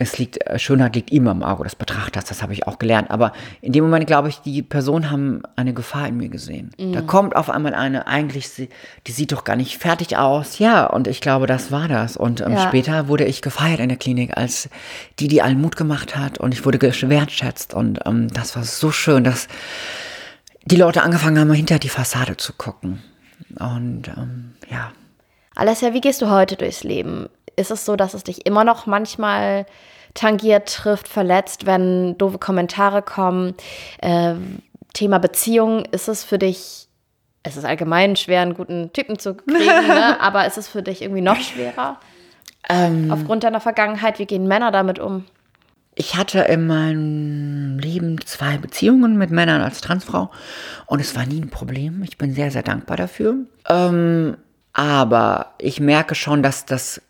[0.00, 3.10] es liegt, äh, Schönheit liegt immer im Auge des Betrachters, das habe ich auch gelernt.
[3.10, 6.70] Aber in dem Moment, glaube ich, die Personen haben eine Gefahr in mir gesehen.
[6.78, 6.92] Mhm.
[6.92, 10.60] Da kommt auf einmal eine, eigentlich, die sieht doch gar nicht fertig aus.
[10.60, 12.16] Ja, und ich glaube, das war das.
[12.16, 12.68] Und ähm, ja.
[12.68, 14.68] später wurde ich gefeiert in der Klinik als
[15.18, 16.38] die, die allen Mut gemacht hat.
[16.38, 17.74] Und ich wurde gewertschätzt.
[17.74, 19.48] Und ähm, das war so schön, dass
[20.64, 23.02] die Leute angefangen haben, hinter die Fassade zu gucken.
[23.58, 24.92] Und ähm, ja.
[25.54, 27.28] Alessia, wie gehst du heute durchs Leben?
[27.58, 29.66] ist es so, dass es dich immer noch manchmal
[30.14, 33.54] tangiert, trifft, verletzt, wenn doofe Kommentare kommen?
[34.00, 34.34] Äh,
[34.94, 36.88] Thema Beziehung, ist es für dich,
[37.42, 40.20] es ist allgemein schwer, einen guten Typen zu kriegen, ne?
[40.20, 41.98] aber ist es für dich irgendwie noch schwerer?
[42.68, 45.24] Ähm, Aufgrund deiner Vergangenheit, wie gehen Männer damit um?
[46.00, 50.30] Ich hatte in meinem Leben zwei Beziehungen mit Männern als Transfrau
[50.86, 52.04] und es war nie ein Problem.
[52.04, 53.34] Ich bin sehr, sehr dankbar dafür.
[53.68, 54.36] Ähm,
[54.72, 57.02] aber ich merke schon, dass das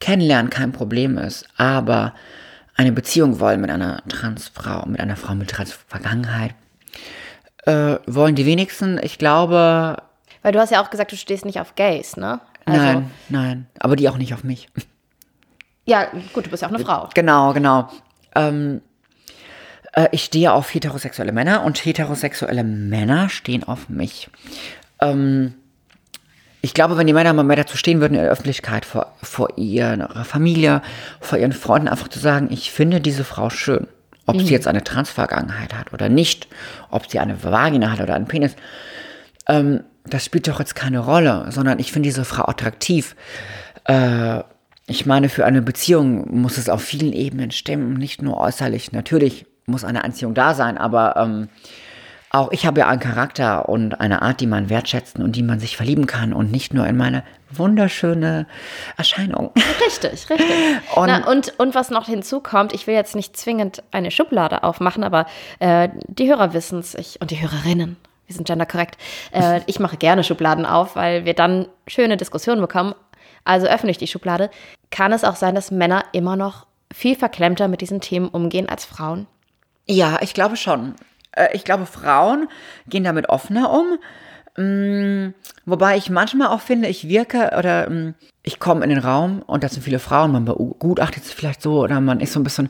[0.00, 2.12] Kennenlernen kein Problem ist, aber
[2.76, 6.54] eine Beziehung wollen mit einer Transfrau, mit einer Frau mit Transvergangenheit,
[7.64, 9.00] äh, wollen die wenigsten.
[9.02, 9.96] Ich glaube.
[10.42, 12.38] Weil du hast ja auch gesagt, du stehst nicht auf Gays, ne?
[12.66, 13.66] Also, nein, nein.
[13.78, 14.68] Aber die auch nicht auf mich.
[15.86, 16.04] Ja,
[16.34, 17.08] gut, du bist ja auch eine Frau.
[17.14, 17.88] Genau, genau.
[18.34, 18.80] Ähm,
[19.92, 24.28] äh, ich stehe auf heterosexuelle Männer und heterosexuelle Männer stehen auf mich.
[25.00, 25.54] Ähm,
[26.62, 29.56] ich glaube, wenn die Männer mal mehr dazu stehen würden in der Öffentlichkeit, vor, vor
[29.56, 30.82] ihrer Familie,
[31.20, 33.86] vor ihren Freunden, einfach zu sagen, ich finde diese Frau schön.
[34.26, 34.40] Ob mhm.
[34.40, 36.48] sie jetzt eine Transvergangenheit hat oder nicht,
[36.90, 38.54] ob sie eine Vagina hat oder einen Penis,
[39.48, 43.16] ähm, das spielt doch jetzt keine Rolle, sondern ich finde diese Frau attraktiv.
[43.84, 44.40] Äh,
[44.90, 48.90] ich meine, für eine Beziehung muss es auf vielen Ebenen stimmen, nicht nur äußerlich.
[48.90, 51.48] Natürlich muss eine Anziehung da sein, aber ähm,
[52.30, 55.60] auch ich habe ja einen Charakter und eine Art, die man wertschätzen und die man
[55.60, 57.22] sich verlieben kann und nicht nur in meine
[57.52, 58.46] wunderschöne
[58.96, 59.52] Erscheinung.
[59.86, 60.56] Richtig, richtig.
[60.96, 65.04] Und, Na, und, und was noch hinzukommt, ich will jetzt nicht zwingend eine Schublade aufmachen,
[65.04, 65.26] aber
[65.60, 68.96] äh, die Hörer wissen es und die Hörerinnen, wir sind genderkorrekt,
[69.32, 72.94] äh, ich mache gerne Schubladen auf, weil wir dann schöne Diskussionen bekommen.
[73.44, 74.50] Also öffne ich die Schublade.
[74.90, 78.84] Kann es auch sein, dass Männer immer noch viel verklemmter mit diesen Themen umgehen als
[78.84, 79.26] Frauen?
[79.86, 80.94] Ja, ich glaube schon.
[81.32, 82.48] Äh, ich glaube, Frauen
[82.88, 83.98] gehen damit offener um.
[84.56, 85.34] Mm,
[85.64, 89.62] wobei ich manchmal auch finde, ich wirke oder mm, ich komme in den Raum und
[89.62, 92.68] da sind viele Frauen, man begutachtet sie vielleicht so oder man ist so ein bisschen,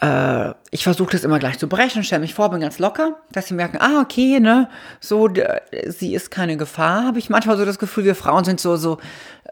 [0.00, 3.48] äh, ich versuche das immer gleich zu brechen, stelle mich vor, bin ganz locker, dass
[3.48, 4.68] sie merken, ah, okay, ne,
[5.00, 5.28] so,
[5.86, 8.98] sie ist keine Gefahr, habe ich manchmal so das Gefühl, wir Frauen sind so, so,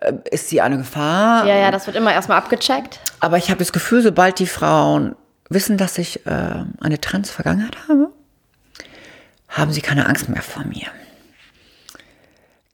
[0.00, 1.46] äh, ist sie eine Gefahr?
[1.46, 3.00] Ja, ja, das wird immer erstmal abgecheckt.
[3.20, 5.16] Aber ich habe das Gefühl, sobald die Frauen
[5.48, 8.10] wissen, dass ich äh, eine Trans-Vergangenheit habe,
[9.48, 10.86] haben sie keine Angst mehr vor mir.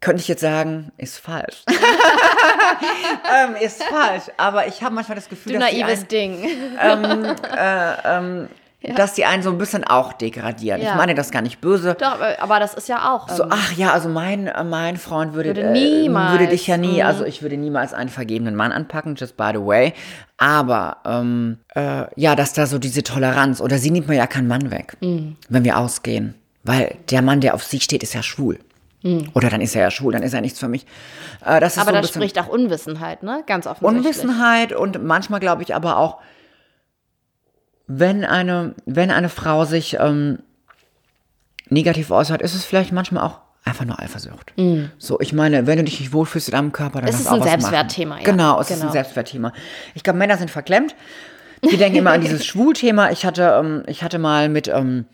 [0.03, 1.62] Könnte ich jetzt sagen, ist falsch.
[1.70, 4.24] ähm, ist falsch.
[4.36, 6.48] Aber ich habe manchmal das Gefühl, du dass naives ein, Ding.
[6.80, 7.24] Ähm,
[7.57, 8.48] äh, ähm,
[8.80, 8.94] ja.
[8.94, 10.82] dass die einen so ein bisschen auch degradieren.
[10.82, 10.90] Ja.
[10.90, 11.94] Ich meine das gar nicht böse.
[11.94, 13.28] Doch, aber das ist ja auch.
[13.28, 16.66] So, ähm, ach ja, also mein, äh, mein Freund würde, würde, niemals, äh, würde dich
[16.66, 17.07] ja nie, mhm.
[17.07, 19.94] also ich würde niemals einen vergebenen Mann anpacken, just by the way.
[20.36, 24.48] Aber ähm, äh, ja, dass da so diese Toleranz, oder sie nimmt mir ja keinen
[24.48, 25.36] Mann weg, mhm.
[25.48, 26.34] wenn wir ausgehen.
[26.64, 28.59] Weil der Mann, der auf sie steht, ist ja schwul.
[29.03, 29.30] Hm.
[29.34, 30.86] Oder dann ist er ja schwul, dann ist er nichts für mich.
[31.44, 33.42] Äh, das aber so das spricht auch Unwissenheit, ne?
[33.46, 33.98] Ganz offensichtlich.
[33.98, 36.18] Unwissenheit und manchmal glaube ich aber auch,
[37.86, 40.38] wenn eine, wenn eine Frau sich ähm,
[41.68, 44.53] negativ äußert, ist es vielleicht manchmal auch einfach nur Eifersucht.
[44.57, 44.84] Mm.
[44.98, 47.32] So, ich meine, wenn du dich nicht wohlfühlst in deinem Körper, dann es ist es
[47.32, 48.18] ein Selbstwertthema.
[48.18, 48.24] Ja.
[48.24, 48.76] Genau, es genau.
[48.76, 48.92] ist ein genau.
[48.92, 49.53] Selbstwertthema.
[49.94, 50.94] Ich glaube, Männer sind verklemmt.
[51.70, 53.11] Die denken immer an dieses Schwulthema.
[53.11, 55.07] Ich hatte, ähm, ich hatte mal mit ähm,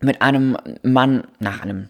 [0.00, 1.88] mit einem Mann nach einem,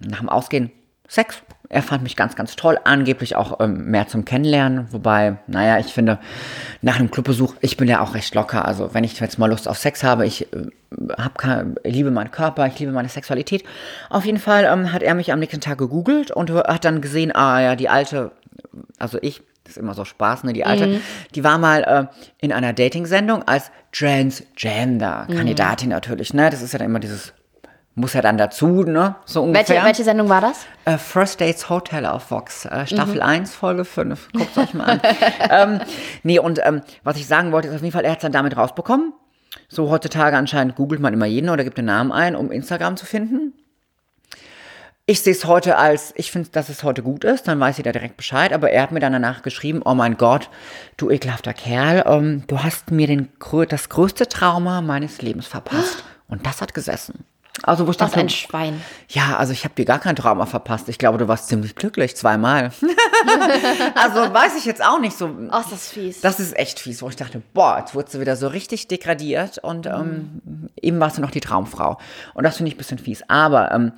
[0.00, 0.70] nach dem Ausgehen
[1.08, 1.42] Sex.
[1.70, 4.86] Er fand mich ganz, ganz toll, angeblich auch ähm, mehr zum Kennenlernen.
[4.90, 6.18] Wobei, naja, ich finde,
[6.80, 8.64] nach einem Clubbesuch, ich bin ja auch recht locker.
[8.64, 10.68] Also, wenn ich jetzt mal Lust auf Sex habe, ich äh,
[11.18, 11.42] hab
[11.84, 13.64] liebe meinen Körper, ich liebe meine Sexualität.
[14.08, 17.34] Auf jeden Fall ähm, hat er mich am nächsten Tag gegoogelt und hat dann gesehen,
[17.34, 18.32] ah ja, die alte,
[18.98, 21.00] also ich, das ist immer so Spaß, ne, die alte, mhm.
[21.34, 22.06] die war mal äh,
[22.40, 25.94] in einer Dating-Sendung als Transgender-Kandidatin mhm.
[25.94, 26.48] natürlich, ne?
[26.48, 27.34] Das ist ja dann immer dieses
[27.98, 29.16] muss ja dann dazu, ne?
[29.24, 29.68] So ungefähr.
[29.68, 30.66] Welche, welche Sendung war das?
[30.88, 33.22] Uh, First Dates Hotel auf Vox, uh, Staffel mhm.
[33.22, 34.28] 1, Folge 5.
[34.32, 35.00] Guckt euch mal an.
[35.50, 35.80] ähm,
[36.22, 38.32] nee, und ähm, was ich sagen wollte, ist auf jeden Fall, er hat es dann
[38.32, 39.12] damit rausbekommen.
[39.68, 43.06] So heutzutage anscheinend googelt man immer jeden oder gibt den Namen ein, um Instagram zu
[43.06, 43.52] finden.
[45.10, 47.84] Ich sehe es heute als, ich finde, dass es heute gut ist, dann weiß ich
[47.84, 50.50] da direkt Bescheid, aber er hat mir dann danach geschrieben, oh mein Gott,
[50.98, 53.30] du ekelhafter Kerl, ähm, du hast mir den,
[53.70, 56.04] das größte Trauma meines Lebens verpasst.
[56.28, 57.24] Und das hat gesessen.
[57.62, 58.80] Also wo ich Was dachte, ein Schwein.
[59.08, 60.88] Ja, also ich habe dir gar kein Trauma verpasst.
[60.88, 62.70] Ich glaube, du warst ziemlich glücklich, zweimal.
[63.94, 65.26] also weiß ich jetzt auch nicht so.
[65.26, 66.20] Oh, ist das fies.
[66.20, 69.58] Das ist echt fies, wo ich dachte, boah, jetzt wurdest du wieder so richtig degradiert
[69.58, 70.40] und mhm.
[70.46, 71.98] ähm, eben warst du noch die Traumfrau.
[72.34, 73.22] Und das finde ich ein bisschen fies.
[73.28, 73.92] Aber ähm,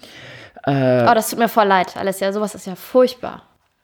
[0.64, 3.42] äh, Oh, das tut mir voll leid, alles ja, sowas ist ja furchtbar.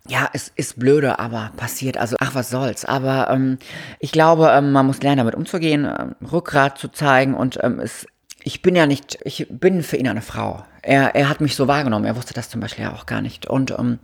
[0.09, 1.99] Ja, es ist blöde, aber passiert.
[1.99, 2.85] Also, ach, was soll's.
[2.85, 3.59] Aber ähm,
[3.99, 8.07] ich glaube, ähm, man muss lernen, damit umzugehen, ähm, Rückgrat zu zeigen und ähm, es
[8.47, 10.63] ich bin ja nicht, ich bin für ihn eine Frau.
[10.81, 12.05] Er, er hat mich so wahrgenommen.
[12.05, 13.47] Er wusste das zum Beispiel ja auch gar nicht.
[13.47, 13.99] Und ähm,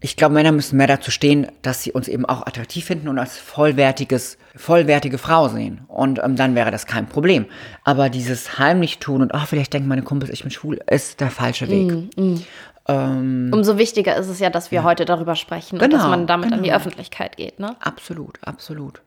[0.00, 3.18] ich glaube, Männer müssen mehr dazu stehen, dass sie uns eben auch attraktiv finden und
[3.18, 5.80] als vollwertiges, vollwertige Frau sehen.
[5.88, 7.46] Und ähm, dann wäre das kein Problem.
[7.82, 11.32] Aber dieses heimlich tun und, ach, vielleicht denken meine Kumpels, ich bin schwul, ist der
[11.32, 11.90] falsche Weg.
[12.16, 12.44] Mm, mm.
[12.86, 14.84] Ähm, Umso wichtiger ist es ja, dass wir ja.
[14.84, 16.58] heute darüber sprechen genau, und dass man damit genau.
[16.58, 17.74] an die Öffentlichkeit geht, ne?
[17.80, 19.02] Absolut, absolut.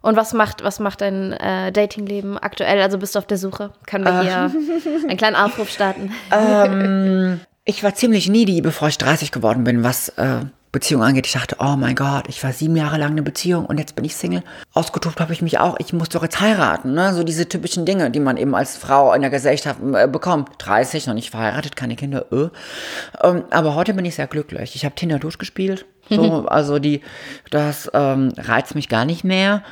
[0.00, 2.80] Und was macht, was macht dein äh, Datingleben aktuell?
[2.80, 3.72] Also bist du auf der Suche?
[3.86, 5.08] Können wir hier äh.
[5.08, 6.12] einen kleinen Aufruf starten?
[6.30, 10.40] Ähm, ich war ziemlich needy, bevor ich 30 geworden bin, was äh,
[10.72, 11.26] Beziehung angeht.
[11.26, 14.04] Ich dachte, oh mein Gott, ich war sieben Jahre lang eine Beziehung und jetzt bin
[14.04, 14.42] ich Single.
[14.74, 15.76] Ausgetobt habe ich mich auch.
[15.78, 16.92] Ich muss doch jetzt heiraten.
[16.92, 17.14] Ne?
[17.14, 20.50] So diese typischen Dinge, die man eben als Frau in der Gesellschaft äh, bekommt.
[20.58, 22.26] 30, noch nicht verheiratet, keine Kinder.
[22.32, 22.48] Äh.
[23.22, 24.74] Ähm, aber heute bin ich sehr glücklich.
[24.74, 25.86] Ich habe Tinder durchgespielt.
[26.10, 27.00] So, also die,
[27.50, 29.62] das ähm, reizt mich gar nicht mehr.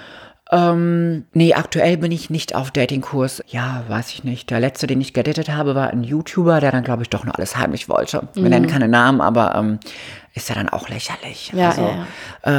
[0.53, 3.43] Ähm, nee, aktuell bin ich nicht auf Datingkurs.
[3.49, 4.49] Ja, weiß ich nicht.
[4.51, 7.37] Der letzte, den ich gedatet habe, war ein YouTuber, der dann, glaube ich, doch nur
[7.37, 8.29] alles heimlich wollte.
[8.35, 9.81] Wir nennen keine Namen, aber ähm,
[10.35, 11.51] ist ja dann auch lächerlich.
[11.53, 12.07] Ja, also ja,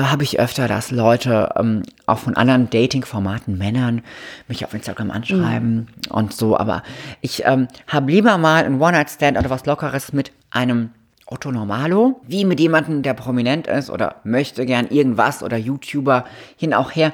[0.02, 4.02] Äh, habe ich öfter, dass Leute ähm, auch von anderen Dating-Formaten, Männern,
[4.50, 6.58] mich auf Instagram anschreiben und so.
[6.58, 6.84] Aber
[7.22, 10.90] ich ähm, habe lieber mal ein One-Night-Stand oder was Lockeres mit einem
[11.28, 16.26] Otto Normalo, wie mit jemandem, der prominent ist oder möchte gern irgendwas oder YouTuber
[16.56, 17.14] hin auch her,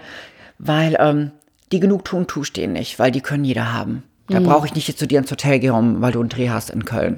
[0.59, 1.31] weil ähm,
[1.71, 4.03] die genug tun, tust denen nicht, weil die können jeder haben.
[4.29, 6.69] Da brauche ich nicht jetzt zu dir ins Hotel gehen, weil du einen Dreh hast
[6.69, 7.17] in Köln.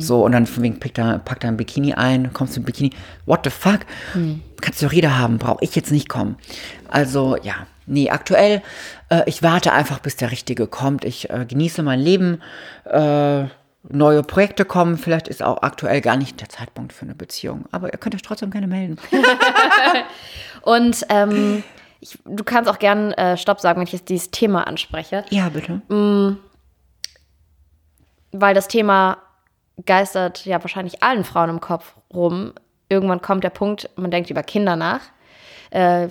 [0.00, 2.64] So, und dann von wegen packt da, packt da ein Bikini ein, kommst du im
[2.64, 2.90] Bikini.
[3.26, 3.80] What the fuck?
[4.60, 6.36] Kannst du doch jeder haben, brauche ich jetzt nicht kommen.
[6.88, 7.54] Also, ja,
[7.86, 8.62] nee, aktuell,
[9.08, 11.04] äh, ich warte einfach, bis der Richtige kommt.
[11.04, 12.40] Ich äh, genieße mein Leben.
[12.84, 13.44] Äh,
[13.88, 14.96] neue Projekte kommen.
[14.98, 17.66] Vielleicht ist auch aktuell gar nicht der Zeitpunkt für eine Beziehung.
[17.70, 18.96] Aber ihr könnt euch trotzdem gerne melden.
[20.62, 21.62] Und ähm,
[22.00, 25.48] ich, du kannst auch gern äh, Stopp sagen, wenn ich jetzt dieses Thema anspreche, Ja,
[25.50, 25.82] bitte.
[28.32, 29.18] weil das Thema
[29.86, 32.52] geistert ja wahrscheinlich allen Frauen im Kopf rum.
[32.88, 35.00] Irgendwann kommt der Punkt, man denkt über Kinder nach.
[35.74, 36.08] Äh,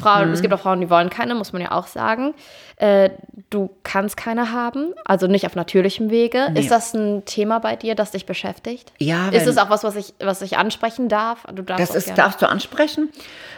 [0.00, 2.34] Frauen, es gibt auch Frauen, die wollen keine, muss man ja auch sagen.
[2.74, 3.10] Äh,
[3.50, 6.48] du kannst keine haben, also nicht auf natürlichem Wege.
[6.56, 8.92] Ist das ein Thema bei dir, das dich beschäftigt?
[8.98, 11.44] Ja, Ist es auch was, was ich, was ich ansprechen darf?
[11.54, 12.16] Du darfst Das ist, gerne.
[12.16, 13.10] darfst du ansprechen.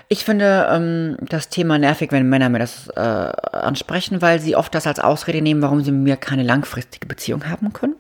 [0.09, 4.75] Ich finde ähm, das Thema nervig, wenn Männer mir das äh, ansprechen, weil sie oft
[4.75, 7.97] das als Ausrede nehmen, warum sie mit mir keine langfristige Beziehung haben können.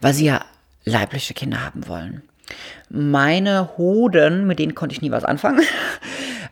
[0.00, 0.40] Weil sie ja
[0.84, 2.22] leibliche Kinder haben wollen.
[2.90, 5.62] Meine Hoden, mit denen konnte ich nie was anfangen.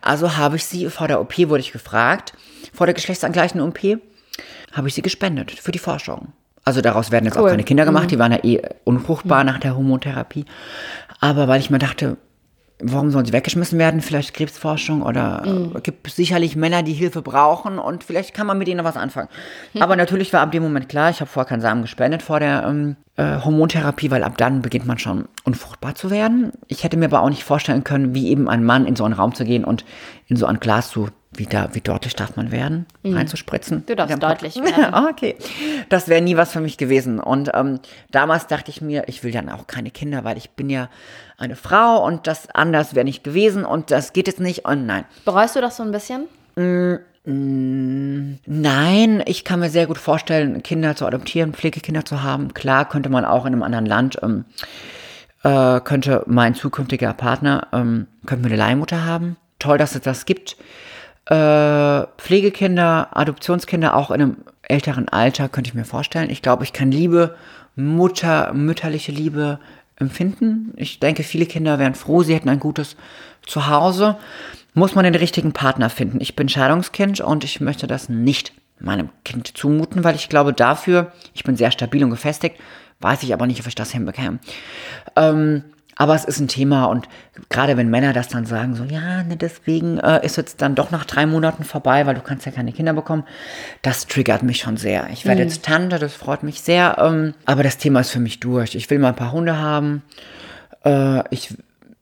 [0.03, 2.33] Also habe ich sie vor der OP, wurde ich gefragt,
[2.73, 3.99] vor der geschlechtsangleichenden OP,
[4.73, 6.33] habe ich sie gespendet für die Forschung.
[6.65, 7.45] Also daraus werden jetzt Cool.
[7.45, 10.45] auch keine Kinder gemacht, die waren ja eh unfruchtbar nach der Hormontherapie.
[11.19, 12.17] Aber weil ich mir dachte,
[12.83, 14.01] warum sollen sie weggeschmissen werden?
[14.01, 18.57] Vielleicht Krebsforschung oder äh, gibt es sicherlich Männer, die Hilfe brauchen und vielleicht kann man
[18.57, 19.29] mit ihnen noch was anfangen.
[19.79, 22.63] Aber natürlich war ab dem Moment klar, ich habe vorher keinen Samen gespendet vor der
[22.67, 26.51] ähm, äh, Hormontherapie, weil ab dann beginnt man schon unfruchtbar zu werden.
[26.67, 29.13] Ich hätte mir aber auch nicht vorstellen können, wie eben ein Mann in so einen
[29.13, 29.85] Raum zu gehen und
[30.27, 33.85] in so ein Glas zu, wie, da, wie deutlich darf man werden, reinzuspritzen.
[33.85, 34.73] Du darfst deutlich werden.
[34.93, 35.35] Ah, okay.
[35.89, 37.19] Das wäre nie was für mich gewesen.
[37.19, 37.79] Und ähm,
[38.11, 40.89] damals dachte ich mir, ich will dann auch keine Kinder, weil ich bin ja
[41.37, 44.65] eine Frau und das anders wäre nicht gewesen und das geht jetzt nicht.
[44.65, 45.05] Und nein.
[45.25, 46.27] Bereust du das so ein bisschen?
[47.25, 52.53] Nein, ich kann mir sehr gut vorstellen, Kinder zu adoptieren, Pflegekinder zu haben.
[52.53, 54.43] Klar könnte man auch in einem anderen Land, ähm,
[55.43, 59.37] äh, könnte mein zukünftiger Partner, ähm, könnte eine Leihmutter haben.
[59.59, 60.57] Toll, dass es das gibt.
[61.25, 66.29] Äh, Pflegekinder, Adoptionskinder auch in einem älteren Alter könnte ich mir vorstellen.
[66.29, 67.35] Ich glaube, ich kann Liebe,
[67.75, 69.59] Mutter, mütterliche Liebe
[69.97, 70.73] empfinden.
[70.75, 72.95] Ich denke, viele Kinder wären froh, sie hätten ein gutes
[73.45, 74.17] Zuhause.
[74.73, 76.19] Muss man den richtigen Partner finden.
[76.19, 81.11] Ich bin Scheidungskind und ich möchte das nicht meinem Kind zumuten, weil ich glaube dafür,
[81.33, 82.57] ich bin sehr stabil und gefestigt,
[82.99, 84.39] weiß ich aber nicht, ob ich das hinbekäme.
[85.15, 85.63] Ähm,
[86.03, 87.07] aber es ist ein Thema und
[87.47, 90.91] gerade wenn Männer das dann sagen, so, ja, ne, deswegen äh, ist jetzt dann doch
[90.91, 93.23] nach drei Monaten vorbei, weil du kannst ja keine Kinder bekommen,
[93.83, 95.07] das triggert mich schon sehr.
[95.13, 98.41] Ich werde jetzt Tante, das freut mich sehr, ähm, aber das Thema ist für mich
[98.41, 98.75] durch.
[98.75, 100.03] Ich will mal ein paar Hunde haben.
[100.83, 101.55] Äh, ich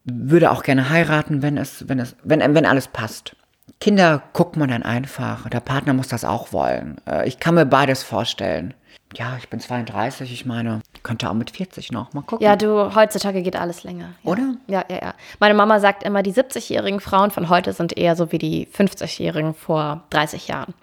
[0.04, 3.36] würde auch gerne heiraten, wenn es, wenn es, wenn, wenn alles passt.
[3.80, 5.48] Kinder guckt man dann einfach.
[5.48, 6.98] Der Partner muss das auch wollen.
[7.08, 8.74] Äh, Ich kann mir beides vorstellen.
[9.14, 12.14] Ja, ich bin 32, ich meine, könnte auch mit 40 noch.
[12.14, 12.46] Mal gucken.
[12.46, 14.10] Ja, du, heutzutage geht alles länger.
[14.24, 14.32] Ja.
[14.32, 14.54] Oder?
[14.68, 15.14] Ja, ja, ja.
[15.40, 19.54] Meine Mama sagt immer, die 70-jährigen Frauen von heute sind eher so wie die 50-jährigen
[19.54, 20.74] vor 30 Jahren.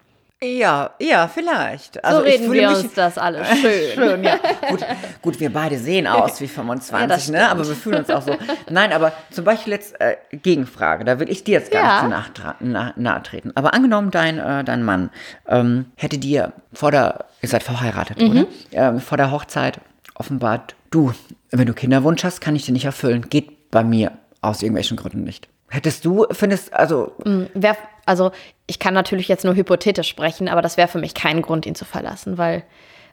[0.41, 1.95] Ja, ja, vielleicht.
[1.95, 3.91] So Also ich reden wir uns das alles schön.
[3.93, 4.37] schön, ja.
[4.69, 4.79] Gut,
[5.21, 7.49] gut, wir beide sehen aus wie 25, das ne?
[7.49, 8.37] aber wir fühlen uns auch so.
[8.69, 12.07] Nein, aber zum Beispiel jetzt äh, Gegenfrage, da will ich dir jetzt gar Ja.
[12.07, 13.51] nicht zu nahe, na, nahe treten.
[13.55, 15.09] Aber angenommen, dein, äh, dein Mann
[15.45, 18.29] ähm, hätte dir vor der, ihr seid verheiratet, Mhm.
[18.31, 18.45] oder?
[18.71, 19.81] Ähm, vor der Hochzeit
[20.19, 21.13] offenbart, du,
[21.49, 23.29] wenn du Kinderwunsch hast, kann ich dir nicht erfüllen.
[23.29, 25.47] Geht bei mir aus irgendwelchen Gründen nicht.
[25.69, 27.13] Hättest du, findest, also,
[27.53, 28.31] Wär, also,
[28.65, 31.75] ich kann natürlich jetzt nur hypothetisch sprechen, aber das wäre für mich kein Grund, ihn
[31.75, 32.63] zu verlassen, weil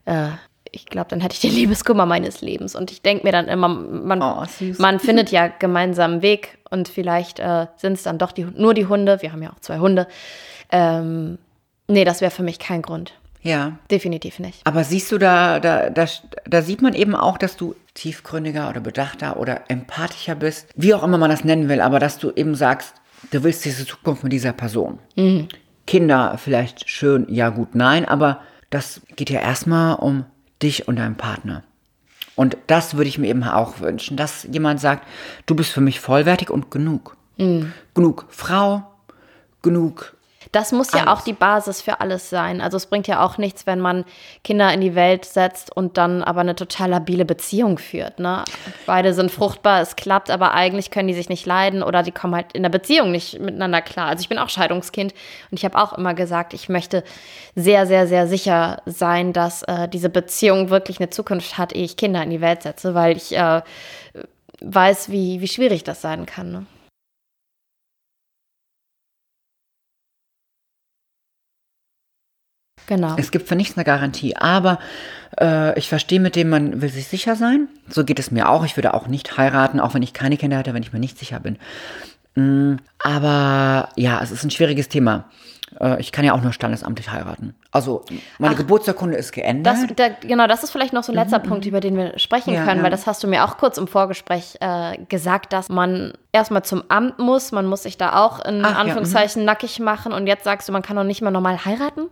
[0.06, 0.28] äh,
[0.72, 2.74] ich glaube, dann hätte ich den Liebeskummer meines Lebens.
[2.74, 4.44] Und ich denke mir dann immer, man, Oh,
[4.78, 8.74] man findet ja gemeinsam einen Weg und vielleicht äh, sind es dann doch die, nur
[8.74, 9.22] die Hunde.
[9.22, 10.06] Wir haben ja auch zwei Hunde.
[10.70, 11.38] Ähm,
[11.88, 13.14] nee, das wäre für mich kein Grund.
[13.42, 13.78] Ja.
[13.90, 14.60] Definitiv nicht.
[14.64, 16.06] Aber siehst du, da, da, da,
[16.44, 21.02] da sieht man eben auch, dass du tiefgründiger oder bedachter oder empathischer bist, wie auch
[21.02, 22.94] immer man das nennen will, aber dass du eben sagst,
[23.30, 24.98] du willst diese Zukunft mit dieser Person.
[25.86, 28.40] Kinder vielleicht schön, ja gut, nein, aber
[28.70, 30.24] das geht ja erstmal um
[30.62, 31.62] dich und deinen Partner.
[32.34, 35.06] Und das würde ich mir eben auch wünschen, dass jemand sagt,
[35.46, 37.16] du bist für mich vollwertig und genug.
[37.38, 37.72] Mhm.
[37.94, 38.82] Genug Frau,
[39.62, 40.15] genug
[40.52, 42.60] das muss ja auch die Basis für alles sein.
[42.60, 44.04] Also es bringt ja auch nichts, wenn man
[44.44, 48.18] Kinder in die Welt setzt und dann aber eine total labile Beziehung führt.
[48.18, 48.44] Ne?
[48.86, 52.34] Beide sind fruchtbar, es klappt, aber eigentlich können die sich nicht leiden oder die kommen
[52.34, 54.08] halt in der Beziehung nicht miteinander klar.
[54.08, 55.12] Also ich bin auch Scheidungskind
[55.50, 57.02] und ich habe auch immer gesagt, ich möchte
[57.54, 61.96] sehr, sehr, sehr sicher sein, dass äh, diese Beziehung wirklich eine Zukunft hat, ehe ich
[61.96, 63.62] Kinder in die Welt setze, weil ich äh,
[64.60, 66.52] weiß, wie, wie schwierig das sein kann.
[66.52, 66.66] Ne?
[72.86, 73.14] Genau.
[73.16, 74.78] Es gibt für nichts eine Garantie, aber
[75.40, 77.68] äh, ich verstehe mit dem, man will sich sicher sein.
[77.88, 78.64] So geht es mir auch.
[78.64, 81.18] Ich würde auch nicht heiraten, auch wenn ich keine Kinder hätte, wenn ich mir nicht
[81.18, 81.58] sicher bin.
[82.34, 85.24] Mm, aber ja, es ist ein schwieriges Thema.
[85.80, 87.54] Äh, ich kann ja auch nur standesamtlich heiraten.
[87.72, 88.04] Also
[88.38, 89.76] meine Ach, Geburtsurkunde ist geändert.
[89.76, 91.48] Das, da, genau, das ist vielleicht noch so ein letzter mhm.
[91.48, 92.84] Punkt, über den wir sprechen ja, können, ja.
[92.84, 96.84] weil das hast du mir auch kurz im Vorgespräch äh, gesagt, dass man erstmal zum
[96.88, 99.46] Amt muss, man muss sich da auch in Ach, Anführungszeichen ja, mhm.
[99.46, 102.08] nackig machen und jetzt sagst du, man kann doch nicht mehr normal heiraten.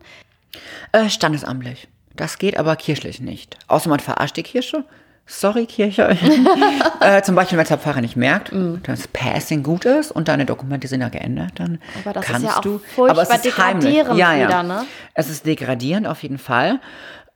[0.93, 1.89] Äh, standesamtlich.
[2.17, 3.59] Das geht aber kirchlich nicht.
[3.67, 4.85] Außer man verarscht die Kirche.
[5.27, 6.17] Sorry, Kirche.
[7.01, 8.83] äh, zum Beispiel, wenn der Pfarrer nicht merkt, mm.
[8.83, 12.47] dass das Passing gut ist und deine Dokumente sind ja geändert, dann aber das kannst
[12.47, 12.81] ja du.
[12.99, 14.49] Aber es ist degradierend ja, ja.
[14.49, 14.85] Wieder, ne?
[15.15, 16.79] Es ist degradierend auf jeden Fall.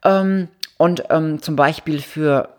[0.05, 2.51] Ähm, und ähm, zum Beispiel für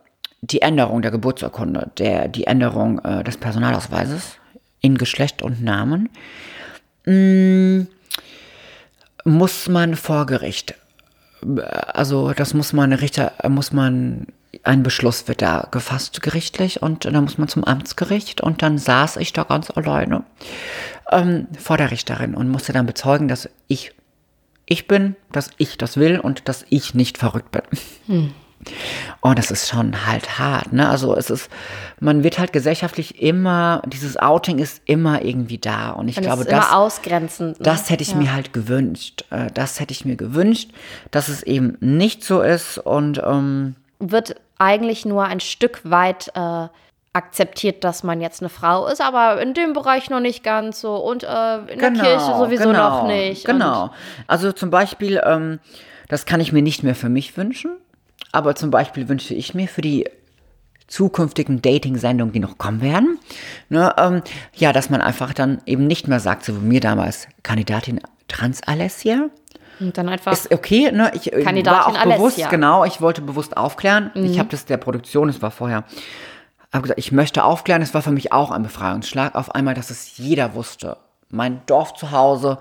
[0.42, 4.38] die Änderung der Geburtsurkunde, der, die Änderung äh, des Personalausweises
[4.82, 6.10] in Geschlecht und Namen.
[7.06, 7.88] Mh, mm,
[9.26, 10.76] muss man vor Gericht.
[11.94, 14.28] Also das muss man Richter, muss man,
[14.64, 19.18] ein Beschluss wird da gefasst gerichtlich und dann muss man zum Amtsgericht und dann saß
[19.18, 20.24] ich da ganz alleine
[21.12, 23.94] ähm, vor der Richterin und musste dann bezeugen, dass ich
[24.66, 27.64] ich bin, dass ich das will und dass ich nicht verrückt bin.
[28.06, 28.34] Hm.
[29.22, 30.90] Und das ist schon halt hart, ne?
[30.90, 31.50] Also es ist,
[32.00, 35.92] man wird halt gesellschaftlich immer, dieses Outing ist immer irgendwie da.
[35.92, 37.64] Und ich und glaube, das, ausgrenzend, ne?
[37.64, 38.18] das hätte ich ja.
[38.18, 39.26] mir halt gewünscht.
[39.30, 40.72] Äh, das hätte ich mir gewünscht,
[41.12, 46.68] dass es eben nicht so ist und ähm, wird eigentlich nur ein Stück weit äh,
[47.14, 50.96] akzeptiert, dass man jetzt eine Frau ist, aber in dem Bereich noch nicht ganz so
[50.96, 53.46] und äh, in genau, der Kirche sowieso genau, noch nicht.
[53.46, 53.92] Genau.
[54.28, 55.60] Also zum Beispiel, ähm,
[56.08, 57.72] das kann ich mir nicht mehr für mich wünschen.
[58.32, 60.06] Aber zum Beispiel wünsche ich mir für die
[60.90, 63.20] zukünftigen Dating-Sendungen, die noch kommen werden,
[63.70, 64.22] ne, ähm,
[64.56, 69.30] ja, dass man einfach dann eben nicht mehr sagt, so wie mir damals, Kandidatin Trans-Alessia.
[69.80, 70.32] Und dann einfach.
[70.32, 71.12] Ist okay, ne?
[71.14, 72.50] Ich äh, Kandidatin war auch bewusst, Alessia.
[72.50, 74.12] genau, ich wollte bewusst aufklären.
[74.14, 74.26] Mhm.
[74.26, 75.86] Ich habe das der Produktion, es war vorher,
[76.74, 77.82] habe gesagt, ich möchte aufklären.
[77.82, 79.36] Es war für mich auch ein Befreiungsschlag.
[79.36, 80.98] Auf einmal, dass es jeder wusste.
[81.30, 82.58] Mein Dorf zu Hause,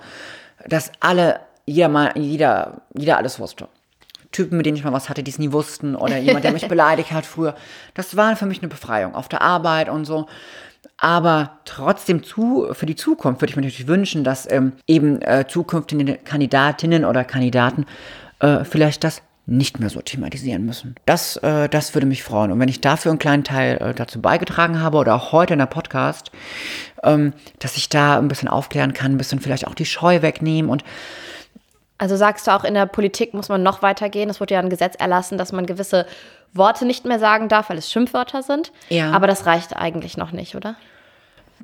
[0.67, 3.69] dass alle, jeder, mal, jeder, jeder alles wusste.
[4.39, 6.69] Typen, mit denen ich mal was hatte, die es nie wussten oder jemand, der mich
[6.75, 7.57] beleidigt hat früher.
[7.95, 10.27] Das war für mich eine Befreiung auf der Arbeit und so.
[10.97, 15.45] Aber trotzdem zu, für die Zukunft würde ich mir natürlich wünschen, dass ähm, eben äh,
[15.49, 17.85] zukünftige Kandidatinnen oder Kandidaten
[18.39, 20.95] äh, vielleicht das nicht mehr so thematisieren müssen.
[21.05, 22.53] Das, äh, das würde mich freuen.
[22.53, 25.59] Und wenn ich dafür einen kleinen Teil äh, dazu beigetragen habe oder auch heute in
[25.59, 26.31] der Podcast,
[27.03, 30.71] ähm, dass ich da ein bisschen aufklären kann, ein bisschen vielleicht auch die Scheu wegnehmen
[30.71, 30.85] und
[31.99, 34.31] also sagst du auch, in der Politik muss man noch weitergehen.
[34.31, 36.07] Es wurde ja ein Gesetz erlassen, dass man gewisse
[36.55, 38.73] Worte nicht mehr sagen darf, weil es Schimpfwörter sind.
[38.89, 39.11] Ja.
[39.13, 40.77] Aber das reicht eigentlich noch nicht, oder?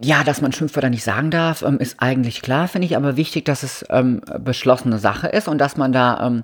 [0.00, 2.96] Ja, dass man Schimpfwörter nicht sagen darf, ähm, ist eigentlich klar, finde ich.
[2.96, 6.42] Aber wichtig, dass es ähm, beschlossene Sache ist und dass man da ähm,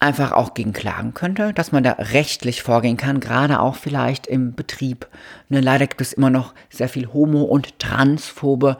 [0.00, 4.54] einfach auch gegen klagen könnte, dass man da rechtlich vorgehen kann, gerade auch vielleicht im
[4.54, 5.08] Betrieb.
[5.48, 8.78] Ne, leider gibt es immer noch sehr viel homo- und transphobe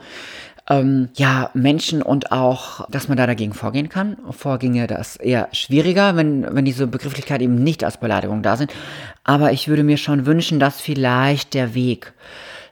[0.69, 4.17] ähm, ja, Menschen und auch, dass man da dagegen vorgehen kann.
[4.29, 8.71] Vorginge das eher schwieriger, wenn, wenn diese Begrifflichkeiten eben nicht als Beleidigung da sind.
[9.23, 12.13] Aber ich würde mir schon wünschen, dass vielleicht der Weg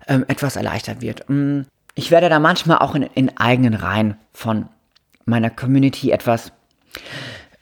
[0.08, 1.28] ähm, etwas erleichtert wird.
[1.28, 1.62] Mm,
[1.96, 4.68] ich werde da manchmal auch in, in eigenen Reihen von
[5.26, 6.52] meiner Community etwas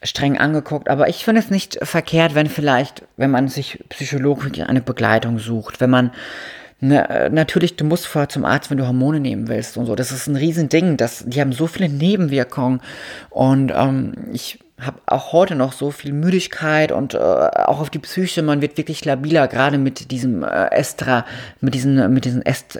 [0.02, 4.82] streng angeguckt, aber ich finde es nicht verkehrt, wenn vielleicht, wenn man sich psychologisch eine
[4.82, 6.12] Begleitung sucht, wenn man
[6.80, 9.94] na, äh, natürlich, du musst vorher zum Arzt, wenn du Hormone nehmen willst und so.
[9.94, 10.96] Das ist ein Riesending.
[10.96, 12.80] Das, die haben so viele Nebenwirkungen.
[13.30, 17.98] Und ähm, ich habe auch heute noch so viel Müdigkeit und äh, auch auf die
[17.98, 18.42] Psyche.
[18.42, 21.24] Man wird wirklich labiler, gerade mit diesem äh, Estra,
[21.62, 22.78] mit diesen, mit diesen Est,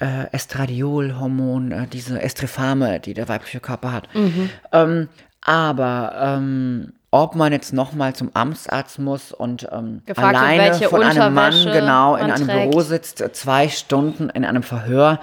[0.00, 4.12] äh, Estradiol-Hormon, äh, diese Estrefame, die der weibliche Körper hat.
[4.12, 4.50] Mhm.
[4.72, 5.08] Ähm,
[5.40, 11.02] aber ähm, ob man jetzt nochmal zum Amtsarzt muss und ähm, Gefragt alleine wird, von
[11.02, 12.70] einem Mann genau in einem trägt.
[12.70, 15.20] Büro sitzt, äh, zwei Stunden in einem Verhör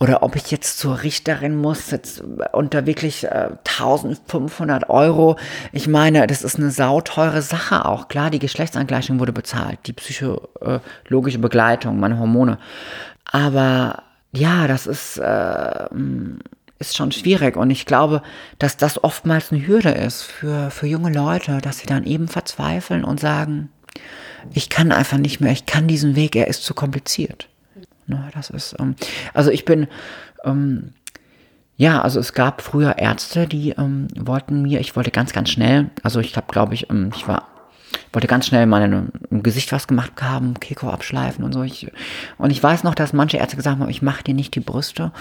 [0.00, 5.36] oder ob ich jetzt zur Richterin muss jetzt unter wirklich äh, 1500 Euro.
[5.70, 8.08] Ich meine, das ist eine sauteure Sache auch.
[8.08, 12.58] Klar, die Geschlechtsangleichung wurde bezahlt, die psychologische Begleitung, meine Hormone.
[13.30, 15.84] Aber ja, das ist, äh,
[16.82, 17.56] ist schon schwierig.
[17.56, 18.22] Und ich glaube,
[18.58, 23.04] dass das oftmals eine Hürde ist für, für junge Leute, dass sie dann eben verzweifeln
[23.04, 23.70] und sagen,
[24.52, 27.48] ich kann einfach nicht mehr, ich kann diesen Weg, er ist zu kompliziert.
[28.06, 28.96] Ne, das ist, ähm,
[29.32, 29.86] also ich bin,
[30.44, 30.92] ähm,
[31.76, 35.90] ja, also es gab früher Ärzte, die ähm, wollten mir, ich wollte ganz, ganz schnell,
[36.02, 37.48] also ich habe, glaube ich, ähm, ich war
[38.12, 38.62] wollte ganz schnell
[39.30, 41.62] im Gesicht was gemacht haben, Keko abschleifen und so.
[41.62, 41.90] Ich,
[42.38, 45.12] und ich weiß noch, dass manche Ärzte gesagt haben, ich mache dir nicht die Brüste,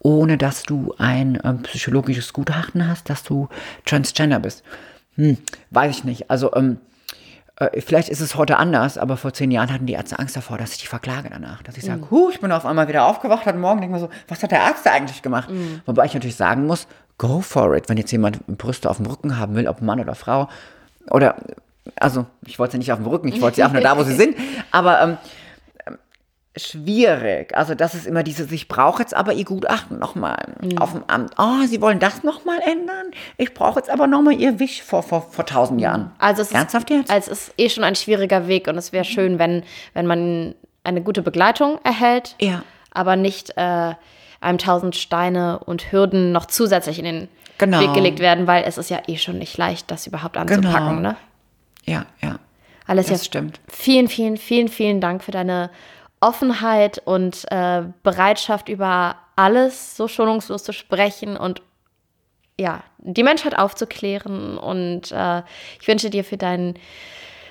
[0.00, 3.48] ohne dass du ein äh, psychologisches Gutachten hast, dass du
[3.84, 4.62] Transgender bist.
[5.16, 5.38] Hm,
[5.70, 6.30] weiß ich nicht.
[6.30, 6.78] Also ähm,
[7.56, 10.58] äh, vielleicht ist es heute anders, aber vor zehn Jahren hatten die Ärzte Angst davor,
[10.58, 11.62] dass ich die verklage danach.
[11.62, 12.10] Dass ich sage, mhm.
[12.10, 14.62] huh, ich bin auf einmal wieder aufgewacht heute Morgen, denke mir so, was hat der
[14.62, 15.50] Arzt da eigentlich gemacht?
[15.50, 15.80] Mhm.
[15.84, 16.86] Wobei ich natürlich sagen muss,
[17.18, 17.88] go for it.
[17.88, 20.48] Wenn jetzt jemand Brüste auf dem Rücken haben will, ob Mann oder Frau,
[21.10, 21.36] oder
[21.96, 24.04] also ich wollte sie nicht auf dem Rücken, ich wollte sie auch nur da, wo
[24.04, 24.36] sie sind.
[24.70, 25.18] Aber ähm, ähm,
[26.58, 27.56] schwierig.
[27.56, 30.78] Also das ist immer dieses, ich brauche jetzt aber ihr Gutachten nochmal mhm.
[30.78, 31.32] auf dem Amt.
[31.38, 33.10] Oh, Sie wollen das nochmal ändern?
[33.36, 36.10] Ich brauche jetzt aber nochmal ihr Wisch vor, vor, vor tausend Jahren.
[36.18, 37.10] Also es, Ernsthaft ist, jetzt?
[37.10, 39.64] also es ist eh schon ein schwieriger Weg und es wäre schön, wenn,
[39.94, 40.54] wenn man
[40.84, 42.62] eine gute Begleitung erhält, ja.
[42.92, 43.94] aber nicht äh,
[44.40, 47.28] einem tausend Steine und Hürden noch zusätzlich in den
[47.58, 47.80] genau.
[47.80, 50.96] Weg gelegt werden, weil es ist ja eh schon nicht leicht, das überhaupt anzupacken.
[50.96, 51.10] Genau.
[51.10, 51.16] Ne?
[51.84, 52.38] ja, ja.
[52.88, 53.60] Alles das stimmt.
[53.68, 55.70] Vielen, vielen, vielen, vielen Dank für deine
[56.20, 61.62] Offenheit und äh, Bereitschaft, über alles so schonungslos zu sprechen und
[62.60, 64.58] ja, die Menschheit aufzuklären.
[64.58, 65.42] Und äh,
[65.80, 66.74] ich wünsche dir für deinen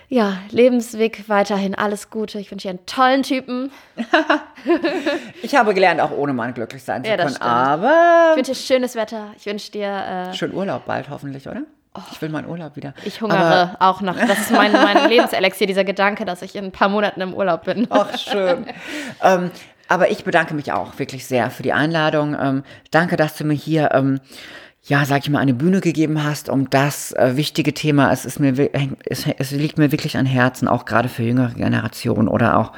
[0.10, 2.40] ja, Lebensweg weiterhin alles Gute.
[2.40, 3.72] Ich wünsche dir einen tollen Typen.
[5.42, 7.38] ich habe gelernt, auch ohne Mann glücklich sein zu ja, können.
[7.38, 9.32] Aber ich wünsche dir schönes Wetter.
[9.38, 11.64] Ich wünsche dir äh, schön Urlaub bald hoffentlich, oder?
[12.12, 12.94] Ich will meinen Urlaub wieder.
[13.04, 14.16] Ich hungere Aber auch noch.
[14.16, 17.66] Das ist mein, mein Lebenselixier, dieser Gedanke, dass ich in ein paar Monaten im Urlaub
[17.66, 17.88] bin.
[17.90, 18.66] Ach, schön.
[19.24, 19.52] ähm,
[19.88, 22.36] aber ich bedanke mich auch wirklich sehr für die Einladung.
[22.40, 24.20] Ähm, danke, dass du mir hier, ähm,
[24.88, 28.12] ja, sag ich mal, eine Bühne gegeben hast, um das äh, wichtige Thema.
[28.12, 28.54] Es ist mir,
[29.06, 32.72] es, es liegt mir wirklich an Herzen, auch gerade für jüngere Generationen oder auch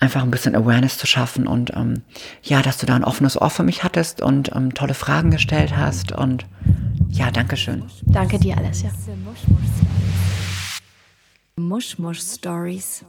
[0.00, 2.02] einfach ein bisschen Awareness zu schaffen und ähm,
[2.42, 5.76] ja, dass du da ein offenes Ohr für mich hattest und ähm, tolle Fragen gestellt
[5.76, 6.46] hast und
[7.08, 7.84] ja, danke schön.
[8.02, 8.90] Danke dir, Alessia.
[11.56, 13.04] Mush Mush Stories.